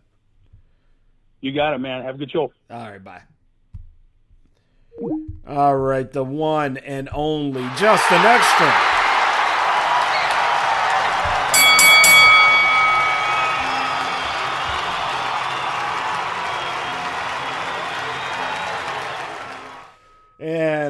You 1.41 1.53
got 1.53 1.73
it, 1.73 1.79
man. 1.79 2.03
Have 2.03 2.15
a 2.15 2.17
good 2.17 2.31
show. 2.31 2.51
All 2.69 2.89
right, 2.89 3.03
bye. 3.03 3.21
All 5.47 5.77
right, 5.77 6.11
the 6.11 6.23
one 6.23 6.77
and 6.77 7.09
only 7.11 7.67
Justin 7.77 8.21
Ekstrom. 8.21 8.98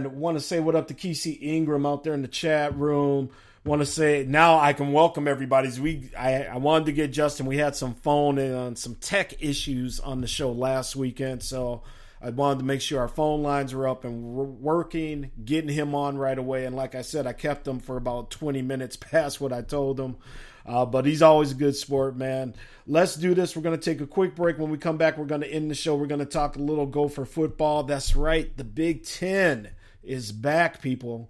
And 0.05 0.17
want 0.17 0.37
to 0.37 0.43
say 0.43 0.59
what 0.59 0.75
up 0.75 0.87
to 0.87 0.93
Kesey 0.93 1.37
Ingram 1.41 1.85
out 1.85 2.03
there 2.03 2.13
in 2.13 2.21
the 2.21 2.27
chat 2.27 2.75
room. 2.77 3.29
Want 3.65 3.81
to 3.81 3.85
say 3.85 4.25
now 4.27 4.57
I 4.57 4.73
can 4.73 4.93
welcome 4.93 5.27
everybody. 5.27 5.69
We 5.79 6.09
I, 6.17 6.45
I 6.45 6.57
wanted 6.57 6.85
to 6.85 6.93
get 6.93 7.11
Justin. 7.11 7.45
We 7.45 7.57
had 7.57 7.75
some 7.75 7.93
phone 7.93 8.37
and 8.37 8.77
some 8.77 8.95
tech 8.95 9.43
issues 9.43 9.99
on 9.99 10.21
the 10.21 10.27
show 10.27 10.51
last 10.51 10.95
weekend, 10.95 11.43
so 11.43 11.83
I 12.21 12.29
wanted 12.29 12.59
to 12.59 12.65
make 12.65 12.81
sure 12.81 13.01
our 13.01 13.07
phone 13.07 13.43
lines 13.43 13.75
were 13.75 13.87
up 13.87 14.05
and 14.05 14.23
working, 14.61 15.31
getting 15.43 15.69
him 15.69 15.93
on 15.93 16.17
right 16.17 16.37
away. 16.37 16.65
And 16.65 16.75
like 16.75 16.95
I 16.95 17.01
said, 17.01 17.27
I 17.27 17.33
kept 17.33 17.67
him 17.67 17.79
for 17.79 17.97
about 17.97 18.29
20 18.31 18.61
minutes 18.61 18.95
past 18.99 19.39
what 19.39 19.53
I 19.53 19.61
told 19.61 19.99
him. 19.99 20.17
Uh, 20.65 20.85
but 20.85 21.05
he's 21.05 21.21
always 21.21 21.51
a 21.51 21.55
good 21.55 21.75
sport, 21.75 22.15
man. 22.15 22.53
Let's 22.85 23.15
do 23.15 23.33
this. 23.33 23.55
We're 23.55 23.61
going 23.63 23.79
to 23.79 23.83
take 23.83 24.01
a 24.01 24.07
quick 24.07 24.35
break. 24.35 24.59
When 24.59 24.69
we 24.69 24.77
come 24.77 24.97
back, 24.97 25.17
we're 25.17 25.25
going 25.25 25.41
to 25.41 25.51
end 25.51 25.71
the 25.71 25.75
show. 25.75 25.95
We're 25.95 26.07
going 26.07 26.19
to 26.19 26.25
talk 26.25 26.57
a 26.57 26.59
little 26.59 26.85
Gopher 26.85 27.25
football. 27.25 27.83
That's 27.83 28.15
right. 28.15 28.55
The 28.55 28.63
Big 28.63 29.03
Ten 29.03 29.71
is 30.09 30.31
back, 30.31 30.81
people. 30.81 31.29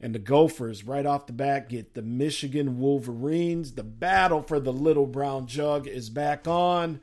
And 0.00 0.14
the 0.14 0.18
Gophers, 0.18 0.84
right 0.84 1.06
off 1.06 1.26
the 1.26 1.32
bat, 1.32 1.68
get 1.68 1.94
the 1.94 2.02
Michigan 2.02 2.78
Wolverines. 2.78 3.72
The 3.72 3.84
battle 3.84 4.42
for 4.42 4.58
the 4.58 4.72
Little 4.72 5.06
Brown 5.06 5.46
Jug 5.46 5.86
is 5.86 6.10
back 6.10 6.48
on. 6.48 7.00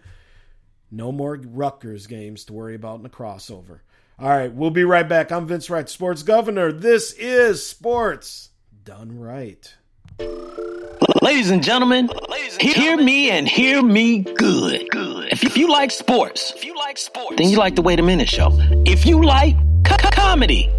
No 0.90 1.12
more 1.12 1.36
Rutgers 1.36 2.08
games 2.08 2.44
to 2.46 2.54
worry 2.54 2.76
about 2.76 2.98
in 2.98 3.04
the 3.04 3.10
crossover. 3.10 3.80
All 4.20 4.30
right, 4.30 4.54
we'll 4.54 4.72
be 4.72 4.84
right 4.84 5.08
back. 5.08 5.32
I'm 5.32 5.48
Vince 5.48 5.70
Wright, 5.70 5.88
Sports 5.88 6.22
Governor. 6.22 6.72
This 6.72 7.14
is 7.14 7.66
Sports 7.66 8.50
Done 8.84 9.18
Right. 9.18 9.74
Ladies 11.22 11.50
and 11.50 11.64
gentlemen, 11.64 12.10
Ladies 12.30 12.54
and 12.54 12.62
hear 12.62 12.74
gentlemen, 12.74 13.06
me 13.06 13.32
and 13.32 13.48
hear 13.48 13.82
me 13.82 14.20
good. 14.20 14.90
Good. 14.90 15.30
If, 15.32 15.56
you 15.56 15.72
like 15.72 15.92
sports, 15.92 16.52
if 16.56 16.66
you 16.66 16.76
like 16.76 16.98
sports, 16.98 17.36
then 17.38 17.50
you 17.50 17.58
like 17.58 17.76
the 17.76 17.82
Wait 17.82 18.00
a 18.00 18.04
Minute 18.04 18.30
Show. 18.30 18.50
If 18.86 19.06
you 19.06 19.24
like 19.24 19.56
comedy, 20.32 20.70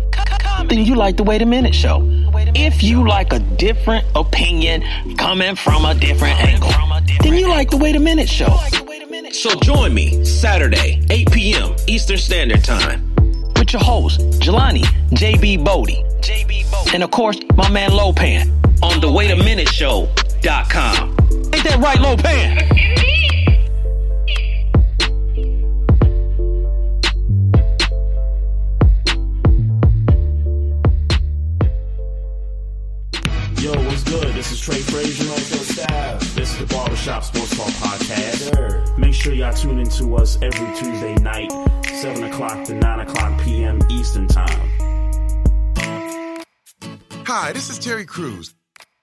then 0.69 0.85
you 0.85 0.95
like 0.95 1.17
the 1.17 1.25
Wait 1.25 1.43
a 1.43 1.47
Minute 1.47 1.75
Show. 1.75 2.09
If 2.55 2.83
you 2.83 3.07
like 3.07 3.33
a 3.33 3.39
different 3.39 4.07
opinion 4.15 4.83
coming 5.17 5.57
from 5.57 5.85
a 5.85 5.95
different 5.95 6.39
angle, 6.43 6.71
then 7.23 7.35
you 7.35 7.49
like 7.49 7.71
the 7.71 7.77
Wait 7.77 7.97
a 7.97 8.01
Minute 8.01 8.29
Show. 8.29 8.57
So 9.33 9.55
join 9.61 9.95
me 9.95 10.25
Saturday, 10.25 11.03
8 11.11 11.33
p.m. 11.33 11.75
Eastern 11.87 12.19
Standard 12.19 12.63
Time 12.65 13.15
with 13.57 13.73
your 13.73 13.83
host, 13.83 14.21
Jelani 14.41 14.83
JB 15.11 15.65
Bodie. 15.65 16.05
JB 16.21 16.71
Bodie. 16.71 16.91
And 16.95 17.03
of 17.03 17.11
course, 17.11 17.39
my 17.57 17.71
man 17.71 17.91
Lopan 17.91 18.51
on 18.83 19.01
the 19.01 19.11
Wait 19.11 19.31
a 19.31 19.37
Minute 19.37 19.69
Show.com. 19.69 21.17
Ain't 21.55 21.65
that 21.65 21.79
right, 21.81 21.99
Lopan? 21.99 22.92
Trey 34.63 34.79
Frazier 34.79 35.29
on 35.29 35.35
the 35.35 35.43
staff. 35.43 36.21
This 36.37 36.53
is 36.53 36.59
the 36.61 36.67
Barbershop 36.67 37.25
Sports 37.25 37.57
Talk 37.57 37.67
Podcast. 37.67 38.97
Make 38.97 39.13
sure 39.13 39.33
y'all 39.33 39.53
tune 39.53 39.81
in 39.81 39.89
to 39.89 40.15
us 40.15 40.41
every 40.41 40.73
Tuesday 40.77 41.15
night, 41.17 41.51
7 41.89 42.23
o'clock 42.23 42.65
to 42.67 42.75
9 42.75 43.01
o'clock 43.01 43.43
p.m. 43.43 43.81
Eastern 43.91 44.29
Time. 44.29 44.71
Hi, 47.27 47.51
this 47.53 47.71
is 47.71 47.81
Terry 47.81 48.07
Crews, 48.07 48.55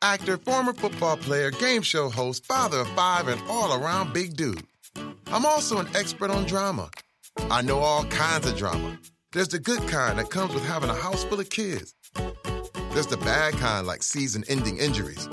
actor, 0.01 0.38
former 0.38 0.72
football 0.72 1.18
player, 1.18 1.51
game 1.51 1.82
show 1.82 2.07
host, 2.07 2.45
father 2.45 2.80
of 2.80 2.88
five, 2.91 3.28
and 3.28 3.41
all 3.49 3.84
around 3.84 4.14
big 4.14 4.38
dude. 4.38 4.64
I'm 5.28 5.45
also 5.45 5.80
an 5.80 5.89
expert 5.93 6.32
on 6.32 6.45
drama. 6.45 6.89
I 7.51 7.64
know 7.64 7.80
all 7.80 8.05
kinds 8.05 8.47
of 8.47 8.55
drama. 8.57 8.97
There's 9.34 9.49
the 9.49 9.60
good 9.60 9.86
kind 9.89 10.20
that 10.20 10.30
comes 10.30 10.53
with 10.53 10.64
having 10.64 10.89
a 10.89 10.95
house 10.95 11.26
full 11.26 11.41
of 11.41 11.49
kids. 11.49 11.95
There's 12.93 13.07
the 13.07 13.17
bad 13.17 13.55
kind, 13.55 13.85
like 13.85 14.03
season 14.03 14.45
ending 14.47 14.77
injuries. 14.77 15.27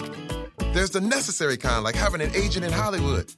There's 0.73 0.91
the 0.91 1.01
necessary 1.01 1.57
kind, 1.57 1.85
like 1.85 1.95
having 1.95 2.21
an 2.21 2.35
agent 2.35 2.67
in 2.67 2.73
Hollywood. 2.73 3.33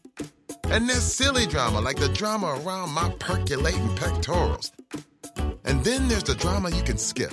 And 0.64 0.88
there's 0.88 1.04
silly 1.04 1.46
drama, 1.46 1.80
like 1.80 1.98
the 1.98 2.08
drama 2.08 2.60
around 2.64 2.90
my 2.90 3.10
percolating 3.20 3.94
pectorals. 3.96 4.72
And 5.64 5.84
then 5.84 6.08
there's 6.08 6.24
the 6.24 6.34
drama 6.34 6.70
you 6.70 6.82
can 6.82 6.98
skip. 6.98 7.32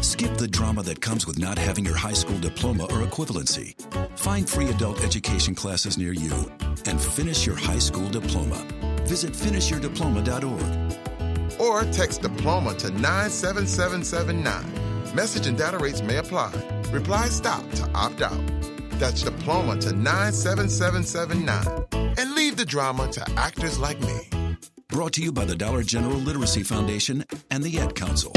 Skip 0.00 0.36
the 0.36 0.48
drama 0.48 0.82
that 0.82 1.00
comes 1.00 1.28
with 1.28 1.38
not 1.38 1.58
having 1.58 1.84
your 1.84 1.96
high 1.96 2.12
school 2.12 2.38
diploma 2.38 2.84
or 2.84 3.06
equivalency. 3.06 3.76
Find 4.18 4.48
free 4.48 4.68
adult 4.68 5.04
education 5.04 5.54
classes 5.54 5.96
near 5.96 6.12
you 6.12 6.50
and 6.86 7.00
finish 7.00 7.46
your 7.46 7.54
high 7.54 7.78
school 7.78 8.08
diploma. 8.08 8.66
Visit 9.04 9.32
finishyourdiploma.org. 9.32 11.60
Or 11.60 11.84
text 11.92 12.22
diploma 12.22 12.74
to 12.74 12.90
97779. 12.90 14.91
Message 15.14 15.46
and 15.46 15.58
data 15.58 15.76
rates 15.76 16.02
may 16.02 16.16
apply. 16.16 16.50
Reply 16.90 17.26
STOP 17.26 17.70
to 17.72 17.90
opt 17.94 18.22
out. 18.22 18.40
That's 18.92 19.22
diploma 19.22 19.76
to 19.80 19.92
97779. 19.92 22.14
And 22.18 22.34
leave 22.34 22.56
the 22.56 22.64
drama 22.64 23.12
to 23.12 23.30
actors 23.32 23.78
like 23.78 24.00
me. 24.00 24.56
Brought 24.88 25.12
to 25.14 25.22
you 25.22 25.30
by 25.30 25.44
the 25.44 25.54
Dollar 25.54 25.82
General 25.82 26.16
Literacy 26.16 26.62
Foundation 26.62 27.26
and 27.50 27.62
the 27.62 27.78
Ad 27.78 27.94
Council. 27.94 28.32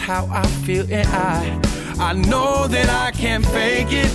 How 0.00 0.26
I 0.32 0.46
feel, 0.64 0.86
and 0.90 1.06
I, 1.08 1.60
I 2.00 2.12
know 2.14 2.66
that 2.66 2.88
I 2.88 3.10
can't 3.12 3.44
fake 3.46 3.92
it. 3.92 4.12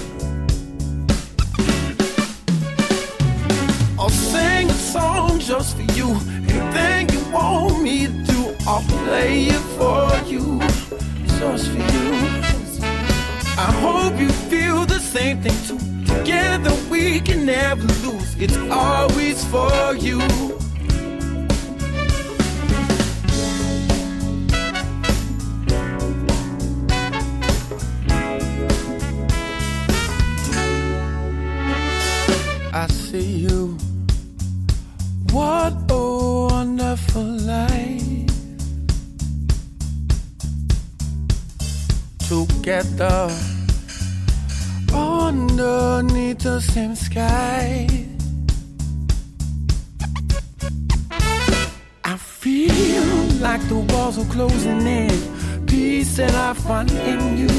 I'll 3.98 4.10
sing 4.10 4.70
a 4.70 4.74
song 4.74 5.40
just 5.40 5.78
for 5.78 5.84
you. 5.94 6.10
Anything 6.50 7.10
you 7.10 7.32
want 7.32 7.82
me 7.84 8.08
to 8.08 8.14
do, 8.24 8.56
I'll 8.68 8.84
play 9.06 9.46
it 9.46 9.66
for 9.78 10.10
you, 10.28 10.60
just 11.40 11.68
for 11.70 11.78
you. 11.78 12.10
I 13.58 13.72
hope 13.86 14.20
you 14.20 14.30
feel 14.50 14.86
the 14.86 15.00
same 15.00 15.42
thing 15.42 15.58
too. 15.68 15.80
Together 16.14 16.74
we 16.90 17.22
can 17.22 17.46
never 17.46 17.84
lose. 18.04 18.36
It's 18.38 18.58
always 18.72 19.46
for 19.46 19.96
you. 19.96 20.20
Together 42.96 43.36
underneath 44.94 46.40
the 46.40 46.62
same 46.62 46.96
sky. 46.96 47.88
I 52.06 52.16
feel 52.16 53.04
like 53.42 53.68
the 53.68 53.86
walls 53.90 54.18
are 54.18 54.32
closing 54.32 54.88
in. 54.88 55.66
Peace 55.66 56.16
that 56.16 56.34
I 56.36 56.54
find 56.54 56.90
in 56.92 57.38
you. 57.38 57.50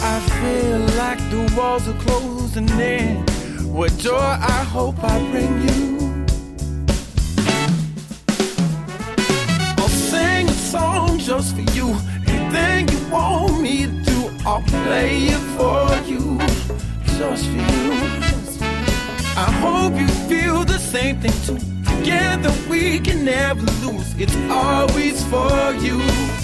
I 0.00 0.20
feel 0.40 0.80
like 0.98 1.20
the 1.30 1.54
walls 1.56 1.86
are 1.86 2.00
closing 2.00 2.68
in. 2.80 3.24
What 3.72 3.96
joy 3.98 4.18
I 4.18 4.64
hope 4.72 4.96
I 5.04 5.20
bring 5.30 5.68
you. 5.68 6.03
Song 10.74 11.18
just 11.18 11.54
for 11.54 11.66
you 11.76 11.88
anything 12.26 12.88
you 12.88 13.00
want 13.08 13.60
me 13.60 13.86
to 13.86 13.92
do, 14.10 14.30
I'll 14.44 14.62
play 14.62 15.26
it 15.34 15.44
for 15.56 15.86
you, 16.10 16.38
just 17.18 17.44
for 17.46 17.60
you. 17.74 17.92
I 19.36 19.50
hope 19.64 19.94
you 19.94 20.08
feel 20.28 20.64
the 20.64 20.78
same 20.78 21.20
thing 21.20 21.36
too. 21.46 21.58
Together 21.90 22.52
we 22.68 22.98
can 23.00 23.24
never 23.24 23.62
lose. 23.84 24.14
It's 24.18 24.36
always 24.50 25.24
for 25.26 25.74
you. 25.84 26.43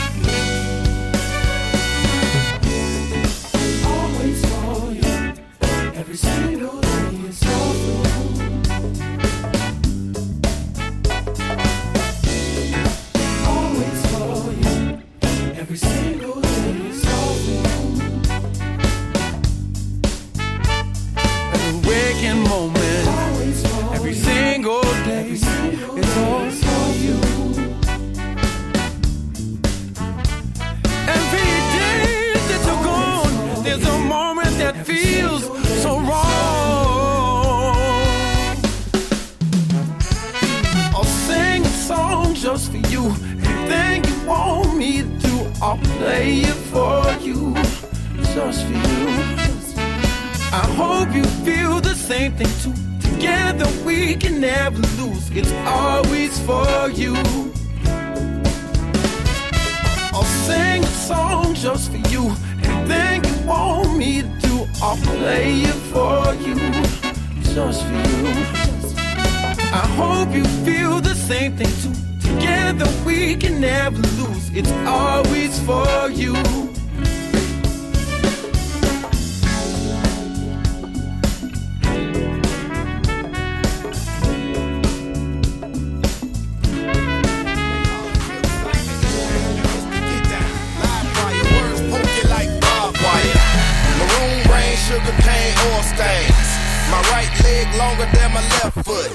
My 96.90 97.00
right 97.14 97.30
leg 97.46 97.70
longer 97.78 98.06
than 98.10 98.34
my 98.34 98.42
left 98.58 98.82
foot. 98.82 99.10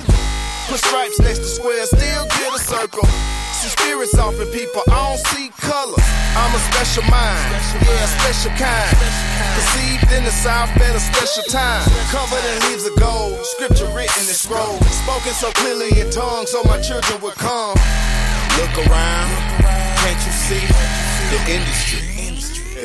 Put 0.72 0.80
stripes 0.80 1.20
next 1.20 1.40
to 1.40 1.50
squares, 1.52 1.92
still 1.92 2.26
get 2.40 2.56
a 2.56 2.60
circle. 2.60 3.06
See 3.60 3.70
spirits 3.70 4.18
off 4.18 4.40
in 4.40 4.48
people, 4.56 4.82
I 4.88 5.12
don't 5.12 5.22
see 5.36 5.52
colors. 5.60 6.08
I'm 6.40 6.56
a 6.56 6.62
special 6.72 7.04
mind, 7.12 7.52
yeah, 7.84 8.08
special 8.24 8.52
kind. 8.56 8.96
Conceived 9.60 10.10
in 10.16 10.24
the 10.24 10.32
South 10.32 10.72
at 10.72 10.96
a 10.96 11.00
special 11.00 11.44
time. 11.52 11.84
Covered 12.16 12.44
in 12.48 12.72
leaves 12.72 12.88
of 12.88 12.96
gold, 12.96 13.44
scripture 13.44 13.92
written 13.92 14.24
in 14.24 14.36
scrolls. 14.36 14.80
Spoken 15.04 15.34
so 15.34 15.52
clearly 15.60 15.92
in 16.00 16.10
tongues 16.12 16.52
so 16.52 16.64
my 16.64 16.80
children 16.82 17.22
would 17.22 17.36
come. 17.36 17.76
Look 18.56 18.74
around, 18.88 19.30
can't 20.00 20.22
you 20.24 20.34
see 20.48 20.66
the 21.32 21.40
industry? 21.52 22.16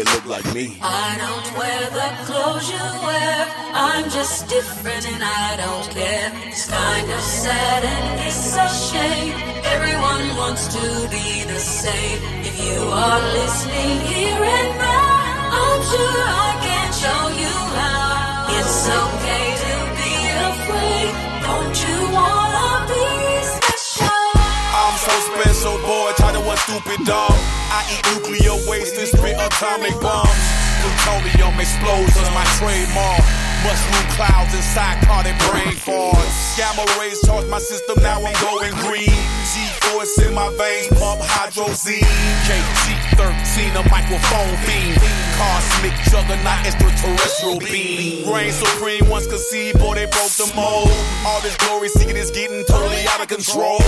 it 0.01 0.07
look 0.15 0.25
like 0.25 0.55
me. 0.55 0.79
I 0.83 1.17
don't 1.19 1.59
wear 1.59 1.81
the 1.91 2.09
clothes 2.25 2.71
you 2.71 2.79
wear. 3.05 3.60
I'm 3.73 4.11
just 4.11 4.49
different 4.49 5.07
and 5.07 5.23
I 5.23 5.57
don't 5.57 5.89
care. 5.95 6.33
It's 6.49 6.67
kind 6.69 7.11
of 7.11 7.21
sad 7.21 7.85
and 7.85 8.21
it's 8.27 8.57
a 8.57 8.67
shame. 8.67 9.35
Everyone 9.65 10.37
wants 10.37 10.67
to 10.75 10.83
be 11.07 11.45
the 11.47 11.61
same. 11.61 12.19
If 12.43 12.59
you 12.59 12.83
are 12.83 13.21
listening 13.33 14.01
here 14.11 14.43
and 14.43 14.71
now, 14.75 15.55
I'm 15.55 15.81
sure 15.87 16.19
I 16.27 16.51
can 16.67 16.89
show 16.91 17.23
you 17.39 17.55
how. 17.79 18.59
It's 18.59 18.91
okay 18.91 19.47
to 19.63 19.75
be 20.03 20.15
afraid. 20.51 21.11
Don't 21.47 21.77
you 21.79 21.99
wanna 22.11 22.91
be 22.91 23.07
special? 23.55 24.35
I'm 24.75 24.97
so 24.99 25.15
special, 25.31 25.79
boy. 25.87 26.11
To 26.19 26.41
one 26.43 26.59
stupid 26.67 27.07
dog. 27.07 27.35
I 27.71 27.87
eat 27.95 28.03
nuclear 28.15 28.59
waste 28.69 28.99
and 28.99 29.07
spit 29.07 29.39
atomic 29.39 29.95
bombs. 30.01 30.43
Plutonium 30.83 31.55
explosions, 31.61 32.31
my 32.35 32.45
trademark. 32.59 33.50
Mushroom 33.63 34.07
clouds 34.17 34.55
inside 34.55 35.01
psychotic 35.01 35.37
brain 35.51 35.75
farts. 35.77 36.57
Gamma 36.57 36.85
rays 36.99 37.21
charge 37.27 37.47
my 37.49 37.59
system, 37.59 38.03
now 38.03 38.23
I'm 38.23 38.35
going 38.41 38.73
green. 38.87 39.13
G-force 39.53 40.19
in 40.25 40.35
my 40.35 40.49
veins, 40.57 40.89
pump 40.99 41.21
hydrazine. 41.21 42.07
KG-13, 42.47 43.75
a 43.77 43.83
microphone 43.91 44.57
fiend. 44.65 44.97
Cosmic 45.37 45.95
juggernaut, 46.09 46.67
extraterrestrial 46.67 47.59
beam. 47.59 48.33
Reign 48.33 48.53
supreme, 48.53 49.09
once 49.09 49.27
conceived, 49.27 49.79
boy, 49.79 49.95
they 49.95 50.07
broke 50.07 50.33
the 50.39 50.51
mold. 50.55 50.91
All 51.27 51.41
this 51.41 51.57
glory 51.57 51.89
seeking 51.89 52.17
is 52.17 52.31
getting 52.31 52.65
totally 52.65 53.05
out 53.09 53.21
of 53.21 53.29
control. 53.29 53.81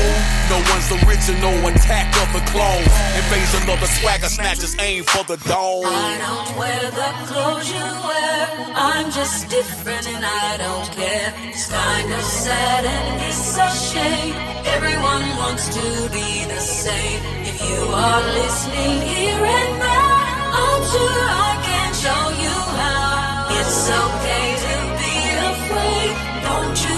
No 0.50 0.58
one's 0.72 0.90
original, 1.04 1.54
attack 1.68 2.10
of 2.20 2.28
the 2.32 2.42
clone. 2.50 2.84
Invasion 3.16 3.68
of 3.70 3.80
the 3.80 3.86
swagger 3.86 4.28
snatchers, 4.28 4.76
aim 4.80 5.04
for 5.04 5.24
the 5.24 5.36
dome. 5.48 5.84
I 5.86 6.18
don't 6.18 6.58
wear 6.58 6.90
the 6.90 7.10
clothes 7.28 7.70
you 7.70 7.80
wear. 7.80 8.72
I'm 8.74 9.10
just 9.12 9.48
different 9.62 10.06
and 10.08 10.24
I 10.24 10.56
don't 10.64 10.88
care. 10.98 11.30
It's 11.48 11.66
kind 11.70 12.08
of 12.18 12.24
sad 12.44 12.82
and 12.84 13.08
it's 13.28 13.56
a 13.66 13.68
shame. 13.90 14.34
Everyone 14.74 15.24
wants 15.42 15.66
to 15.78 15.86
be 16.16 16.28
the 16.54 16.62
same. 16.84 17.20
If 17.50 17.56
you 17.68 17.80
are 18.04 18.22
listening 18.40 18.96
here 19.12 19.42
and 19.58 19.72
now, 19.78 20.62
I'm 20.62 20.82
sure 20.92 21.22
I 21.48 21.52
can 21.68 21.90
show 22.04 22.24
you 22.44 22.56
how. 22.80 23.56
It's 23.58 23.82
okay 24.04 24.46
to 24.66 24.74
be 25.02 25.16
afraid. 25.52 26.12
Don't 26.46 26.78
you 26.86 26.91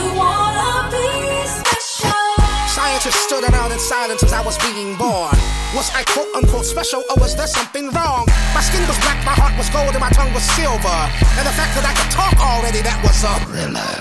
Scientists 3.04 3.28
stood 3.28 3.44
around 3.52 3.70
in 3.70 3.78
silence 3.78 4.22
as 4.22 4.32
I 4.32 4.40
was 4.40 4.56
being 4.64 4.96
born. 4.96 5.36
Was 5.76 5.92
I 5.92 6.08
quote 6.08 6.32
unquote 6.32 6.64
special 6.64 7.04
or 7.12 7.20
was 7.20 7.36
there 7.36 7.46
something 7.46 7.92
wrong? 7.92 8.24
My 8.56 8.64
skin 8.64 8.80
was 8.88 8.96
black, 9.04 9.20
my 9.28 9.36
heart 9.36 9.52
was 9.60 9.68
gold, 9.68 9.92
and 9.92 10.00
my 10.00 10.08
tongue 10.08 10.32
was 10.32 10.40
silver. 10.56 11.00
And 11.36 11.44
the 11.44 11.52
fact 11.52 11.76
that 11.76 11.84
I 11.84 11.92
could 11.92 12.08
talk 12.08 12.32
already, 12.40 12.80
that 12.80 12.96
was 13.04 13.20
a 13.20 13.36
thriller. 13.44 13.92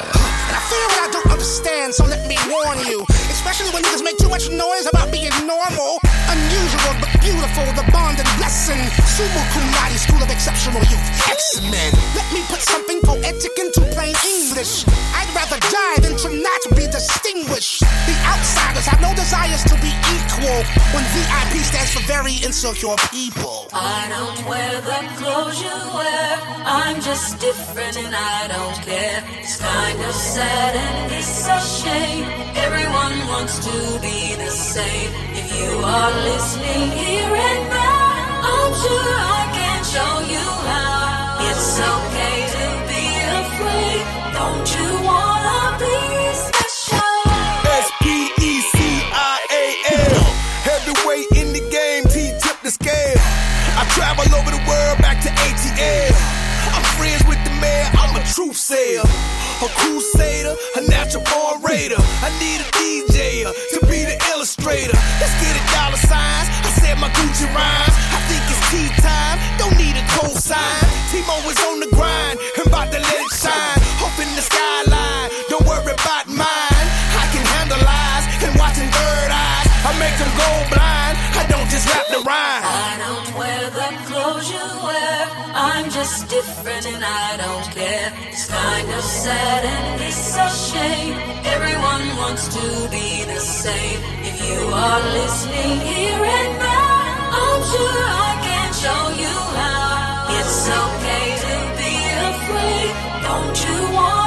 And 0.48 0.56
I 0.56 0.62
fear 0.72 0.86
what 0.88 1.02
I 1.04 1.10
don't 1.12 1.32
understand, 1.36 1.92
so 1.92 2.08
let 2.08 2.24
me 2.32 2.40
warn 2.48 2.80
you. 2.88 3.04
Especially 3.44 3.76
when 3.76 3.84
niggas 3.84 4.04
make 4.08 4.16
too 4.16 4.30
much 4.30 4.48
noise 4.50 4.88
about 4.88 5.12
being 5.12 5.36
normal. 5.44 6.00
Unusual 6.32 6.96
but 7.04 7.12
beautiful, 7.20 7.68
the 7.76 7.84
bond 7.92 8.16
and 8.16 8.30
blessing. 8.40 8.80
Sumu 9.04 9.44
cum 9.52 9.68
school 10.00 10.24
of 10.24 10.32
exceptional 10.32 10.80
youth. 10.88 11.04
X-Men. 11.28 11.92
Let 12.16 12.32
me 12.32 12.40
put 12.48 12.64
something 12.64 13.02
poetic 13.04 13.52
into 13.60 13.82
plain 13.92 14.16
English. 14.24 14.88
I'd 15.12 15.28
rather 15.36 15.60
die 15.60 16.00
than 16.00 16.16
to 16.24 16.30
not 16.40 16.62
be 16.72 16.88
distinguished. 16.88 17.84
The 18.08 18.16
outsiders 18.32 18.88
have 18.88 19.02
no 19.04 19.12
desires 19.14 19.64
to 19.68 19.76
be 19.84 19.92
equal. 20.16 20.64
When 20.96 21.04
VIP 21.12 21.60
stands 21.68 21.92
for 21.92 22.04
very 22.08 22.40
insecure 22.48 22.96
people. 23.12 23.68
I 23.74 24.08
don't 24.08 24.40
wear 24.48 24.80
the 24.80 25.02
clothes 25.20 25.60
you 25.60 25.78
wear. 25.92 26.54
I'm 26.64 27.02
just 27.02 27.40
different 27.40 27.98
and 27.98 28.16
I 28.16 28.48
don't 28.48 28.80
care. 28.88 29.20
It's 29.44 29.60
kind 29.60 30.00
of 30.00 30.16
sad 30.16 30.76
and 30.80 31.12
it's 31.12 31.46
a 31.48 31.60
shame. 31.60 32.26
Everyone 32.56 33.18
wants 33.34 33.58
to 33.66 33.78
be 34.00 34.36
the 34.36 34.52
same. 34.52 35.10
If 35.34 35.48
you 35.58 35.70
are 35.82 36.12
listening 36.30 36.86
here 37.02 37.34
and 37.50 37.64
now, 37.70 38.46
I'm 38.54 38.72
sure 38.82 39.10
I 39.38 39.42
can 39.58 39.80
show 39.94 40.14
you 40.34 40.46
how. 40.70 41.42
It's 41.50 41.74
okay 41.94 42.38
to 42.56 42.66
be 42.92 43.06
afraid. 43.42 44.04
Don't 44.38 44.70
you 44.78 44.90
wanna 45.10 45.62
be 45.82 45.98
special? 46.46 47.10
S-P-E-C-I-A-L. 47.82 48.54
Heavyweight 50.70 51.30
in 51.42 51.48
the 51.58 51.64
game, 51.74 52.04
T-tip 52.14 52.58
the 52.62 52.70
scale. 52.70 53.22
I 53.82 53.84
travel 53.98 54.30
over 54.38 54.52
the 54.58 54.64
world 54.70 54.98
back 55.02 55.18
to 55.26 55.30
ATL. 55.46 56.14
I'm 56.76 56.86
friends 56.98 57.24
with 57.26 57.42
the 57.48 57.54
mayor, 57.58 57.90
a 57.90 57.93
truth 58.34 58.58
sayer. 58.58 59.06
A 59.62 59.70
crusader, 59.78 60.58
a 60.76 60.82
natural 60.90 61.24
born 61.30 61.62
raider. 61.62 62.02
I 62.26 62.34
need 62.42 62.66
a 62.66 62.68
DJ 62.74 63.46
to 63.46 63.80
be 63.86 64.02
the 64.10 64.18
illustrator. 64.34 64.98
Let's 65.22 65.38
get 65.38 65.54
a 65.54 65.64
dollar 65.70 66.02
signs. 66.02 66.50
I 66.66 66.72
said 66.82 66.98
my 66.98 67.14
Gucci 67.14 67.46
rhymes. 67.54 67.96
I 68.10 68.20
think 68.26 68.42
it's 68.50 68.64
tea 68.74 68.90
time. 69.06 69.38
Don't 69.62 69.78
need 69.78 69.94
a 69.94 70.06
cosign. 70.18 70.86
Timo 71.14 71.38
is 71.46 71.62
on 71.70 71.78
the 71.80 71.90
grind. 71.94 72.42
I'm 72.58 72.66
about 72.74 72.90
to 72.92 72.98
let 72.98 73.18
it 73.22 73.32
shine. 73.38 73.80
Hope 74.02 74.18
in 74.18 74.30
the 74.34 74.42
skyline. 74.42 75.30
Don't 75.54 75.66
worry 75.70 75.94
about 75.94 76.26
mine. 76.26 76.88
I 77.22 77.26
can 77.30 77.46
handle 77.54 77.78
lies 77.86 78.26
and 78.42 78.58
watching 78.58 78.90
third 78.90 79.30
eyes. 79.30 79.68
I 79.86 79.94
make 80.02 80.18
them 80.18 80.32
go 80.34 80.50
blind. 80.74 81.16
I 81.38 81.46
don't 81.54 81.70
just 81.70 81.86
rap 81.86 82.10
the 82.10 82.26
rhyme. 82.26 82.53
I'm 86.16 86.28
different 86.28 86.86
and 86.86 87.04
I 87.04 87.38
don't 87.38 87.66
care. 87.74 88.14
It's 88.30 88.46
kind 88.46 88.88
of 88.88 89.02
sad 89.02 89.66
and 89.66 90.02
it's 90.02 90.38
a 90.38 90.48
shame. 90.48 91.16
Everyone 91.44 92.06
wants 92.18 92.50
to 92.54 92.66
be 92.92 93.24
the 93.26 93.40
same. 93.40 94.00
If 94.22 94.38
you 94.48 94.62
are 94.68 95.02
listening 95.20 95.80
here 95.82 96.24
and 96.38 96.60
now, 96.60 97.40
I'm 97.42 97.62
sure 97.72 98.04
I 98.26 98.32
can 98.46 98.70
show 98.84 99.04
you 99.24 99.36
how. 99.58 100.38
It's 100.38 100.70
okay 100.84 101.28
to 101.46 101.56
be 101.82 101.96
afraid. 102.30 102.94
Don't 103.26 103.58
you 103.66 103.96
wanna 103.96 104.23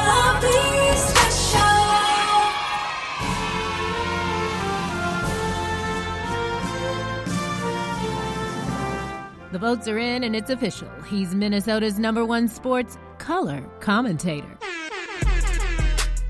The 9.57 9.61
votes 9.61 9.89
are 9.89 9.97
in 9.97 10.25
and 10.25 10.37
it's 10.37 10.51
official. 10.51 10.91
He's 11.09 11.35
Minnesota's 11.35 11.99
number 11.99 12.27
one 12.27 12.47
sports 12.47 12.99
color 13.17 13.63
commentator. 13.81 14.59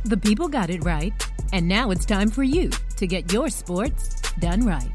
The 0.05 0.17
people 0.17 0.47
got 0.47 0.71
it 0.71 0.85
right, 0.85 1.13
and 1.53 1.67
now 1.67 1.91
it's 1.91 2.05
time 2.05 2.31
for 2.31 2.45
you 2.45 2.71
to 2.97 3.07
get 3.09 3.33
your 3.33 3.49
sports 3.49 4.21
done 4.39 4.65
right. 4.65 4.93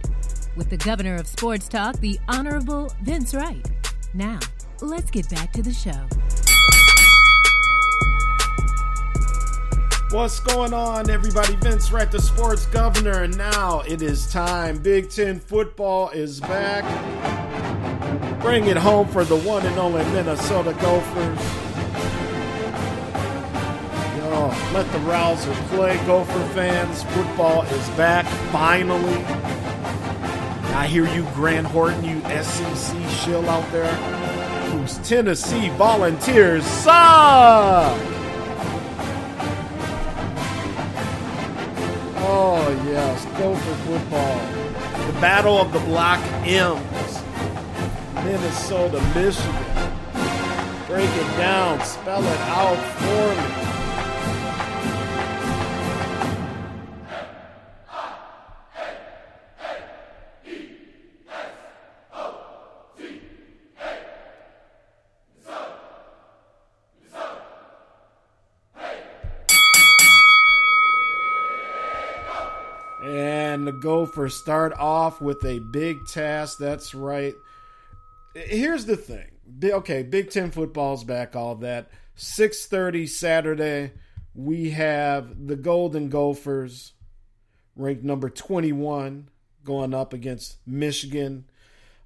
With 0.55 0.69
the 0.69 0.77
governor 0.77 1.15
of 1.15 1.27
sports 1.27 1.67
talk, 1.67 1.97
the 1.97 2.17
Honorable 2.29 2.93
Vince 3.01 3.33
Wright. 3.33 3.69
Now, 4.13 4.39
let's 4.79 5.11
get 5.11 5.29
back 5.29 5.51
to 5.51 5.61
the 5.61 5.73
show. 5.73 6.07
What's 10.15 10.39
going 10.39 10.73
on, 10.73 11.09
everybody? 11.09 11.57
Vince 11.57 11.91
Wright, 11.91 12.09
the 12.09 12.21
sports 12.21 12.65
governor, 12.67 13.23
and 13.23 13.37
now 13.37 13.81
it 13.81 14.01
is 14.01 14.31
time. 14.31 14.81
Big 14.81 15.09
Ten 15.09 15.37
football 15.37 16.11
is 16.11 16.39
back. 16.39 17.50
Bring 18.41 18.67
it 18.67 18.77
home 18.77 19.07
for 19.07 19.23
the 19.23 19.37
one 19.37 19.65
and 19.65 19.77
only 19.77 20.03
Minnesota 20.05 20.73
Gophers. 20.81 21.39
Let 24.73 24.89
the 24.93 24.99
Rouser 24.99 25.53
play, 25.67 25.97
Gopher 26.05 26.47
fans. 26.53 27.03
Football 27.03 27.63
is 27.63 27.89
back, 27.89 28.25
finally. 28.53 29.21
I 30.73 30.87
hear 30.87 31.05
you, 31.13 31.27
Grant 31.33 31.67
Horton, 31.67 32.05
you 32.05 32.21
SEC 32.21 33.09
shill 33.09 33.49
out 33.49 33.69
there, 33.73 33.93
whose 34.71 34.97
Tennessee 34.99 35.67
volunteers 35.71 36.63
suck. 36.65 37.97
Oh, 42.23 42.81
yes, 42.85 43.25
Gopher 43.37 43.75
football. 43.85 44.39
The 45.11 45.19
Battle 45.19 45.57
of 45.57 45.73
the 45.73 45.79
Black 45.79 46.21
M's. 46.47 47.20
Minnesota, 48.23 49.01
Michigan. 49.15 49.91
Break 50.87 51.09
it 51.09 51.37
down, 51.37 51.79
spell 51.83 52.23
it 52.23 52.39
out 52.41 52.77
for 52.77 53.35
me. 53.35 53.71
And 73.03 73.65
the 73.65 73.71
Gophers 73.71 74.35
start 74.35 74.73
off 74.73 75.21
with 75.21 75.43
a 75.43 75.59
big 75.59 76.05
task. 76.05 76.59
That's 76.59 76.93
right. 76.93 77.35
Here's 78.33 78.85
the 78.85 78.97
thing. 78.97 79.27
Okay, 79.63 80.03
Big 80.03 80.29
Ten 80.29 80.51
football's 80.51 81.03
back. 81.03 81.35
All 81.35 81.55
that. 81.55 81.89
Six 82.15 82.65
thirty 82.65 83.07
Saturday. 83.07 83.91
We 84.33 84.69
have 84.71 85.47
the 85.47 85.57
Golden 85.57 86.09
Gophers 86.09 86.93
ranked 87.75 88.03
number 88.03 88.29
21, 88.29 89.29
going 89.63 89.93
up 89.93 90.13
against 90.13 90.57
Michigan. 90.65 91.45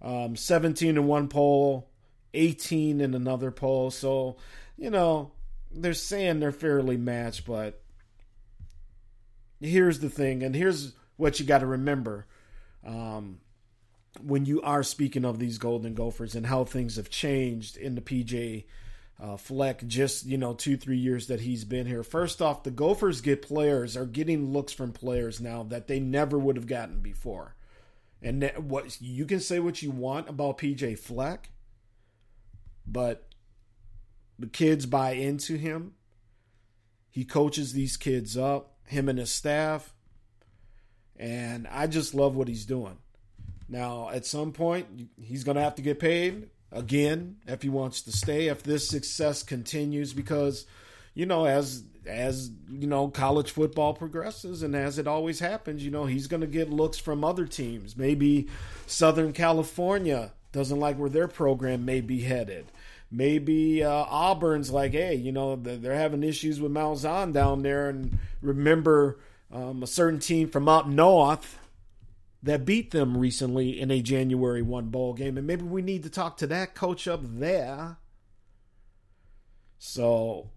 Um, 0.02 0.36
17 0.36 0.98
in 0.98 1.08
one 1.08 1.28
poll, 1.28 1.90
18 2.34 3.02
in 3.02 3.14
another 3.14 3.52
poll. 3.52 3.92
So, 3.92 4.38
you 4.78 4.90
know, 4.90 5.32
they're 5.72 5.94
saying 5.94 6.40
they're 6.40 6.52
fairly 6.52 6.98
matched, 6.98 7.46
but 7.46 7.82
here's 9.60 10.00
the 10.00 10.10
thing, 10.10 10.44
and 10.44 10.56
here's 10.56 10.94
what 11.18 11.40
you 11.40 11.46
got 11.46 11.60
to 11.60 11.66
remember. 11.66 12.28
Um, 12.86 13.40
when 14.22 14.46
you 14.46 14.62
are 14.62 14.84
speaking 14.84 15.26
of 15.26 15.40
these 15.40 15.58
Golden 15.58 15.94
Gophers 15.94 16.36
and 16.36 16.46
how 16.46 16.64
things 16.64 16.96
have 16.96 17.10
changed 17.10 17.78
in 17.78 17.96
the 17.96 18.02
PJ 18.02 18.66
uh, 19.22 19.38
Fleck, 19.38 19.86
just 19.88 20.26
you 20.26 20.38
know, 20.38 20.54
two 20.54 20.78
three 20.78 20.98
years 20.98 21.28
that 21.28 21.42
he's 21.42 21.64
been 21.64 21.86
here. 21.86 22.04
First 22.04 22.42
off, 22.42 22.64
the 22.64 22.72
Gophers 22.72 23.22
get 23.22 23.42
players 23.42 23.96
are 23.96 24.06
getting 24.06 24.52
looks 24.52 24.74
from 24.74 24.92
players 24.92 25.40
now 25.40 25.64
that 25.64 25.88
they 25.88 26.00
never 26.00 26.38
would 26.38 26.58
have 26.58 26.68
gotten 26.68 27.00
before. 27.00 27.56
And 28.22 28.42
that, 28.42 28.64
what 28.64 29.00
you 29.02 29.26
can 29.26 29.40
say 29.40 29.60
what 29.60 29.82
you 29.82 29.92
want 29.92 30.30
about 30.30 30.58
PJ 30.58 31.00
Fleck, 31.00 31.52
but 32.86 33.28
the 34.38 34.48
kids 34.48 34.86
buy 34.86 35.12
into 35.12 35.56
him. 35.56 35.94
He 37.10 37.24
coaches 37.24 37.72
these 37.72 37.96
kids 37.96 38.36
up, 38.36 38.76
him 38.84 39.08
and 39.08 39.20
his 39.20 39.32
staff, 39.32 39.94
and 41.16 41.66
I 41.68 41.88
just 41.88 42.14
love 42.14 42.36
what 42.36 42.50
he's 42.50 42.66
doing. 42.66 42.98
Now, 43.68 44.10
at 44.10 44.26
some 44.26 44.52
point, 44.52 45.10
he's 45.20 45.44
going 45.44 45.56
to 45.56 45.64
have 45.64 45.76
to 45.76 45.82
get 45.82 46.00
paid 46.00 46.50
again 46.72 47.38
if 47.48 47.62
he 47.62 47.70
wants 47.70 48.02
to 48.04 48.12
stay. 48.12 48.48
If 48.48 48.64
this 48.64 48.88
success 48.88 49.44
continues, 49.44 50.14
because 50.14 50.66
you 51.16 51.26
know, 51.26 51.46
as 51.46 51.84
as 52.06 52.52
you 52.70 52.88
know, 52.88 53.08
college 53.08 53.52
football 53.52 53.94
progresses, 53.94 54.62
and 54.62 54.76
as 54.76 55.00
it 55.00 55.08
always 55.08 55.40
happens, 55.40 55.84
you 55.84 55.90
know, 55.90 56.06
he's 56.06 56.28
going 56.28 56.42
to 56.42 56.48
get 56.48 56.70
looks 56.70 56.98
from 56.98 57.24
other 57.24 57.46
teams. 57.46 57.98
Maybe 57.98 58.48
Southern 58.86 59.34
California 59.34 60.34
doesn't 60.52 60.80
like 60.80 60.98
where 60.98 61.10
their 61.10 61.28
program 61.28 61.86
may 61.86 62.02
be 62.02 62.22
headed. 62.22 62.66
Maybe 63.12 63.84
uh, 63.84 64.06
Auburn's 64.10 64.72
like, 64.72 64.92
hey, 64.92 65.16
you 65.16 65.32
know, 65.32 65.56
they're 65.56 65.96
having 65.96 66.24
issues 66.24 66.60
with 66.60 66.72
Malzahn 66.72 67.34
down 67.34 67.64
there, 67.64 67.90
and 67.90 68.18
remember 68.42 69.20
um, 69.52 69.82
a 69.82 69.88
certain 69.88 70.20
team 70.20 70.50
from 70.50 70.68
up 70.68 70.88
north 70.88 71.60
that 72.46 72.64
beat 72.64 72.92
them 72.92 73.18
recently 73.18 73.80
in 73.80 73.90
a 73.90 74.02
January 74.02 74.62
1 74.62 74.90
ball 74.90 75.14
game. 75.14 75.36
And 75.36 75.48
maybe 75.48 75.64
we 75.64 75.82
need 75.82 76.04
to 76.04 76.12
talk 76.12 76.38
to 76.38 76.48
that 76.48 76.76
coach 76.76 77.08
up 77.08 77.22
there. 77.24 77.98
So, 79.80 80.52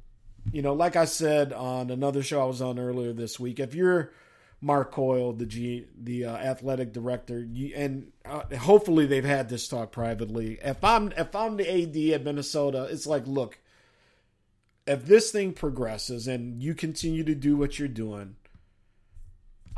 you 0.52 0.60
know, 0.60 0.74
like 0.74 0.96
I 0.96 1.06
said 1.06 1.50
on 1.50 1.90
another 1.90 2.22
show 2.22 2.42
I 2.42 2.44
was 2.44 2.60
on 2.60 2.78
earlier 2.78 3.14
this 3.14 3.40
week, 3.40 3.58
if 3.58 3.74
you're 3.74 4.12
Mark 4.60 4.92
Coyle, 4.92 5.32
the 5.32 5.46
G, 5.46 5.86
the 5.98 6.26
uh, 6.26 6.36
athletic 6.36 6.92
director, 6.92 7.42
you, 7.42 7.72
and 7.74 8.12
uh, 8.26 8.42
hopefully 8.58 9.06
they've 9.06 9.24
had 9.24 9.48
this 9.48 9.66
talk 9.66 9.90
privately. 9.90 10.58
If 10.62 10.84
I'm 10.84 11.12
if 11.16 11.34
I'm 11.34 11.56
the 11.56 11.70
AD 11.70 12.14
at 12.14 12.24
Minnesota, 12.24 12.86
it's 12.90 13.06
like, 13.06 13.26
look, 13.26 13.60
if 14.86 15.06
this 15.06 15.30
thing 15.30 15.54
progresses 15.54 16.28
and 16.28 16.62
you 16.62 16.74
continue 16.74 17.24
to 17.24 17.34
do 17.34 17.56
what 17.56 17.78
you're 17.78 17.88
doing, 17.88 18.36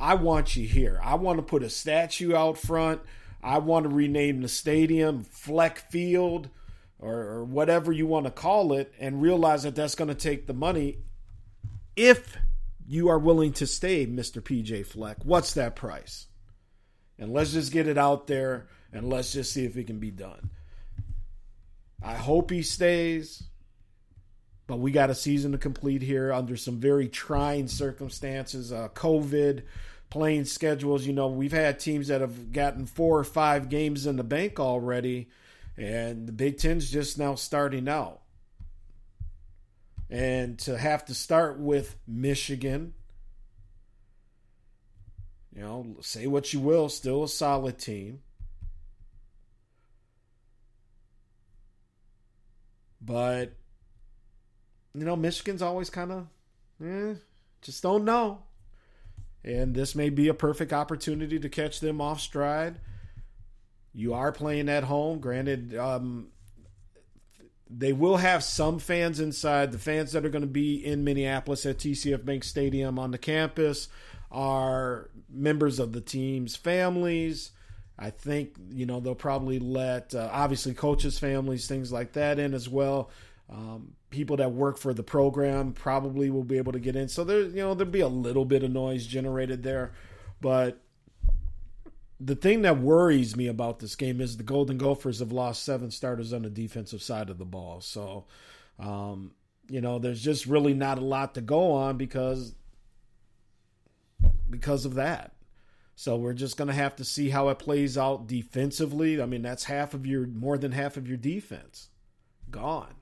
I 0.00 0.14
want 0.14 0.56
you 0.56 0.66
here. 0.66 0.98
I 1.04 1.14
want 1.16 1.38
to 1.38 1.42
put 1.42 1.62
a 1.62 1.68
statue 1.68 2.34
out 2.34 2.56
front. 2.56 3.02
I 3.42 3.58
want 3.58 3.84
to 3.84 3.94
rename 3.94 4.40
the 4.40 4.48
stadium 4.48 5.24
Fleck 5.24 5.90
Field 5.90 6.48
or, 6.98 7.14
or 7.14 7.44
whatever 7.44 7.92
you 7.92 8.06
want 8.06 8.24
to 8.24 8.32
call 8.32 8.72
it 8.72 8.92
and 8.98 9.20
realize 9.20 9.62
that 9.64 9.74
that's 9.74 9.94
going 9.94 10.08
to 10.08 10.14
take 10.14 10.46
the 10.46 10.54
money 10.54 10.98
if 11.96 12.36
you 12.86 13.08
are 13.08 13.18
willing 13.18 13.52
to 13.52 13.66
stay, 13.66 14.06
Mr. 14.06 14.42
PJ 14.42 14.86
Fleck. 14.86 15.18
What's 15.22 15.52
that 15.54 15.76
price? 15.76 16.26
And 17.18 17.32
let's 17.32 17.52
just 17.52 17.70
get 17.70 17.86
it 17.86 17.98
out 17.98 18.26
there 18.26 18.68
and 18.92 19.08
let's 19.08 19.32
just 19.32 19.52
see 19.52 19.64
if 19.66 19.76
it 19.76 19.86
can 19.86 19.98
be 19.98 20.10
done. 20.10 20.50
I 22.02 22.14
hope 22.14 22.50
he 22.50 22.62
stays, 22.62 23.42
but 24.66 24.78
we 24.78 24.90
got 24.90 25.10
a 25.10 25.14
season 25.14 25.52
to 25.52 25.58
complete 25.58 26.00
here 26.00 26.32
under 26.32 26.56
some 26.56 26.80
very 26.80 27.08
trying 27.08 27.68
circumstances. 27.68 28.72
Uh, 28.72 28.88
COVID, 28.94 29.62
playing 30.10 30.44
schedules. 30.44 31.06
You 31.06 31.12
know, 31.12 31.28
we've 31.28 31.52
had 31.52 31.78
teams 31.78 32.08
that 32.08 32.20
have 32.20 32.52
gotten 32.52 32.86
four 32.86 33.18
or 33.18 33.24
five 33.24 33.68
games 33.68 34.06
in 34.06 34.16
the 34.16 34.24
bank 34.24 34.60
already, 34.60 35.30
and 35.76 36.26
the 36.26 36.32
Big 36.32 36.58
Ten's 36.58 36.90
just 36.90 37.18
now 37.18 37.36
starting 37.36 37.88
out. 37.88 38.20
And 40.10 40.58
to 40.60 40.76
have 40.76 41.04
to 41.06 41.14
start 41.14 41.60
with 41.60 41.96
Michigan, 42.06 42.94
you 45.54 45.62
know, 45.62 45.96
say 46.00 46.26
what 46.26 46.52
you 46.52 46.58
will, 46.60 46.88
still 46.88 47.22
a 47.22 47.28
solid 47.28 47.78
team. 47.78 48.20
But, 53.00 53.54
you 54.94 55.04
know, 55.04 55.16
Michigan's 55.16 55.62
always 55.62 55.90
kind 55.90 56.12
of, 56.12 56.26
eh, 56.84 57.14
just 57.62 57.82
don't 57.82 58.04
know. 58.04 58.42
And 59.44 59.74
this 59.74 59.94
may 59.94 60.10
be 60.10 60.28
a 60.28 60.34
perfect 60.34 60.72
opportunity 60.72 61.38
to 61.38 61.48
catch 61.48 61.80
them 61.80 62.00
off 62.00 62.20
stride. 62.20 62.78
You 63.92 64.14
are 64.14 64.32
playing 64.32 64.68
at 64.68 64.84
home. 64.84 65.18
Granted, 65.18 65.74
um, 65.76 66.28
they 67.68 67.92
will 67.92 68.18
have 68.18 68.44
some 68.44 68.78
fans 68.78 69.20
inside. 69.20 69.72
The 69.72 69.78
fans 69.78 70.12
that 70.12 70.24
are 70.24 70.30
going 70.30 70.42
to 70.42 70.48
be 70.48 70.84
in 70.84 71.04
Minneapolis 71.04 71.64
at 71.64 71.78
TCF 71.78 72.24
Bank 72.24 72.44
Stadium 72.44 72.98
on 72.98 73.12
the 73.12 73.18
campus 73.18 73.88
are 74.30 75.10
members 75.28 75.78
of 75.78 75.92
the 75.92 76.00
team's 76.00 76.56
families. 76.56 77.52
I 77.98 78.10
think, 78.10 78.54
you 78.70 78.86
know, 78.86 79.00
they'll 79.00 79.14
probably 79.14 79.58
let, 79.58 80.14
uh, 80.14 80.28
obviously, 80.32 80.74
coaches' 80.74 81.18
families, 81.18 81.66
things 81.66 81.92
like 81.92 82.12
that 82.12 82.38
in 82.38 82.54
as 82.54 82.68
well. 82.68 83.10
Um, 83.48 83.94
people 84.10 84.36
that 84.36 84.52
work 84.52 84.76
for 84.76 84.92
the 84.92 85.02
program 85.02 85.72
probably 85.72 86.30
will 86.30 86.44
be 86.44 86.58
able 86.58 86.72
to 86.72 86.80
get 86.80 86.96
in. 86.96 87.08
So 87.08 87.24
there, 87.24 87.40
you 87.40 87.56
know, 87.56 87.74
there'll 87.74 87.90
be 87.90 88.00
a 88.00 88.08
little 88.08 88.44
bit 88.44 88.62
of 88.62 88.70
noise 88.70 89.06
generated 89.06 89.62
there, 89.62 89.92
but 90.40 90.80
the 92.18 92.34
thing 92.34 92.62
that 92.62 92.78
worries 92.78 93.36
me 93.36 93.46
about 93.46 93.78
this 93.78 93.94
game 93.94 94.20
is 94.20 94.36
the 94.36 94.42
Golden 94.42 94.76
Gophers 94.76 95.20
have 95.20 95.32
lost 95.32 95.62
seven 95.64 95.90
starters 95.90 96.32
on 96.32 96.42
the 96.42 96.50
defensive 96.50 97.02
side 97.02 97.30
of 97.30 97.38
the 97.38 97.46
ball. 97.46 97.80
So, 97.80 98.26
um, 98.78 99.32
you 99.68 99.80
know, 99.80 99.98
there's 99.98 100.22
just 100.22 100.44
really 100.44 100.74
not 100.74 100.98
a 100.98 101.04
lot 101.04 101.34
to 101.34 101.40
go 101.40 101.72
on 101.72 101.96
because 101.96 102.54
because 104.50 104.84
of 104.84 104.94
that. 104.94 105.32
So 105.94 106.16
we're 106.16 106.32
just 106.32 106.56
going 106.56 106.68
to 106.68 106.74
have 106.74 106.96
to 106.96 107.04
see 107.04 107.30
how 107.30 107.50
it 107.50 107.58
plays 107.58 107.96
out 107.96 108.26
defensively. 108.26 109.20
I 109.20 109.26
mean, 109.26 109.42
that's 109.42 109.64
half 109.64 109.94
of 109.94 110.06
your 110.06 110.26
more 110.26 110.58
than 110.58 110.72
half 110.72 110.96
of 110.96 111.06
your 111.06 111.18
defense 111.18 111.88
gone 112.50 112.94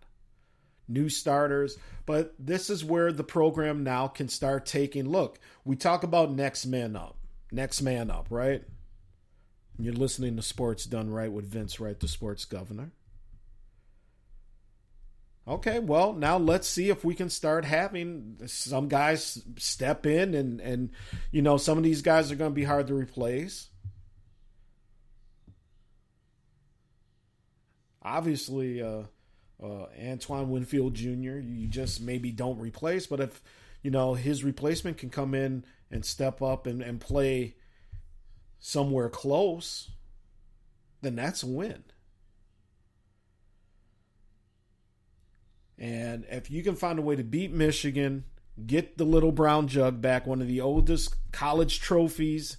new 0.88 1.08
starters. 1.08 1.76
But 2.06 2.34
this 2.38 2.70
is 2.70 2.84
where 2.84 3.12
the 3.12 3.24
program 3.24 3.84
now 3.84 4.08
can 4.08 4.28
start 4.28 4.66
taking. 4.66 5.08
Look, 5.08 5.38
we 5.64 5.76
talk 5.76 6.02
about 6.02 6.32
next 6.32 6.66
man 6.66 6.96
up, 6.96 7.16
next 7.52 7.82
man 7.82 8.10
up, 8.10 8.26
right? 8.30 8.62
You're 9.78 9.94
listening 9.94 10.36
to 10.36 10.42
Sports 10.42 10.86
Done 10.86 11.10
Right 11.10 11.30
with 11.30 11.46
Vince 11.46 11.78
Wright, 11.78 11.98
the 11.98 12.08
sports 12.08 12.44
governor. 12.44 12.90
Okay, 15.46 15.78
well, 15.78 16.12
now 16.12 16.36
let's 16.36 16.68
see 16.68 16.90
if 16.90 17.04
we 17.04 17.14
can 17.14 17.30
start 17.30 17.64
having 17.64 18.38
some 18.46 18.88
guys 18.88 19.42
step 19.56 20.04
in 20.04 20.34
and 20.34 20.60
and 20.60 20.90
you 21.30 21.40
know, 21.40 21.56
some 21.56 21.78
of 21.78 21.84
these 21.84 22.02
guys 22.02 22.30
are 22.30 22.36
going 22.36 22.50
to 22.50 22.54
be 22.54 22.64
hard 22.64 22.88
to 22.88 22.94
replace. 22.94 23.68
Obviously, 28.02 28.82
uh 28.82 29.04
uh, 29.62 29.86
Antoine 30.00 30.50
Winfield 30.50 30.94
Jr. 30.94 31.38
You 31.38 31.66
just 31.66 32.00
maybe 32.00 32.30
don't 32.30 32.58
replace, 32.58 33.06
but 33.06 33.20
if 33.20 33.42
you 33.82 33.90
know 33.90 34.14
his 34.14 34.44
replacement 34.44 34.98
can 34.98 35.10
come 35.10 35.34
in 35.34 35.64
and 35.90 36.04
step 36.04 36.42
up 36.42 36.66
and, 36.66 36.82
and 36.82 37.00
play 37.00 37.56
somewhere 38.58 39.08
close, 39.08 39.90
then 41.00 41.16
that's 41.16 41.42
a 41.42 41.46
win. 41.46 41.84
And 45.78 46.24
if 46.28 46.50
you 46.50 46.62
can 46.62 46.74
find 46.74 46.98
a 46.98 47.02
way 47.02 47.14
to 47.14 47.22
beat 47.22 47.52
Michigan, 47.52 48.24
get 48.66 48.98
the 48.98 49.04
little 49.04 49.30
brown 49.30 49.68
jug 49.68 50.00
back, 50.00 50.26
one 50.26 50.42
of 50.42 50.48
the 50.48 50.60
oldest 50.60 51.14
college 51.30 51.80
trophies 51.80 52.56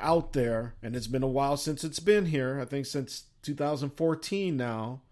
out 0.00 0.32
there, 0.32 0.74
and 0.82 0.96
it's 0.96 1.06
been 1.06 1.22
a 1.22 1.28
while 1.28 1.56
since 1.56 1.84
it's 1.84 2.00
been 2.00 2.26
here. 2.26 2.58
I 2.60 2.64
think 2.64 2.86
since 2.86 3.24
2014 3.42 4.56
now 4.56 5.02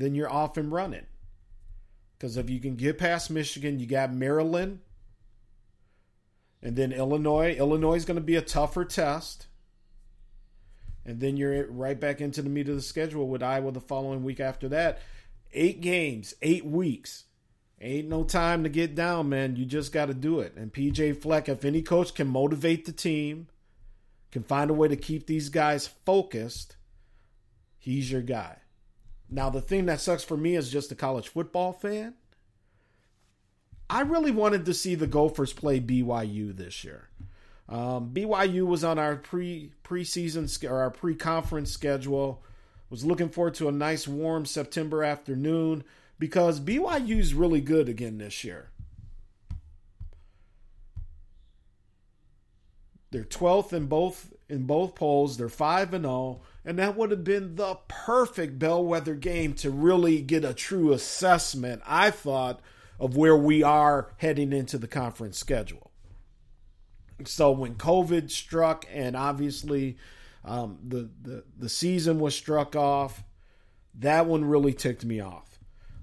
then 0.00 0.14
you're 0.14 0.32
off 0.32 0.56
and 0.56 0.72
running. 0.72 1.06
Because 2.16 2.36
if 2.36 2.48
you 2.48 2.60
can 2.60 2.76
get 2.76 2.98
past 2.98 3.30
Michigan, 3.30 3.78
you 3.78 3.86
got 3.86 4.12
Maryland, 4.12 4.80
and 6.62 6.76
then 6.76 6.92
Illinois. 6.92 7.54
Illinois 7.54 7.96
is 7.96 8.04
going 8.04 8.16
to 8.16 8.22
be 8.22 8.36
a 8.36 8.42
tougher 8.42 8.84
test. 8.84 9.46
And 11.04 11.20
then 11.20 11.36
you're 11.36 11.70
right 11.70 11.98
back 11.98 12.20
into 12.20 12.42
the 12.42 12.48
meat 12.48 12.68
of 12.68 12.74
the 12.74 12.82
schedule 12.82 13.28
with 13.28 13.42
Iowa 13.42 13.70
the 13.70 13.80
following 13.80 14.24
week 14.24 14.40
after 14.40 14.68
that. 14.70 14.98
Eight 15.52 15.80
games, 15.80 16.34
eight 16.42 16.64
weeks. 16.64 17.24
Ain't 17.80 18.08
no 18.08 18.24
time 18.24 18.64
to 18.64 18.70
get 18.70 18.94
down, 18.94 19.28
man. 19.28 19.54
You 19.54 19.66
just 19.66 19.92
got 19.92 20.06
to 20.06 20.14
do 20.14 20.40
it. 20.40 20.54
And 20.56 20.72
PJ 20.72 21.20
Fleck, 21.20 21.48
if 21.48 21.64
any 21.64 21.82
coach 21.82 22.14
can 22.14 22.26
motivate 22.26 22.86
the 22.86 22.92
team, 22.92 23.48
can 24.32 24.42
find 24.42 24.70
a 24.70 24.74
way 24.74 24.88
to 24.88 24.96
keep 24.96 25.26
these 25.26 25.50
guys 25.50 25.86
focused, 25.86 26.76
he's 27.78 28.10
your 28.10 28.22
guy. 28.22 28.56
Now, 29.28 29.50
the 29.50 29.60
thing 29.60 29.86
that 29.86 30.00
sucks 30.00 30.22
for 30.22 30.36
me 30.36 30.54
as 30.54 30.70
just 30.70 30.92
a 30.92 30.94
college 30.94 31.28
football 31.28 31.72
fan, 31.72 32.14
I 33.90 34.02
really 34.02 34.30
wanted 34.30 34.64
to 34.66 34.74
see 34.74 34.94
the 34.94 35.06
Gophers 35.06 35.52
play 35.52 35.80
BYU 35.80 36.56
this 36.56 36.84
year. 36.84 37.08
Um, 37.68 38.10
BYU 38.12 38.66
was 38.66 38.84
on 38.84 38.98
our 38.98 39.16
pre 39.16 39.72
preseason 39.84 40.68
or 40.68 40.80
our 40.80 40.90
pre 40.90 41.14
conference 41.14 41.72
schedule. 41.72 42.42
Was 42.88 43.04
looking 43.04 43.30
forward 43.30 43.54
to 43.54 43.68
a 43.68 43.72
nice 43.72 44.06
warm 44.06 44.46
September 44.46 45.02
afternoon 45.02 45.82
because 46.20 46.60
BYU 46.60 47.18
is 47.18 47.34
really 47.34 47.60
good 47.60 47.88
again 47.88 48.18
this 48.18 48.44
year. 48.44 48.70
They're 53.10 53.24
12th 53.24 53.72
in 53.72 53.86
both 53.86 54.32
in 54.48 54.64
both 54.64 54.94
polls. 54.94 55.36
They're 55.36 55.48
5 55.48 55.94
and 55.94 56.04
0, 56.04 56.40
and 56.66 56.80
that 56.80 56.96
would 56.96 57.12
have 57.12 57.22
been 57.22 57.54
the 57.54 57.78
perfect 57.86 58.58
bellwether 58.58 59.14
game 59.14 59.54
to 59.54 59.70
really 59.70 60.20
get 60.20 60.44
a 60.44 60.52
true 60.52 60.92
assessment, 60.92 61.80
I 61.86 62.10
thought, 62.10 62.60
of 62.98 63.16
where 63.16 63.36
we 63.36 63.62
are 63.62 64.12
heading 64.16 64.52
into 64.52 64.76
the 64.76 64.88
conference 64.88 65.38
schedule. 65.38 65.92
So 67.24 67.52
when 67.52 67.76
COVID 67.76 68.30
struck 68.32 68.84
and 68.92 69.16
obviously 69.16 69.96
um, 70.44 70.78
the, 70.86 71.08
the 71.22 71.44
the 71.56 71.68
season 71.68 72.18
was 72.18 72.34
struck 72.34 72.74
off, 72.74 73.22
that 73.94 74.26
one 74.26 74.44
really 74.44 74.74
ticked 74.74 75.04
me 75.04 75.20
off. 75.20 75.58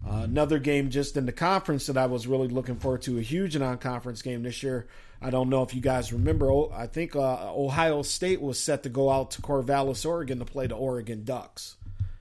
Uh, 0.06 0.22
another 0.24 0.60
game 0.60 0.90
just 0.90 1.16
in 1.16 1.26
the 1.26 1.32
conference 1.32 1.86
that 1.88 1.98
I 1.98 2.08
was 2.08 2.28
really 2.28 2.48
looking 2.48 2.78
forward 2.78 3.04
to, 3.04 3.20
a 3.20 3.22
huge 3.22 3.58
non-conference 3.58 4.22
game 4.22 4.44
this 4.44 4.62
year. 4.64 4.88
I 5.24 5.30
don't 5.30 5.50
know 5.50 5.64
if 5.64 5.74
you 5.74 5.80
guys 5.80 6.12
remember. 6.12 6.52
I 6.74 6.88
think 6.88 7.16
uh, 7.16 7.54
Ohio 7.56 8.02
State 8.02 8.42
was 8.42 8.60
set 8.60 8.84
to 8.84 8.90
go 8.90 9.10
out 9.10 9.32
to 9.32 9.42
Corvallis, 9.42 10.06
Oregon, 10.06 10.40
to 10.40 10.46
play 10.46 10.68
the 10.68 10.76
Oregon 10.76 11.24
Ducks, 11.24 11.78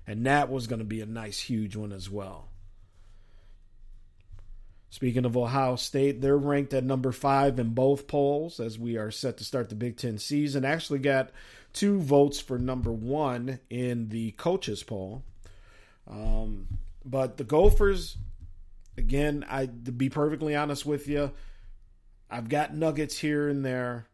and 0.07 0.25
that 0.27 0.51
was 0.51 0.69
going 0.69 0.79
to 0.79 0.85
be 0.85 1.01
a 1.01 1.07
nice, 1.07 1.41
huge 1.41 1.75
one 1.75 1.93
as 1.93 2.09
well. 2.09 2.49
Speaking 4.89 5.25
of 5.25 5.37
Ohio 5.37 5.77
State, 5.77 6.21
they're 6.21 6.37
ranked 6.37 6.75
at 6.75 6.85
number 6.85 7.13
five 7.13 7.59
in 7.59 7.71
both 7.71 8.07
polls 8.07 8.61
as 8.61 8.79
we 8.79 8.99
are 8.99 9.11
set 9.11 9.39
to 9.39 9.45
start 9.45 9.69
the 9.69 9.75
Big 9.75 9.97
Ten 9.97 10.19
season. 10.19 10.65
Actually, 10.65 10.99
got 10.99 11.31
two 11.73 11.99
votes 11.99 12.39
for 12.41 12.59
number 12.59 12.93
one 12.93 13.59
in 13.71 14.11
the 14.11 14.33
coaches 14.33 14.83
poll. 14.83 15.25
Um, 16.07 16.69
but 17.05 17.37
the 17.37 17.45
Gophers, 17.45 18.17
again, 18.99 19.45
I 19.49 19.67
to 19.67 19.93
be 19.93 20.11
perfectly 20.11 20.55
honest 20.55 20.85
with 20.85 21.09
you, 21.09 21.33
I've 22.33 22.49
got 22.49 22.75
nuggets 22.75 23.19
here 23.19 23.49
and 23.49 23.63
there. 23.63 24.07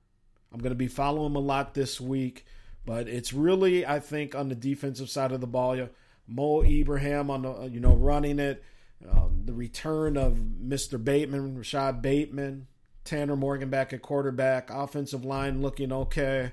I'm 0.52 0.58
going 0.58 0.72
to 0.72 0.76
be 0.76 0.88
following 0.88 1.36
a 1.36 1.40
lot 1.40 1.74
this 1.74 2.00
week, 2.00 2.44
but 2.84 3.06
it's 3.06 3.32
really, 3.32 3.86
I 3.86 4.00
think, 4.00 4.34
on 4.34 4.48
the 4.48 4.56
defensive 4.56 5.08
side 5.08 5.30
of 5.30 5.40
the 5.40 5.46
ball. 5.46 5.88
Mo 6.26 6.62
Ibrahim 6.64 7.30
on 7.30 7.42
the, 7.42 7.70
you 7.72 7.78
know, 7.78 7.94
running 7.94 8.40
it. 8.40 8.64
Um, 9.08 9.42
the 9.44 9.52
return 9.52 10.16
of 10.16 10.34
Mr. 10.34 11.02
Bateman, 11.02 11.56
Rashod 11.56 12.02
Bateman, 12.02 12.66
Tanner 13.04 13.36
Morgan 13.36 13.70
back 13.70 13.92
at 13.92 14.02
quarterback, 14.02 14.70
offensive 14.70 15.24
line 15.24 15.62
looking 15.62 15.92
okay. 15.92 16.50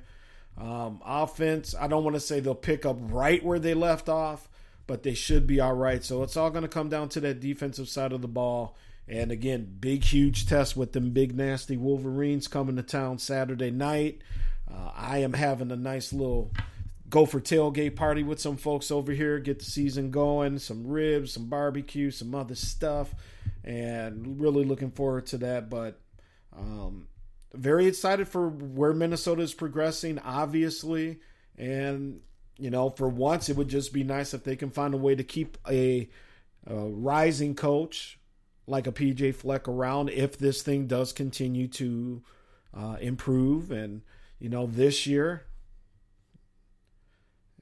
Um, 0.58 1.02
offense, 1.04 1.74
I 1.78 1.88
don't 1.88 2.04
want 2.04 2.16
to 2.16 2.20
say 2.20 2.40
they'll 2.40 2.54
pick 2.54 2.86
up 2.86 2.98
right 3.00 3.44
where 3.44 3.60
they 3.60 3.74
left 3.74 4.08
off, 4.08 4.48
but 4.86 5.02
they 5.02 5.16
should 5.16 5.48
be 5.48 5.60
all 5.60 5.74
right. 5.74 6.04
So 6.04 6.22
it's 6.22 6.38
all 6.38 6.52
going 6.52 6.62
to 6.62 6.70
come 6.70 6.90
down 6.90 7.10
to 7.10 7.20
that 7.22 7.40
defensive 7.40 7.90
side 7.90 8.14
of 8.14 8.22
the 8.22 8.28
ball. 8.28 8.78
And 9.08 9.32
again, 9.32 9.78
big, 9.80 10.04
huge 10.04 10.48
test 10.48 10.76
with 10.76 10.94
them 10.94 11.12
big, 11.12 11.36
nasty 11.36 11.78
Wolverines 11.78 12.48
coming 12.48 12.76
to 12.78 12.84
town 12.84 13.20
Saturday 13.20 13.72
night. 13.72 14.22
Uh, 14.70 14.92
I 14.96 15.20
am 15.20 15.34
having 15.34 15.72
a 15.72 15.76
nice 15.76 16.12
little 16.12 16.52
Gopher 17.08 17.40
tailgate 17.40 17.96
party 17.96 18.24
with 18.24 18.40
some 18.40 18.58
folks 18.58 18.90
over 18.90 19.12
here, 19.12 19.38
get 19.40 19.60
the 19.60 19.66
season 19.66 20.10
going, 20.10 20.58
some 20.58 20.88
ribs, 20.88 21.34
some 21.34 21.50
barbecue, 21.50 22.10
some 22.10 22.34
other 22.34 22.56
stuff, 22.56 23.14
and 23.64 24.42
really 24.42 24.66
looking 24.66 24.92
forward 24.92 25.28
to 25.28 25.38
that. 25.38 25.70
But 25.70 26.00
um, 26.58 27.08
very 27.54 27.86
excited 27.86 28.28
for 28.28 28.50
where 28.50 28.94
Minnesota 28.94 29.44
is 29.44 29.54
progressing, 29.54 30.18
obviously. 30.20 31.20
And 31.58 32.22
you 32.58 32.72
know, 32.72 32.90
for 32.90 33.08
once, 33.08 33.50
it 33.50 33.58
would 33.58 33.68
just 33.68 33.94
be 33.94 34.04
nice 34.04 34.34
if 34.34 34.44
they 34.44 34.56
can 34.56 34.72
find 34.72 34.94
a 34.94 34.98
way 34.98 35.14
to 35.14 35.24
keep 35.24 35.58
a, 35.70 36.10
a 36.66 36.76
rising 36.76 37.54
coach 37.54 38.18
like 38.68 38.88
a 38.88 38.92
PJ 38.92 39.36
Fleck 39.36 39.68
around 39.68 40.10
if 40.10 40.38
this 40.38 40.62
thing 40.62 40.88
does 40.88 41.14
continue 41.14 41.68
to 41.70 42.24
uh, 42.74 42.98
improve. 43.00 43.72
And, 43.72 44.02
you 44.40 44.50
know, 44.50 44.66
this 44.66 45.06
year, 45.06 45.46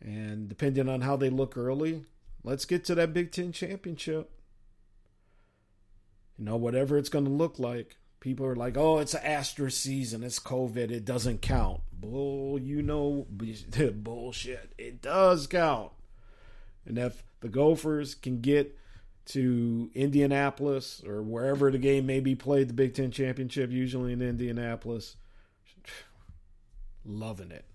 and 0.02 0.50
depending 0.50 0.90
on 0.90 1.02
how 1.02 1.16
they 1.16 1.30
look 1.30 1.58
early, 1.58 2.04
let's 2.44 2.66
get 2.66 2.84
to 2.86 2.96
that 2.96 3.14
Big 3.14 3.32
Ten 3.32 3.52
championship. 3.52 4.32
You 6.38 6.46
know, 6.46 6.56
whatever 6.56 6.98
it's 6.98 7.10
going 7.10 7.26
to 7.26 7.32
look 7.32 7.60
like. 7.60 7.98
People 8.20 8.46
are 8.46 8.56
like, 8.56 8.78
oh, 8.78 9.00
it's 9.00 9.14
an 9.14 9.22
Astra 9.24 9.70
season. 9.70 10.24
It's 10.24 10.40
COVID. 10.40 10.92
It 10.92 11.04
doesn't 11.04 11.42
count. 11.42 11.82
Bull, 11.92 12.58
you 12.58 12.82
know, 12.82 13.28
bullshit. 13.94 14.72
It 14.78 15.02
does 15.02 15.46
count. 15.46 15.92
And 16.86 16.98
if 16.98 17.24
the 17.42 17.50
Gophers 17.50 18.16
can 18.16 18.40
get 18.40 18.78
to 19.26 19.90
Indianapolis 19.94 21.02
or 21.06 21.22
wherever 21.22 21.72
the 21.72 21.78
game 21.78 22.06
may 22.06 22.20
be 22.20 22.36
played, 22.36 22.70
the 22.70 22.74
Big 22.74 22.94
Ten 22.94 23.12
Championship, 23.12 23.72
usually 23.72 24.14
in 24.14 24.22
Indianapolis, 24.22 25.16
loving 27.06 27.52
it. 27.52 27.66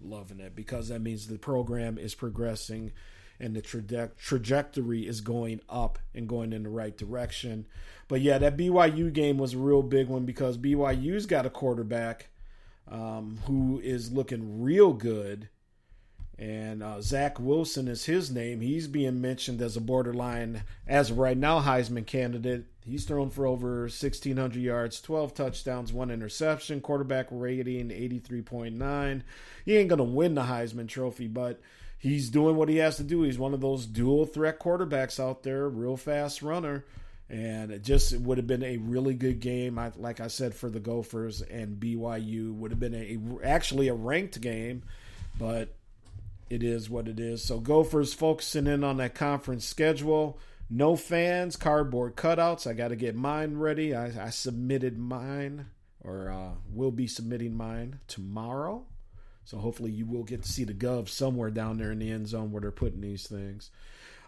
Loving 0.00 0.40
it 0.40 0.54
because 0.54 0.88
that 0.88 1.00
means 1.00 1.26
the 1.26 1.38
program 1.38 1.96
is 1.96 2.14
progressing 2.14 2.92
and 3.38 3.54
the 3.54 3.62
traje- 3.62 4.16
trajectory 4.16 5.06
is 5.06 5.20
going 5.20 5.60
up 5.68 5.98
and 6.14 6.28
going 6.28 6.52
in 6.52 6.62
the 6.62 6.68
right 6.68 6.96
direction. 6.96 7.66
But 8.08 8.20
yeah, 8.20 8.38
that 8.38 8.56
BYU 8.56 9.12
game 9.12 9.38
was 9.38 9.54
a 9.54 9.58
real 9.58 9.82
big 9.82 10.08
one 10.08 10.24
because 10.24 10.58
BYU's 10.58 11.26
got 11.26 11.46
a 11.46 11.50
quarterback 11.50 12.28
um, 12.88 13.38
who 13.46 13.80
is 13.82 14.12
looking 14.12 14.62
real 14.62 14.92
good. 14.92 15.48
And 16.38 16.82
uh, 16.82 17.00
Zach 17.00 17.40
Wilson 17.40 17.88
is 17.88 18.04
his 18.04 18.30
name. 18.30 18.60
He's 18.60 18.88
being 18.88 19.22
mentioned 19.22 19.62
as 19.62 19.76
a 19.76 19.80
borderline, 19.80 20.64
as 20.86 21.10
of 21.10 21.18
right 21.18 21.36
now, 21.36 21.62
Heisman 21.62 22.06
candidate. 22.06 22.66
He's 22.84 23.04
thrown 23.04 23.30
for 23.30 23.46
over 23.46 23.80
1,600 23.82 24.60
yards, 24.60 25.00
12 25.00 25.34
touchdowns, 25.34 25.94
one 25.94 26.10
interception, 26.10 26.82
quarterback 26.82 27.28
rating 27.30 27.88
83.9. 27.88 29.22
He 29.64 29.76
ain't 29.76 29.88
going 29.88 29.98
to 29.98 30.04
win 30.04 30.34
the 30.34 30.42
Heisman 30.42 30.88
Trophy, 30.88 31.26
but 31.26 31.60
he's 31.98 32.28
doing 32.28 32.54
what 32.56 32.68
he 32.68 32.76
has 32.76 32.98
to 32.98 33.02
do. 33.02 33.22
He's 33.22 33.38
one 33.38 33.54
of 33.54 33.62
those 33.62 33.86
dual 33.86 34.26
threat 34.26 34.60
quarterbacks 34.60 35.18
out 35.18 35.42
there, 35.42 35.68
real 35.68 35.96
fast 35.96 36.42
runner. 36.42 36.84
And 37.28 37.72
it 37.72 37.82
just 37.82 38.12
it 38.12 38.20
would 38.20 38.38
have 38.38 38.46
been 38.46 38.62
a 38.62 38.76
really 38.76 39.14
good 39.14 39.40
game. 39.40 39.78
I, 39.78 39.90
like 39.96 40.20
I 40.20 40.28
said, 40.28 40.54
for 40.54 40.70
the 40.70 40.78
Gophers 40.78 41.42
and 41.42 41.80
BYU 41.80 42.54
would 42.54 42.70
have 42.70 42.78
been 42.78 42.94
a 42.94 43.44
actually 43.44 43.88
a 43.88 43.94
ranked 43.94 44.40
game, 44.40 44.84
but 45.36 45.75
it 46.48 46.62
is 46.62 46.88
what 46.88 47.08
it 47.08 47.18
is. 47.18 47.44
So 47.44 47.60
Gophers 47.60 48.14
focusing 48.14 48.66
in 48.66 48.84
on 48.84 48.98
that 48.98 49.14
conference 49.14 49.64
schedule. 49.64 50.38
No 50.68 50.96
fans, 50.96 51.56
cardboard 51.56 52.16
cutouts. 52.16 52.66
I 52.66 52.72
got 52.72 52.88
to 52.88 52.96
get 52.96 53.14
mine 53.14 53.56
ready. 53.56 53.94
I, 53.94 54.26
I 54.26 54.30
submitted 54.30 54.98
mine, 54.98 55.66
or 56.00 56.30
uh, 56.30 56.54
will 56.72 56.90
be 56.90 57.06
submitting 57.06 57.56
mine 57.56 58.00
tomorrow. 58.08 58.84
So 59.44 59.58
hopefully 59.58 59.92
you 59.92 60.06
will 60.06 60.24
get 60.24 60.42
to 60.42 60.48
see 60.48 60.64
the 60.64 60.74
Gov 60.74 61.08
somewhere 61.08 61.50
down 61.50 61.78
there 61.78 61.92
in 61.92 62.00
the 62.00 62.10
end 62.10 62.26
zone 62.26 62.50
where 62.50 62.60
they're 62.60 62.72
putting 62.72 63.00
these 63.00 63.28
things. 63.28 63.70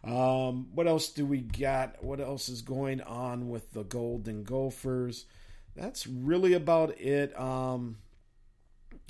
Um, 0.05 0.69
what 0.75 0.87
else 0.87 1.09
do 1.09 1.27
we 1.27 1.41
got? 1.41 2.05
What 2.05 2.21
else 2.21 2.49
is 2.49 2.63
going 2.63 3.01
on 3.01 3.49
with 3.49 3.73
the 3.73 3.83
Golden 3.83 4.45
Gophers? 4.45 5.27
That's 5.75 6.07
really 6.07 6.53
about 6.53 7.01
it. 7.01 7.39
Um, 7.39 7.99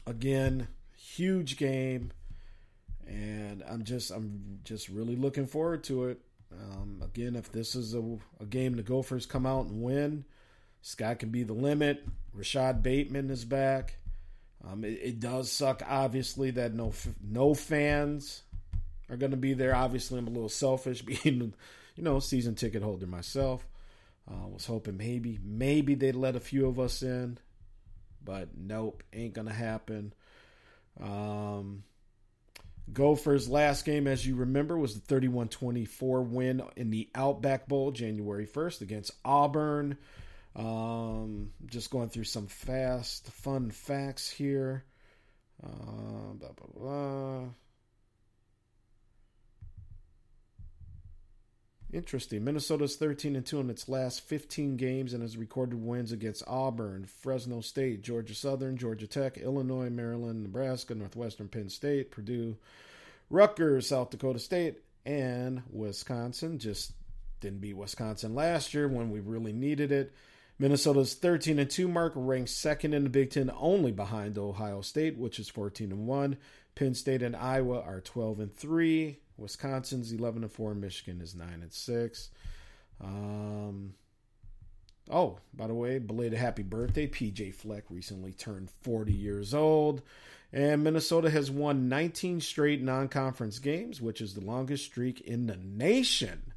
again, 0.07 0.69
huge 0.97 1.59
game, 1.59 2.13
and 3.09 3.65
I'm 3.69 3.85
just 3.85 4.11
I'm 4.11 4.61
just 4.65 4.89
really 4.89 5.17
looking 5.17 5.47
forward 5.47 5.85
to 5.85 6.07
it. 6.07 6.21
Um, 6.53 7.03
again, 7.03 7.37
if 7.37 7.51
this 7.53 7.75
is 7.75 7.95
a, 7.95 8.19
a 8.41 8.47
game 8.47 8.77
the 8.77 8.83
Gophers 8.83 9.27
come 9.27 9.47
out 9.47 9.67
and 9.67 9.83
win, 9.83 10.25
sky 10.83 11.15
can 11.15 11.31
be 11.31 11.43
the 11.43 11.55
limit. 11.55 12.07
Rashod 12.33 12.83
Bateman 12.83 13.31
is 13.31 13.45
back. 13.45 13.97
Um, 14.67 14.85
it, 14.85 15.01
it, 15.03 15.21
does 15.21 15.51
suck, 15.51 15.83
obviously, 15.87 16.51
that 16.53 16.75
no 16.75 16.93
no 17.23 17.55
fans 17.55 18.43
are 19.09 19.17
going 19.17 19.31
to 19.31 19.37
be 19.37 19.55
there. 19.55 19.75
Obviously, 19.75 20.19
I'm 20.19 20.27
a 20.27 20.31
little 20.31 20.49
selfish, 20.49 21.03
being 21.23 21.55
you 21.97 22.03
know 22.03 22.19
season 22.19 22.55
ticket 22.55 22.83
holder 22.83 23.07
myself. 23.07 23.67
I 24.29 24.35
uh, 24.35 24.49
was 24.49 24.67
hoping 24.67 24.97
maybe 24.97 25.39
maybe 25.43 25.95
they'd 25.95 26.15
let 26.15 26.37
a 26.37 26.41
few 26.41 26.67
of 26.67 26.79
us 26.79 27.03
in, 27.03 27.39
but 28.23 28.49
nope, 28.57 29.03
ain't 29.13 29.35
gonna 29.35 29.53
happen. 29.53 30.13
Um, 31.01 31.85
Gophers' 32.93 33.49
last 33.49 33.85
game, 33.85 34.07
as 34.07 34.27
you 34.27 34.37
remember, 34.37 34.79
was 34.79 34.95
the 34.95 35.01
31 35.01 35.49
24 35.49 36.23
win 36.23 36.63
in 36.77 36.91
the 36.91 37.09
Outback 37.15 37.69
Bowl 37.69 37.91
January 37.91 38.47
1st 38.47 38.81
against 38.81 39.13
Auburn. 39.25 39.97
Um, 40.57 41.51
just 41.67 41.91
going 41.91 42.09
through 42.09 42.25
some 42.25 42.47
fast, 42.47 43.31
fun 43.31 43.71
facts 43.71 44.29
here. 44.31 44.85
Uh, 45.63 46.33
blah, 46.35 46.53
blah, 46.53 46.69
blah. 46.75 47.45
Interesting. 51.91 52.45
Minnesota's 52.45 52.97
13 52.97 53.35
and 53.35 53.47
2 53.47 53.61
in 53.61 53.71
its 53.71 53.89
last 53.89 54.21
15 54.21 54.77
games 54.77 55.15
and 55.15 55.23
has 55.23 55.39
recorded 55.39 55.83
wins 55.83 56.13
against 56.13 56.45
Auburn, 56.47 57.07
Fresno 57.07 57.63
State, 57.63 58.03
Georgia 58.03 58.35
Southern, 58.35 58.77
Georgia 58.77 59.07
Tech, 59.07 59.39
Illinois, 59.39 59.89
Maryland, 59.89 60.43
Nebraska, 60.43 60.95
Northwestern 60.95 61.49
Penn 61.49 61.71
State, 61.71 62.11
Purdue, 62.11 62.57
Rutgers, 63.31 63.89
South 63.89 64.11
Dakota 64.11 64.39
State, 64.39 64.81
and 65.07 65.63
Wisconsin. 65.71 66.59
Just 66.59 66.93
didn't 67.41 67.63
beat 67.63 67.77
Wisconsin 67.77 68.35
last 68.35 68.75
year 68.75 68.87
when 68.87 69.11
we 69.11 69.21
really 69.21 69.55
needed 69.55 69.91
it. 69.91 70.13
Minnesota's 70.59 71.15
13 71.15 71.59
and 71.59 71.71
2 71.71 71.89
mark 71.89 72.13
ranks 72.17 72.51
second 72.51 72.93
in 72.93 73.05
the 73.05 73.11
Big 73.11 73.31
10 73.31 73.51
only 73.57 73.93
behind 73.93 74.37
Ohio 74.37 74.83
State, 74.83 75.17
which 75.17 75.39
is 75.39 75.49
14 75.49 75.91
and 75.93 76.07
1. 76.07 76.37
Penn 76.75 76.95
State 76.95 77.23
and 77.23 77.35
Iowa 77.35 77.81
are 77.81 78.01
12 78.01 78.41
and 78.41 78.55
3. 78.55 79.21
Wisconsin's 79.39 80.13
11 80.13 80.43
and 80.43 80.53
4. 80.53 80.75
Michigan 80.75 81.21
is 81.21 81.35
9 81.35 81.49
and 81.49 81.73
6. 81.73 82.31
Um, 83.01 83.95
oh, 85.11 85.39
by 85.55 85.67
the 85.67 85.75
way, 85.75 85.99
belated 85.99 86.39
happy 86.39 86.63
birthday. 86.63 87.07
PJ 87.07 87.55
Fleck 87.55 87.85
recently 87.89 88.33
turned 88.33 88.71
40 88.83 89.13
years 89.13 89.55
old. 89.55 90.03
And 90.53 90.83
Minnesota 90.83 91.31
has 91.31 91.51
won 91.51 91.89
19 91.89 92.41
straight 92.41 92.83
non 92.83 93.09
conference 93.09 93.59
games, 93.59 94.01
which 94.01 94.21
is 94.21 94.35
the 94.35 94.45
longest 94.45 94.85
streak 94.85 95.21
in 95.21 95.47
the 95.47 95.57
nation. 95.57 96.53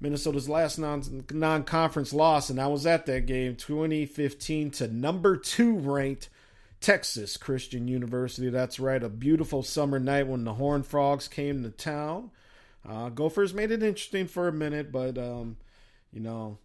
Minnesota's 0.00 0.48
last 0.48 0.78
non 0.78 1.62
conference 1.64 2.12
loss, 2.12 2.50
and 2.50 2.60
I 2.60 2.66
was 2.66 2.86
at 2.86 3.06
that 3.06 3.26
game 3.26 3.54
2015 3.56 4.70
to 4.72 4.88
number 4.88 5.36
two 5.36 5.76
ranked 5.76 6.28
Texas 6.82 7.36
Christian 7.36 7.88
University. 7.88 8.50
That's 8.50 8.80
right, 8.80 9.02
a 9.02 9.08
beautiful 9.08 9.62
summer 9.62 9.98
night 9.98 10.26
when 10.26 10.44
the 10.44 10.54
Horned 10.54 10.86
Frogs 10.86 11.28
came 11.28 11.62
to 11.62 11.70
town. 11.70 12.30
Uh, 12.86 13.08
Gophers 13.08 13.54
made 13.54 13.70
it 13.70 13.82
interesting 13.82 14.26
for 14.26 14.48
a 14.48 14.52
minute, 14.52 14.90
but 14.90 15.16
um, 15.16 15.56
you 16.12 16.20
know, 16.20 16.58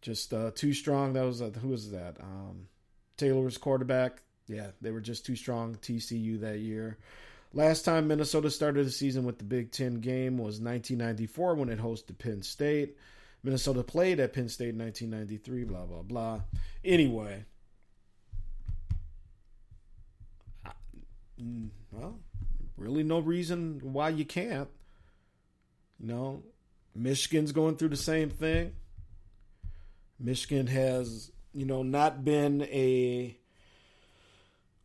just 0.00 0.32
uh, 0.32 0.52
too 0.54 0.72
strong. 0.72 1.12
That 1.12 1.24
was 1.24 1.42
uh, 1.42 1.50
who 1.60 1.68
was 1.68 1.90
that? 1.90 2.16
Um, 2.20 2.68
Taylor's 3.16 3.58
quarterback. 3.58 4.22
Yeah, 4.46 4.68
they 4.80 4.92
were 4.92 5.00
just 5.00 5.26
too 5.26 5.36
strong. 5.36 5.74
TCU 5.74 6.40
that 6.40 6.58
year. 6.58 6.98
Last 7.52 7.84
time 7.84 8.08
Minnesota 8.08 8.50
started 8.50 8.86
the 8.86 8.90
season 8.90 9.24
with 9.24 9.38
the 9.38 9.44
Big 9.44 9.72
Ten 9.72 9.96
game 9.96 10.38
was 10.38 10.60
1994 10.60 11.54
when 11.56 11.68
it 11.68 11.80
hosted 11.80 12.18
Penn 12.18 12.42
State. 12.42 12.96
Minnesota 13.42 13.82
played 13.82 14.20
at 14.20 14.32
Penn 14.32 14.48
State 14.48 14.70
in 14.70 14.78
1993. 14.78 15.64
Blah 15.64 15.84
blah 15.84 16.02
blah. 16.02 16.40
Anyway, 16.84 17.44
well, 21.90 22.18
really 22.76 23.02
no 23.02 23.18
reason 23.18 23.80
why 23.82 24.10
you 24.10 24.24
can't. 24.24 24.68
You 25.98 26.08
know, 26.08 26.42
Michigan's 26.94 27.52
going 27.52 27.76
through 27.76 27.90
the 27.90 27.96
same 27.96 28.30
thing. 28.30 28.72
Michigan 30.18 30.66
has, 30.68 31.30
you 31.52 31.66
know, 31.66 31.82
not 31.82 32.24
been 32.24 32.62
a 32.62 33.36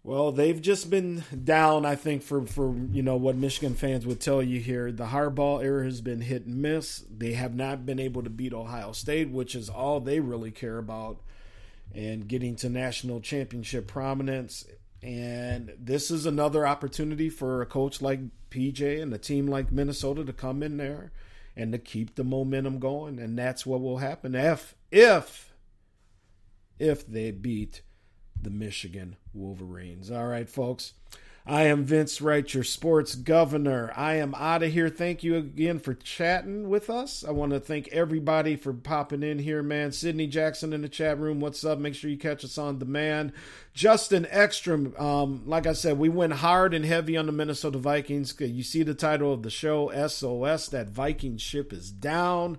well, 0.07 0.31
they've 0.31 0.61
just 0.61 0.89
been 0.89 1.25
down, 1.43 1.85
I 1.85 1.95
think, 1.95 2.23
for, 2.23 2.45
for 2.45 2.73
you 2.93 3.03
know 3.03 3.17
what 3.17 3.35
Michigan 3.35 3.75
fans 3.75 4.05
would 4.05 4.21
tell 4.21 4.41
you 4.41 4.61
here. 4.61 4.89
The 4.89 5.07
Harbaugh 5.07 5.61
era 5.61 5.83
has 5.83 5.99
been 5.99 6.21
hit 6.21 6.45
and 6.45 6.61
miss. 6.61 7.03
They 7.11 7.33
have 7.33 7.53
not 7.53 7.85
been 7.85 7.99
able 7.99 8.23
to 8.23 8.29
beat 8.29 8.53
Ohio 8.53 8.93
State, 8.93 9.31
which 9.31 9.53
is 9.53 9.67
all 9.67 9.99
they 9.99 10.21
really 10.21 10.49
care 10.49 10.77
about, 10.77 11.17
and 11.93 12.25
getting 12.25 12.55
to 12.55 12.69
national 12.69 13.19
championship 13.19 13.87
prominence. 13.87 14.65
And 15.01 15.73
this 15.79 16.09
is 16.09 16.25
another 16.25 16.65
opportunity 16.65 17.29
for 17.29 17.61
a 17.61 17.65
coach 17.65 18.01
like 18.01 18.19
PJ 18.49 19.01
and 19.01 19.13
a 19.13 19.17
team 19.17 19.47
like 19.47 19.71
Minnesota 19.71 20.25
to 20.25 20.33
come 20.33 20.63
in 20.63 20.77
there 20.77 21.11
and 21.55 21.71
to 21.71 21.77
keep 21.77 22.15
the 22.15 22.23
momentum 22.23 22.79
going. 22.79 23.19
And 23.19 23.37
that's 23.37 23.65
what 23.65 23.81
will 23.81 23.97
happen 23.97 24.35
if 24.35 24.75
if 24.91 25.53
if 26.79 27.05
they 27.07 27.31
beat 27.31 27.81
the 28.39 28.49
Michigan 28.49 29.17
Wolverines. 29.33 30.11
All 30.11 30.27
right, 30.27 30.49
folks. 30.49 30.93
I 31.49 31.63
am 31.63 31.85
Vince 31.85 32.21
Wright, 32.21 32.53
your 32.53 32.65
sports 32.65 33.15
governor. 33.15 33.93
I 33.95 34.15
am 34.15 34.35
out 34.35 34.63
of 34.63 34.73
here. 34.73 34.89
Thank 34.89 35.23
you 35.23 35.37
again 35.37 35.79
for 35.79 35.93
chatting 35.93 36.67
with 36.67 36.89
us. 36.89 37.23
I 37.25 37.31
want 37.31 37.53
to 37.53 37.61
thank 37.61 37.87
everybody 37.87 38.57
for 38.57 38.73
popping 38.73 39.23
in 39.23 39.39
here, 39.39 39.63
man. 39.63 39.93
Sydney 39.93 40.27
Jackson 40.27 40.73
in 40.73 40.81
the 40.81 40.89
chat 40.89 41.17
room. 41.17 41.39
What's 41.39 41.63
up? 41.63 41.79
Make 41.79 41.95
sure 41.95 42.09
you 42.09 42.17
catch 42.17 42.43
us 42.43 42.57
on 42.57 42.79
demand. 42.79 43.31
Justin 43.73 44.27
Ekstrom, 44.29 44.93
um, 44.97 45.43
like 45.45 45.65
I 45.65 45.71
said, 45.71 45.97
we 45.97 46.09
went 46.09 46.33
hard 46.33 46.73
and 46.73 46.83
heavy 46.83 47.15
on 47.15 47.27
the 47.27 47.31
Minnesota 47.31 47.77
Vikings. 47.77 48.35
You 48.37 48.63
see 48.63 48.83
the 48.83 48.93
title 48.93 49.31
of 49.31 49.43
the 49.43 49.49
show, 49.49 49.89
SOS. 50.05 50.67
That 50.67 50.89
Viking 50.89 51.37
ship 51.37 51.71
is 51.71 51.91
down. 51.91 52.57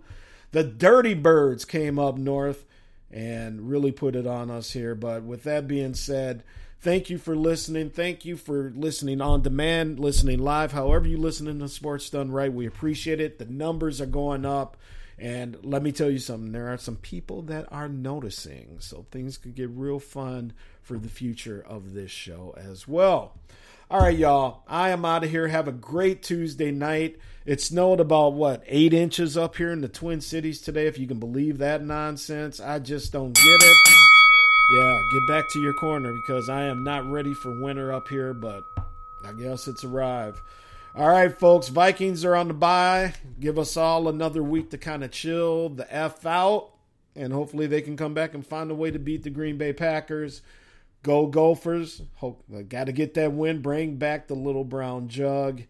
The 0.52 0.64
Dirty 0.64 1.12
Birds 1.12 1.66
came 1.66 1.98
up 1.98 2.16
north 2.16 2.64
and 3.10 3.68
really 3.68 3.92
put 3.92 4.16
it 4.16 4.26
on 4.26 4.50
us 4.50 4.70
here. 4.70 4.94
But 4.94 5.24
with 5.24 5.42
that 5.42 5.68
being 5.68 5.92
said, 5.92 6.42
Thank 6.80 7.10
you 7.10 7.18
for 7.18 7.34
listening. 7.34 7.90
Thank 7.90 8.24
you 8.24 8.36
for 8.36 8.72
listening 8.74 9.20
on 9.20 9.42
demand, 9.42 9.98
listening 9.98 10.38
live, 10.38 10.70
however 10.70 11.08
you 11.08 11.16
listen 11.16 11.58
to 11.58 11.68
Sports 11.68 12.08
Done 12.08 12.30
Right. 12.30 12.52
We 12.52 12.66
appreciate 12.66 13.20
it. 13.20 13.38
The 13.38 13.46
numbers 13.46 14.00
are 14.00 14.06
going 14.06 14.46
up. 14.46 14.76
And 15.18 15.58
let 15.64 15.82
me 15.82 15.90
tell 15.90 16.08
you 16.08 16.20
something, 16.20 16.52
there 16.52 16.72
are 16.72 16.78
some 16.78 16.94
people 16.94 17.42
that 17.42 17.66
are 17.72 17.88
noticing. 17.88 18.76
So 18.78 19.06
things 19.10 19.36
could 19.36 19.56
get 19.56 19.70
real 19.70 19.98
fun 19.98 20.52
for 20.80 20.96
the 20.96 21.08
future 21.08 21.60
of 21.68 21.94
this 21.94 22.12
show 22.12 22.54
as 22.56 22.86
well. 22.86 23.36
All 23.90 24.00
right, 24.00 24.16
y'all. 24.16 24.62
I 24.68 24.90
am 24.90 25.04
out 25.04 25.24
of 25.24 25.30
here. 25.30 25.48
Have 25.48 25.66
a 25.66 25.72
great 25.72 26.22
Tuesday 26.22 26.70
night. 26.70 27.18
It 27.44 27.60
snowed 27.60 27.98
about 27.98 28.34
what, 28.34 28.62
eight 28.66 28.94
inches 28.94 29.36
up 29.36 29.56
here 29.56 29.72
in 29.72 29.80
the 29.80 29.88
Twin 29.88 30.20
Cities 30.20 30.60
today, 30.60 30.86
if 30.86 30.98
you 30.98 31.08
can 31.08 31.18
believe 31.18 31.58
that 31.58 31.82
nonsense. 31.82 32.60
I 32.60 32.78
just 32.78 33.10
don't 33.10 33.34
get 33.34 33.62
it. 33.62 34.07
Yeah, 34.70 35.00
get 35.10 35.26
back 35.26 35.48
to 35.50 35.60
your 35.60 35.72
corner 35.72 36.12
because 36.12 36.50
I 36.50 36.64
am 36.64 36.84
not 36.84 37.10
ready 37.10 37.32
for 37.32 37.50
winter 37.50 37.90
up 37.90 38.08
here, 38.08 38.34
but 38.34 38.64
I 39.24 39.32
guess 39.32 39.66
it's 39.66 39.82
arrived. 39.82 40.40
All 40.94 41.08
right, 41.08 41.32
folks, 41.32 41.68
Vikings 41.68 42.22
are 42.22 42.36
on 42.36 42.48
the 42.48 42.54
bye. 42.54 43.14
Give 43.40 43.58
us 43.58 43.78
all 43.78 44.08
another 44.08 44.42
week 44.42 44.70
to 44.70 44.78
kind 44.78 45.02
of 45.02 45.10
chill 45.10 45.70
the 45.70 45.90
F 45.94 46.26
out, 46.26 46.72
and 47.16 47.32
hopefully 47.32 47.66
they 47.66 47.80
can 47.80 47.96
come 47.96 48.12
back 48.12 48.34
and 48.34 48.46
find 48.46 48.70
a 48.70 48.74
way 48.74 48.90
to 48.90 48.98
beat 48.98 49.22
the 49.22 49.30
Green 49.30 49.56
Bay 49.56 49.72
Packers. 49.72 50.42
Go 51.02 51.26
Gophers. 51.28 52.02
Hope 52.16 52.44
uh, 52.54 52.60
got 52.60 52.84
to 52.84 52.92
get 52.92 53.14
that 53.14 53.32
win, 53.32 53.62
bring 53.62 53.96
back 53.96 54.28
the 54.28 54.34
little 54.34 54.64
brown 54.64 55.08
jug. 55.08 55.62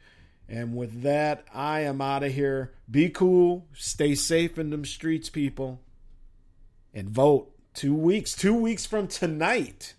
And 0.48 0.74
with 0.74 1.02
that, 1.02 1.44
I 1.54 1.80
am 1.80 2.00
out 2.00 2.24
of 2.24 2.32
here. 2.32 2.72
Be 2.90 3.10
cool, 3.10 3.66
stay 3.74 4.16
safe 4.16 4.58
in 4.58 4.70
them 4.70 4.84
streets, 4.84 5.28
people, 5.28 5.80
and 6.92 7.08
vote. 7.08 7.54
Two 7.74 7.94
weeks. 7.94 8.34
Two 8.34 8.54
weeks 8.54 8.86
from 8.86 9.06
tonight. 9.06 9.94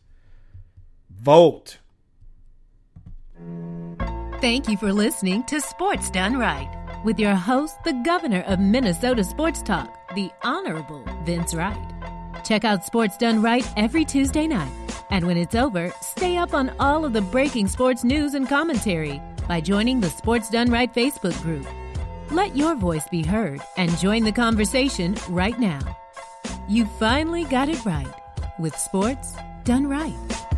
Vote. 1.10 1.78
Thank 4.42 4.70
you 4.70 4.78
for 4.78 4.94
listening 4.94 5.44
to 5.46 5.60
Sports 5.60 6.10
Done 6.10 6.38
Right 6.38 6.74
with 7.04 7.20
your 7.20 7.36
host, 7.36 7.76
the 7.84 7.94
governor 8.06 8.42
of 8.42 8.60
Minnesota 8.60 9.24
Sports 9.24 9.62
Talk, 9.62 10.14
the 10.16 10.30
Honorable 10.44 11.06
Vince 11.26 11.54
Wright. 11.54 11.78
Check 12.44 12.66
out 12.66 12.86
Sports 12.86 13.18
Done 13.18 13.42
Right 13.42 13.68
every 13.78 14.06
Tuesday 14.06 14.48
night. 14.48 14.72
And 15.10 15.26
when 15.26 15.38
it's 15.38 15.56
over, 15.56 15.92
stay 16.02 16.38
up 16.38 16.54
on 16.54 16.72
all 16.80 17.04
of 17.04 17.14
the 17.14 17.22
breaking 17.22 17.68
sports 17.68 18.04
news 18.04 18.34
and 18.34 18.48
commentary 18.48 19.22
by 19.48 19.60
joining 19.60 20.00
the 20.00 20.10
Sports 20.10 20.50
Done 20.50 20.72
Right 20.72 20.94
Facebook 20.94 21.40
group. 21.42 21.66
Let 22.32 22.56
your 22.56 22.76
voice 22.76 23.08
be 23.10 23.24
heard 23.24 23.62
and 23.76 23.98
join 23.98 24.24
the 24.24 24.32
conversation 24.32 25.16
right 25.30 25.60
now. 25.60 25.80
You 26.70 26.86
finally 26.86 27.46
got 27.46 27.68
it 27.68 27.84
right 27.84 28.14
with 28.60 28.78
sports 28.78 29.34
done 29.64 29.88
right. 29.88 30.49